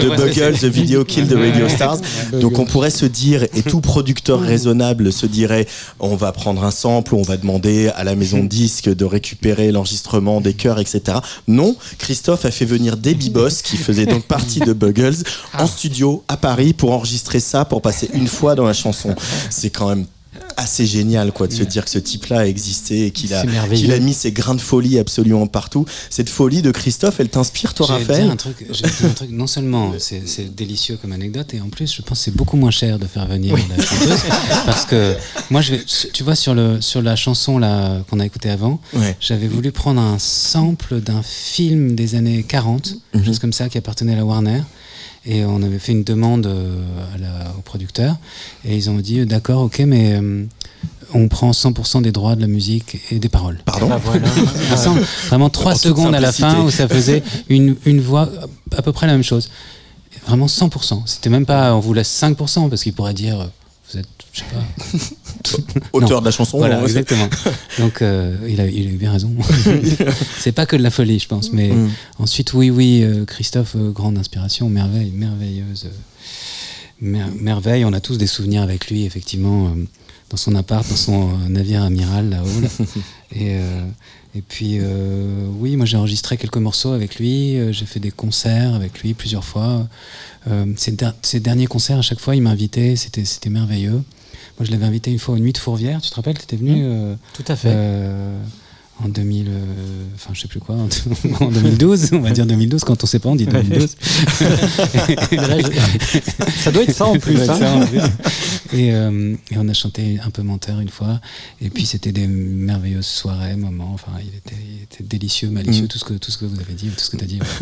[0.00, 0.56] de- de ouais, Buggles,
[1.04, 1.98] Kill de Radio Stars.
[2.32, 5.66] Donc on pourrait se dire, et tout producteur raisonnable se dirait,
[6.00, 9.72] on va prendre un sample, on va demander à la maison de disque de récupérer
[9.72, 11.18] l'enregistrement des chœurs, etc.
[11.46, 15.24] Non, Christophe a fait venir Debbie Boss, qui faisait donc partie de Buggles,
[15.58, 19.14] en studio à Paris pour enregistrer ça, pour passer une fois dans la chanson.
[19.50, 20.06] C'est quand même
[20.56, 23.44] assez génial quoi de se dire que ce type-là a existé et qu'il a,
[23.74, 25.84] qu'il a mis ses grains de folie absolument partout.
[26.10, 28.66] Cette folie de Christophe, elle t'inspire toi Raphaël un truc,
[29.04, 32.34] un truc, non seulement c'est délicieux comme anecdote, et en plus, je pense que c'est
[32.36, 34.20] beaucoup moins cher de faire venir la chanteuse.
[34.66, 35.14] parce que
[35.50, 38.80] moi, je vais, tu vois, sur, le, sur la chanson là qu'on a écoutée avant,
[38.94, 39.16] Ouais.
[39.20, 43.24] j'avais voulu prendre un sample d'un film des années 40, Mhm.
[43.24, 44.62] chose comme ça, qui appartenait à la Warner.
[45.30, 46.80] Et on avait fait une demande euh,
[47.14, 48.16] à la- au producteur.
[48.64, 50.46] Et ils ont dit, euh, d'accord, ok, mais euh,
[51.12, 53.58] on prend 100% des droits de la musique et des paroles.
[53.64, 58.28] Pardon Un sample, vraiment trois secondes à la fin où ça faisait une, une voix
[58.76, 59.50] à peu près la même chose.
[60.26, 61.02] Vraiment 100%.
[61.06, 63.48] C'était même pas on vous laisse 5% parce qu'il pourrait dire
[63.92, 64.98] vous êtes, je sais pas.
[65.92, 66.58] Auteur de la chanson.
[66.58, 67.28] Voilà, exactement.
[67.78, 69.30] Donc euh, il, a, il a eu bien raison.
[70.38, 71.52] C'est pas que de la folie, je pense.
[71.52, 71.90] Mais Mm.
[72.18, 75.86] ensuite, oui, oui, euh, Christophe, euh, grande inspiration, merveille, merveilleuse.
[77.00, 79.74] mer- merveille, on a tous des souvenirs avec lui, effectivement,
[80.30, 82.60] dans son appart, dans son navire amiral là-haut.
[82.60, 82.68] là.
[83.34, 83.56] Et,
[84.34, 84.78] et puis,
[85.60, 89.44] oui, moi j'ai enregistré quelques morceaux avec lui, j'ai fait des concerts avec lui plusieurs
[89.44, 89.86] fois.
[90.76, 94.02] Ces, ces derniers concerts, à chaque fois, il m'a invité, c'était c'était merveilleux.
[94.58, 96.56] Moi, je l'avais invité une fois aux Nuits de Fourvière, tu te rappelles, tu étais
[96.56, 97.72] venu euh, Tout à fait.
[99.04, 100.88] En 2000, euh, enfin je sais plus quoi, en,
[101.44, 103.96] en 2012, on va dire 2012, quand on sait pas, on dit 2012.
[104.40, 107.36] Là, je- Ça doit être ça en plus.
[107.36, 107.58] Ça hein.
[107.58, 108.00] ça, en plus.
[108.72, 111.20] Et, euh, et on a chanté un peu menteur une fois.
[111.60, 113.92] Et puis c'était des merveilleuses soirées, moments.
[113.94, 115.88] Enfin, il était, il était délicieux, malicieux, Mm.
[115.88, 117.38] tout, ce que, tout ce que vous avez dit, tout ce que tu as dit.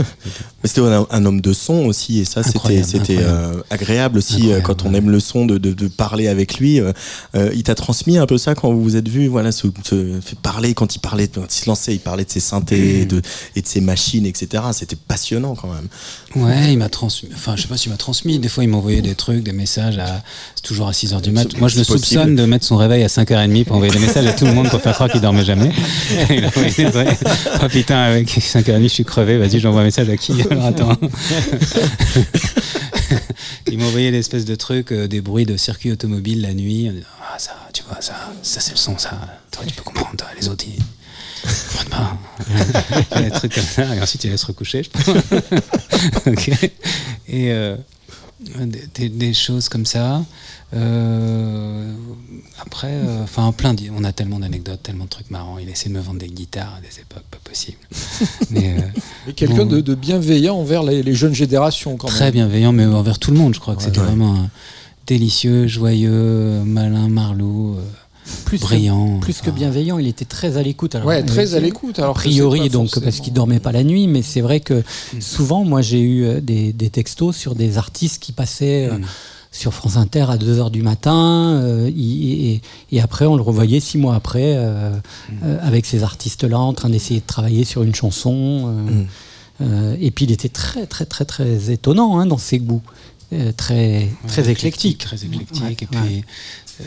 [0.63, 4.63] Mais C'était un, un homme de son aussi, et ça, c'était euh, agréable aussi Incroyable,
[4.65, 4.99] quand on ouais.
[4.99, 6.81] aime le son de, de, de parler avec lui.
[7.35, 10.39] il t'a transmis un peu ça quand vous vous êtes vu, voilà, se, se fait
[10.39, 13.23] parler quand il parlait, quand il se lançait, il parlait de ses synthés et de,
[13.55, 14.63] et de ses machines, etc.
[14.73, 15.89] C'était passionnant quand même.
[16.35, 17.31] Ouais, il m'a transmis.
[17.35, 18.39] Enfin, je sais pas s'il m'a transmis.
[18.39, 20.23] Des fois, il m'envoyait des trucs, des messages à.
[20.55, 21.59] C'est toujours à 6h du mat.
[21.59, 22.07] Moi, je le possible.
[22.07, 24.69] soupçonne de mettre son réveil à 5h30 pour envoyer des messages à tout le monde
[24.69, 25.71] pour faire croire qu'il dormait jamais.
[26.31, 26.51] Il.
[27.63, 29.39] Oh putain, avec 5h30, je suis crevé.
[29.39, 30.35] Vas-y, j'envoie un message à qui?
[30.51, 30.97] Alors attends.
[33.71, 36.91] il m'a envoyé l'espèce de truc, euh, des bruits de circuit automobile la nuit.
[37.23, 39.19] Ah, ça, tu vois, ça, ça c'est le son, ça.
[39.51, 40.17] Toi, tu peux comprendre.
[40.17, 40.83] Toi, les autres, ils.
[41.47, 42.19] Comprennent pas.
[43.17, 43.95] Il y a des trucs comme ça.
[43.95, 45.05] Et ensuite, il allait se recoucher, je pense.
[47.29, 47.77] Et euh,
[48.41, 50.23] des, des- des choses comme ça.
[50.75, 51.93] Euh,
[52.61, 53.75] après, euh, enfin, plein.
[53.97, 55.59] On a tellement d'anecdotes, tellement de trucs marrants.
[55.59, 57.79] Il essaie de me vendre des guitares à des époques pas possibles.
[58.51, 62.35] Mais, euh, quelqu'un bon, de, de bienveillant envers les, les jeunes générations quand très même.
[62.35, 63.55] bienveillant, mais envers tout le monde.
[63.55, 64.07] Je crois que c'était ouais.
[64.07, 64.51] vraiment un
[65.07, 67.83] délicieux, joyeux, malin, marlot, euh,
[68.45, 69.19] Plus brillant.
[69.19, 70.95] Que, plus que enfin, bienveillant, il était très à l'écoute.
[70.95, 71.99] Alors, Ouais, très euh, à l'écoute.
[71.99, 74.83] Alors A priori, donc forcément- parce qu'il dormait pas la nuit, mais c'est vrai que
[75.21, 79.05] souvent, moi, j'ai eu euh, des, des textos sur des artistes qui passaient euh, Mm.
[79.53, 82.61] sur France Inter à 2h du matin, euh, et,
[82.93, 84.91] et après, on le revoyait six mois après euh,
[85.45, 88.65] euh, avec ces artistes-là en train d'essayer de travailler sur une chanson.
[88.67, 89.07] euh, Mm.
[89.63, 92.83] euh, et puis, il était très, très, très, très étonnant hein, dans ses goûts,
[93.33, 94.99] euh, très, très éclectique.
[94.99, 95.63] Très éclectique.
[95.65, 96.25] Ouais, et puis, ouais.
[96.81, 96.85] Euh,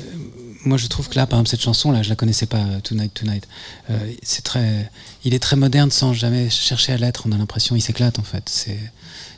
[0.66, 3.14] moi, je trouve que là, par exemple, cette chanson-là, je la connaissais pas, euh, Tonight,
[3.14, 3.48] Tonight.
[3.90, 4.90] Euh, c'est très,
[5.24, 7.24] il est très moderne sans jamais chercher à l'être.
[7.28, 8.44] On a l'impression, il s'éclate en fait.
[8.48, 8.80] C'est,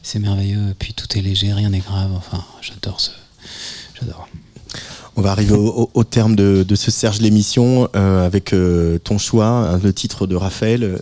[0.03, 0.75] c'est merveilleux.
[0.77, 2.11] Puis tout est léger, rien n'est grave.
[2.15, 3.11] Enfin, j'adore ce,
[3.99, 4.27] j'adore.
[5.17, 8.55] On va arriver au, terme de, ce Serge l'émission avec
[9.03, 10.97] ton choix, hein, le titre de Raphaël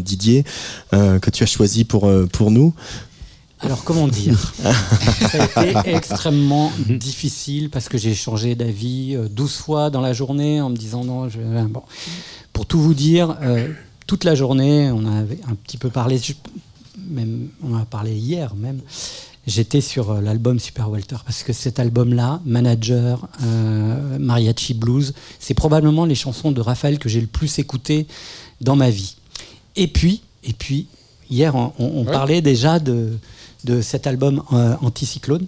[0.00, 0.44] Didier,
[0.90, 2.74] que tu as choisi pour, pour nous.
[3.62, 4.38] Alors comment dire?
[5.30, 10.12] Ça a été extrêmement difficile parce que j'ai changé d'avis euh, 12 fois dans la
[10.12, 11.28] journée en me disant non.
[11.28, 11.38] Je...
[11.68, 11.82] Bon.
[12.52, 13.68] Pour tout vous dire, euh,
[14.06, 16.20] toute la journée, on avait un petit peu parlé,
[17.08, 18.80] même, on en a parlé hier même.
[19.46, 25.54] J'étais sur euh, l'album Super Walter parce que cet album-là, Manager, euh, Mariachi Blues, c'est
[25.54, 28.06] probablement les chansons de Raphaël que j'ai le plus écoutées
[28.60, 29.16] dans ma vie.
[29.76, 30.86] Et puis, et puis
[31.30, 32.12] hier, on, on- on Ouais.
[32.12, 33.18] parlait déjà de,
[33.64, 35.46] de cet album euh, Anticyclone.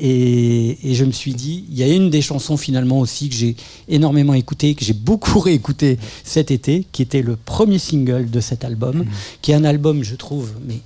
[0.00, 3.34] Et, et je me suis dit, il y a une des chansons finalement aussi que
[3.34, 3.56] j'ai
[3.88, 8.64] énormément écouté, que j'ai beaucoup réécouté cet été, qui était le premier single de cet
[8.64, 9.04] album,
[9.42, 10.80] qui est un album, je trouve, mais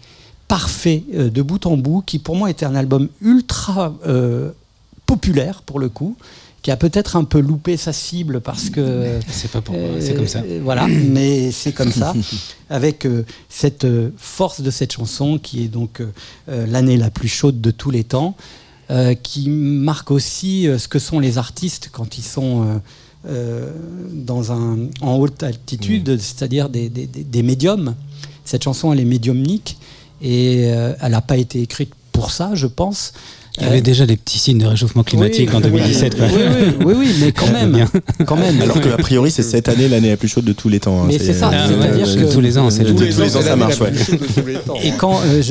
[0.48, 4.50] parfait euh, de bout en bout, qui pour moi était un album ultra euh,
[5.06, 6.16] populaire pour le coup,
[6.62, 10.14] qui a peut-être un peu loupé sa cible parce que C'est pas pour euh, c'est
[10.14, 10.40] comme ça.
[10.40, 12.14] euh, Voilà, mais c'est comme ça.
[12.70, 16.06] Avec euh, cette euh, force de cette chanson qui est donc euh,
[16.48, 18.36] euh, l'année la plus chaude de tous les temps,
[18.90, 22.78] euh, qui marque aussi euh, ce que sont les artistes quand ils sont euh,
[23.28, 23.72] euh,
[24.12, 27.94] dans un, en haute altitude, c'est-à-dire des, des- des- médiums.
[28.44, 29.78] Cette chanson, elle est médiumnique
[30.20, 33.12] et euh, elle n'a pas été écrite pour ça, je pense.
[33.58, 36.16] Il y avait déjà des petits signes de réchauffement climatique Oui, en 2017.
[36.16, 36.26] quoi.
[36.26, 37.86] Oui, oui, oui, oui, mais quand même,
[38.24, 38.60] quand même.
[38.62, 41.02] Alors que a priori c'est cette année l'année la plus chaude de tous les temps.
[41.02, 41.06] hein.
[41.06, 43.42] Mais c'est ça, Ah, c'est-à-dire ouais, que tous les ans, c'est tous le- les, ans
[43.42, 43.78] ça marche.
[43.80, 43.92] ouais.
[44.82, 45.42] Et quand euh,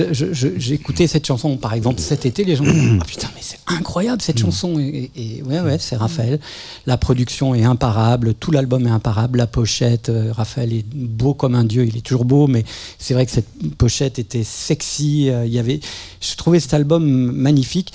[0.58, 4.22] j'écoutais cette chanson, par exemple cet été, les gens disaient ah putain mais c'est incroyable
[4.22, 4.80] cette chanson.
[4.80, 6.40] Et, et- et ouais ouais c'est Raphaël.
[6.88, 10.10] La production est imparable, tout l'album est imparable, la pochette.
[10.10, 12.64] euh, Raphaël est beau comme un dieu, il est toujours beau, mais
[12.98, 13.48] c'est vrai que cette
[13.78, 15.30] pochette était sexy.
[15.30, 15.80] euh, Il y avait,
[16.20, 17.91] je trouvais cet album magnifique.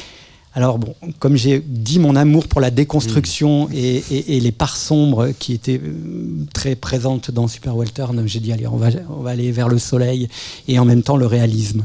[0.56, 4.76] Alors bon, comme j'ai dit mon amour pour la déconstruction et, et- et les parts
[4.78, 9.20] sombres qui étaient euh, très présentes dans Super Walter, j'ai dit allez on va, on
[9.22, 10.28] va aller vers le soleil
[10.66, 11.84] et en même temps le réalisme.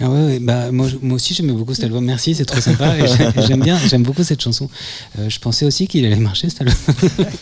[0.00, 2.02] Ah ouais, ouais, bah, moi, aussi j'aimais beaucoup cet album.
[2.06, 2.94] Merci, c'est trop sympa.
[3.46, 4.70] J'aime bien, j'aime beaucoup cette chanson.
[5.18, 6.74] Euh, je pensais aussi qu'il allait marcher cet album.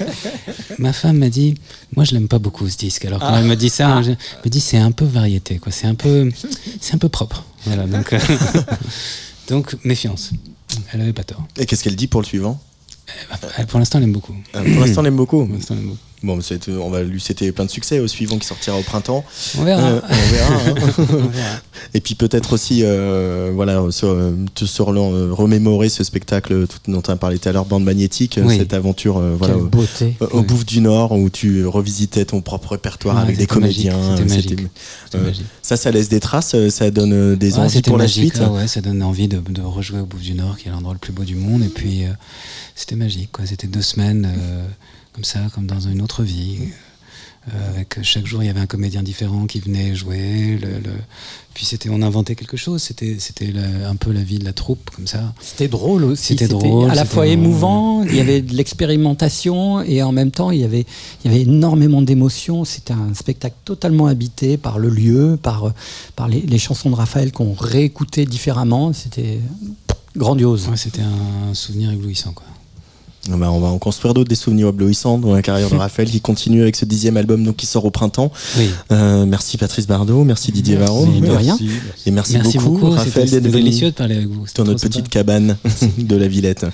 [0.81, 1.55] Ma femme m'a dit,
[1.95, 3.05] moi je l'aime pas beaucoup ce disque.
[3.05, 5.70] Alors quand elle me dit ça, je- elle me dit c'est un peu variété, quoi.
[5.70, 6.28] C'est un peu,
[6.81, 7.45] c'est un peu propre.
[7.66, 8.19] Voilà, donc, euh,
[9.51, 10.32] donc méfiance.
[10.93, 11.44] Elle avait pas tort.
[11.56, 12.60] Et qu'est-ce qu'elle dit pour le suivant?
[13.59, 14.35] Elle, pour l'instant, elle aime beaucoup.
[14.55, 15.44] Euh, Pour l'instant, on l'aime beaucoup.
[15.44, 15.98] Pour l'instant, elle aime beaucoup.
[16.22, 16.38] Bon,
[16.82, 19.24] on va lui souhaiter plein de succès au suivant qui sortira au printemps.
[19.59, 19.82] On verra.
[19.88, 20.55] Euh, on verra.
[20.55, 20.74] hein.
[20.98, 21.56] On verra.
[21.94, 26.90] Et puis peut-être aussi, euh, voilà, se, euh, te se euh, remémorer ce spectacle tout-
[26.92, 28.59] dont tu as parlé tout à l'heure, Bande Magnétique, Oui.
[28.59, 30.14] cette aventure, euh, voilà, au, beauté.
[30.32, 33.97] au Bouffe du Nord où tu revisitais ton propre répertoire Ouais, avec des comédiens.
[34.18, 34.66] c'était magique.
[35.62, 38.40] ça, ça laisse des traces, ça donne des Ouais, envies pour la suite.
[38.52, 40.98] ouais, ça donne envie de, de rejouer au Bouffe du Nord, qui est l'endroit le
[40.98, 41.62] plus beau du monde.
[41.64, 42.02] Et puis,
[42.74, 43.30] c'était magique.
[43.32, 43.47] quoi.
[43.47, 44.28] C'était deux semaines
[45.15, 46.59] comme ça, comme dans une autre vie.
[47.55, 50.59] Euh, avec chaque jour, il y avait un comédien différent qui venait jouer.
[50.61, 51.01] Le, le-
[51.55, 52.82] Puis c'était, on inventait quelque chose.
[52.82, 53.51] C'était, c'était
[53.89, 55.32] un peu la vie de la troupe, comme ça.
[55.41, 56.27] C'était drôle aussi.
[56.37, 60.51] C'était drôle, À la fois émouvant, il y avait de l'expérimentation et en même temps
[60.51, 60.85] il y avait,
[61.24, 62.66] il y avait énormément d'émotions.
[62.66, 65.73] C'était un spectacle totalement habité par le lieu, par,
[66.16, 68.93] par les, les chansons de Raphaël qu'on réécoutait différemment.
[68.93, 69.41] C'était
[70.15, 70.69] grandiose.
[70.69, 72.45] Ouais, c'était un souvenir éblouissant, quoi.
[73.28, 76.09] Ah bah, on va en construire d'autres des souvenirs éblouissants dans la carrière de Raphaël
[76.09, 78.32] qui continue avec ce dixième album donc qui sort au printemps.
[78.56, 78.70] Oui.
[78.92, 81.06] Euh, merci Patrice Bardot, merci Didier Varro.
[81.06, 81.59] Mais de rien.
[82.06, 82.90] Et merci, Merci beaucoup, beaucoup.
[82.92, 84.47] Raphaël C'était, d'être délicieux de parler avec vous.
[84.47, 85.56] C'était dans notre petite cabane
[85.98, 86.64] de la Villette.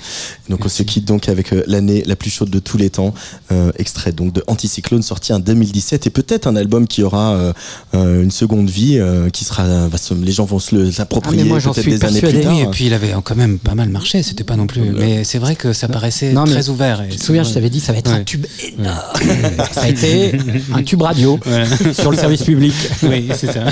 [0.48, 3.12] Donc on se quitte donc avec euh, l'année la plus chaude de tous les temps,
[3.50, 7.52] euh, extrait donc de Anticyclone sorti en 2017 et peut-être un album qui aura
[7.94, 9.00] euh, une seconde vie,
[9.32, 12.56] qui sera, va se- les gens vont se l'approprier Ah, peut-être des années plus tard.
[12.58, 14.82] Et puis il avait quand même pas mal marché, c'était pas non plus.
[14.92, 17.00] Mais c'est vrai que ça paraissait Non, mais très ouvert.
[17.02, 18.94] Et Tu te souviens, je t'avais dit, ça va être un tube énorme.
[19.72, 20.38] ça a été
[20.74, 21.64] un tube radio Voilà.
[21.94, 22.74] sur le service public.
[23.04, 23.64] Oui, c'est ça.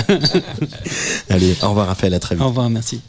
[1.29, 2.43] Allez, au revoir Raphaël, à très vite.
[2.43, 3.01] Au revoir, merci.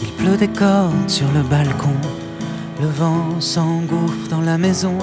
[0.00, 1.92] Il pleut des cordes sur le balcon,
[2.80, 4.96] le vent s'engouffre dans la maison,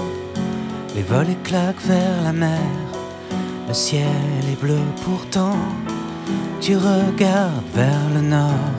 [0.96, 2.60] les volets claquent vers la mer,
[3.72, 4.04] le ciel
[4.52, 5.56] est bleu pourtant.
[6.60, 8.78] Tu regardes vers le nord,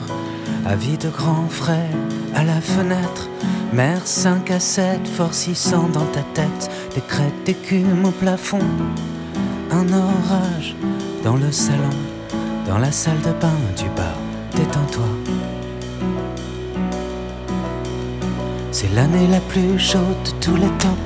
[0.67, 1.89] avis de grands frais
[2.35, 3.27] à la fenêtre,
[3.73, 8.69] mer 5 à 7, forcissant dans ta tête, des crêtes d'écume au plafond,
[9.71, 10.75] un orage
[11.23, 11.97] dans le salon,
[12.67, 14.17] dans la salle de bain du bar,
[14.55, 15.09] détends-toi.
[18.71, 21.01] C'est l'année la plus chaude de tous les temps.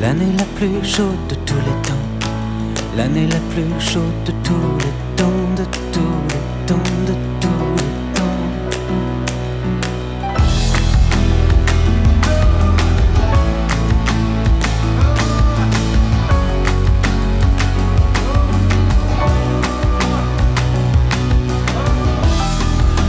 [0.00, 2.01] L'année la plus chaude de tous les temps.
[2.94, 5.24] L'année la plus chaude de tous les temps,
[5.56, 8.32] de tous les temps, de tous les temps.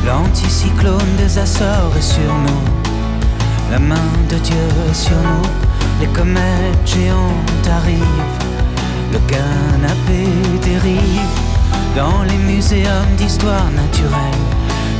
[0.05, 2.63] L'anticyclone des Açores est sur nous.
[3.69, 3.95] La main
[4.29, 4.55] de Dieu
[4.89, 5.49] est sur nous.
[5.99, 8.42] Les comètes géantes arrivent.
[9.13, 10.27] Le canapé
[10.63, 11.37] dérive
[11.95, 14.41] dans les muséums d'histoire naturelle.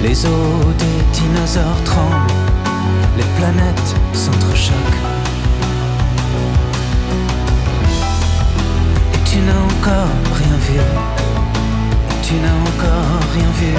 [0.04, 2.32] Les os des dinosaures tremblent,
[3.18, 5.02] les planètes s'entrechoquent.
[9.16, 10.80] Et tu n'as encore rien vu,
[12.12, 13.74] et tu n'as encore rien vu.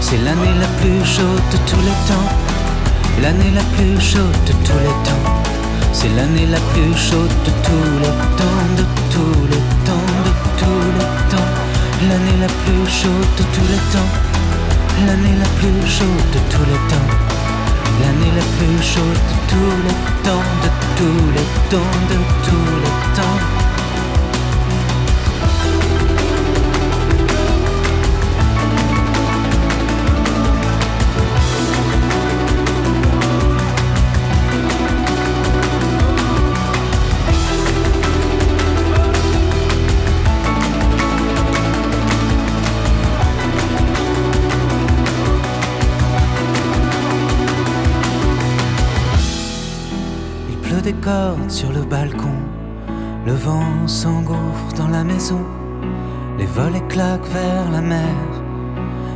[0.00, 2.28] C'est l'année la plus chaude de tous les temps,
[3.22, 5.57] l'année la plus chaude de tous les temps.
[6.00, 10.84] C'est l'année la plus chaude de tous les temps, de tous les temps, de tous
[10.96, 11.50] les temps.
[12.08, 14.10] L'année la plus chaude de tous les temps.
[15.08, 17.08] L'année la plus chaude de tous les temps.
[18.00, 23.20] L'année la plus chaude de tous les temps, de tous les temps, de tous les
[23.20, 23.57] temps.
[54.98, 55.40] La maison.
[56.38, 58.16] Les volets claquent vers la mer.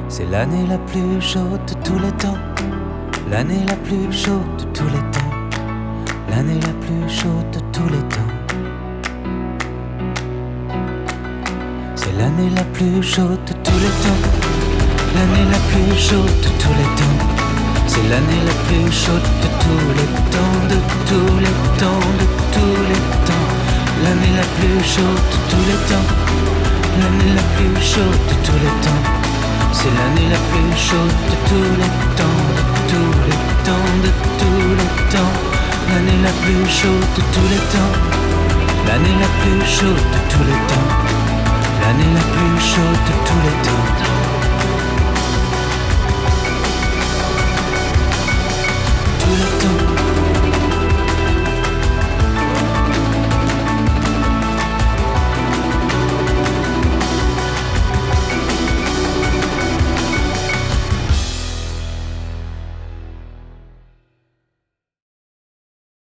[0.09, 2.43] C'est l'année la plus chaude de tous les temps.
[3.29, 5.35] L'année la plus chaude de tous les temps.
[6.31, 8.33] L'année la plus chaude de tous les temps.
[11.97, 14.23] C'est l'année la plus chaude de tous les temps.
[15.17, 17.19] L'année la plus chaude de tous les temps.
[17.93, 20.79] C'est l'année la plus chaude de tous les temps, de
[21.09, 23.22] tous les temps, de tous les temps.
[24.03, 26.09] L'année la plus chaude de tous les temps.
[26.99, 29.03] L'année la plus chaude de tous les temps.
[29.73, 34.11] C'est l'année la plus chaude de tous les temps, de tous les temps, de
[34.41, 35.35] tous les temps.
[35.89, 37.93] L'année la plus chaude de tous les temps.
[38.89, 40.89] L'année la plus chaude de tous les temps.
[41.83, 44.22] L'année la plus chaude de tous les temps.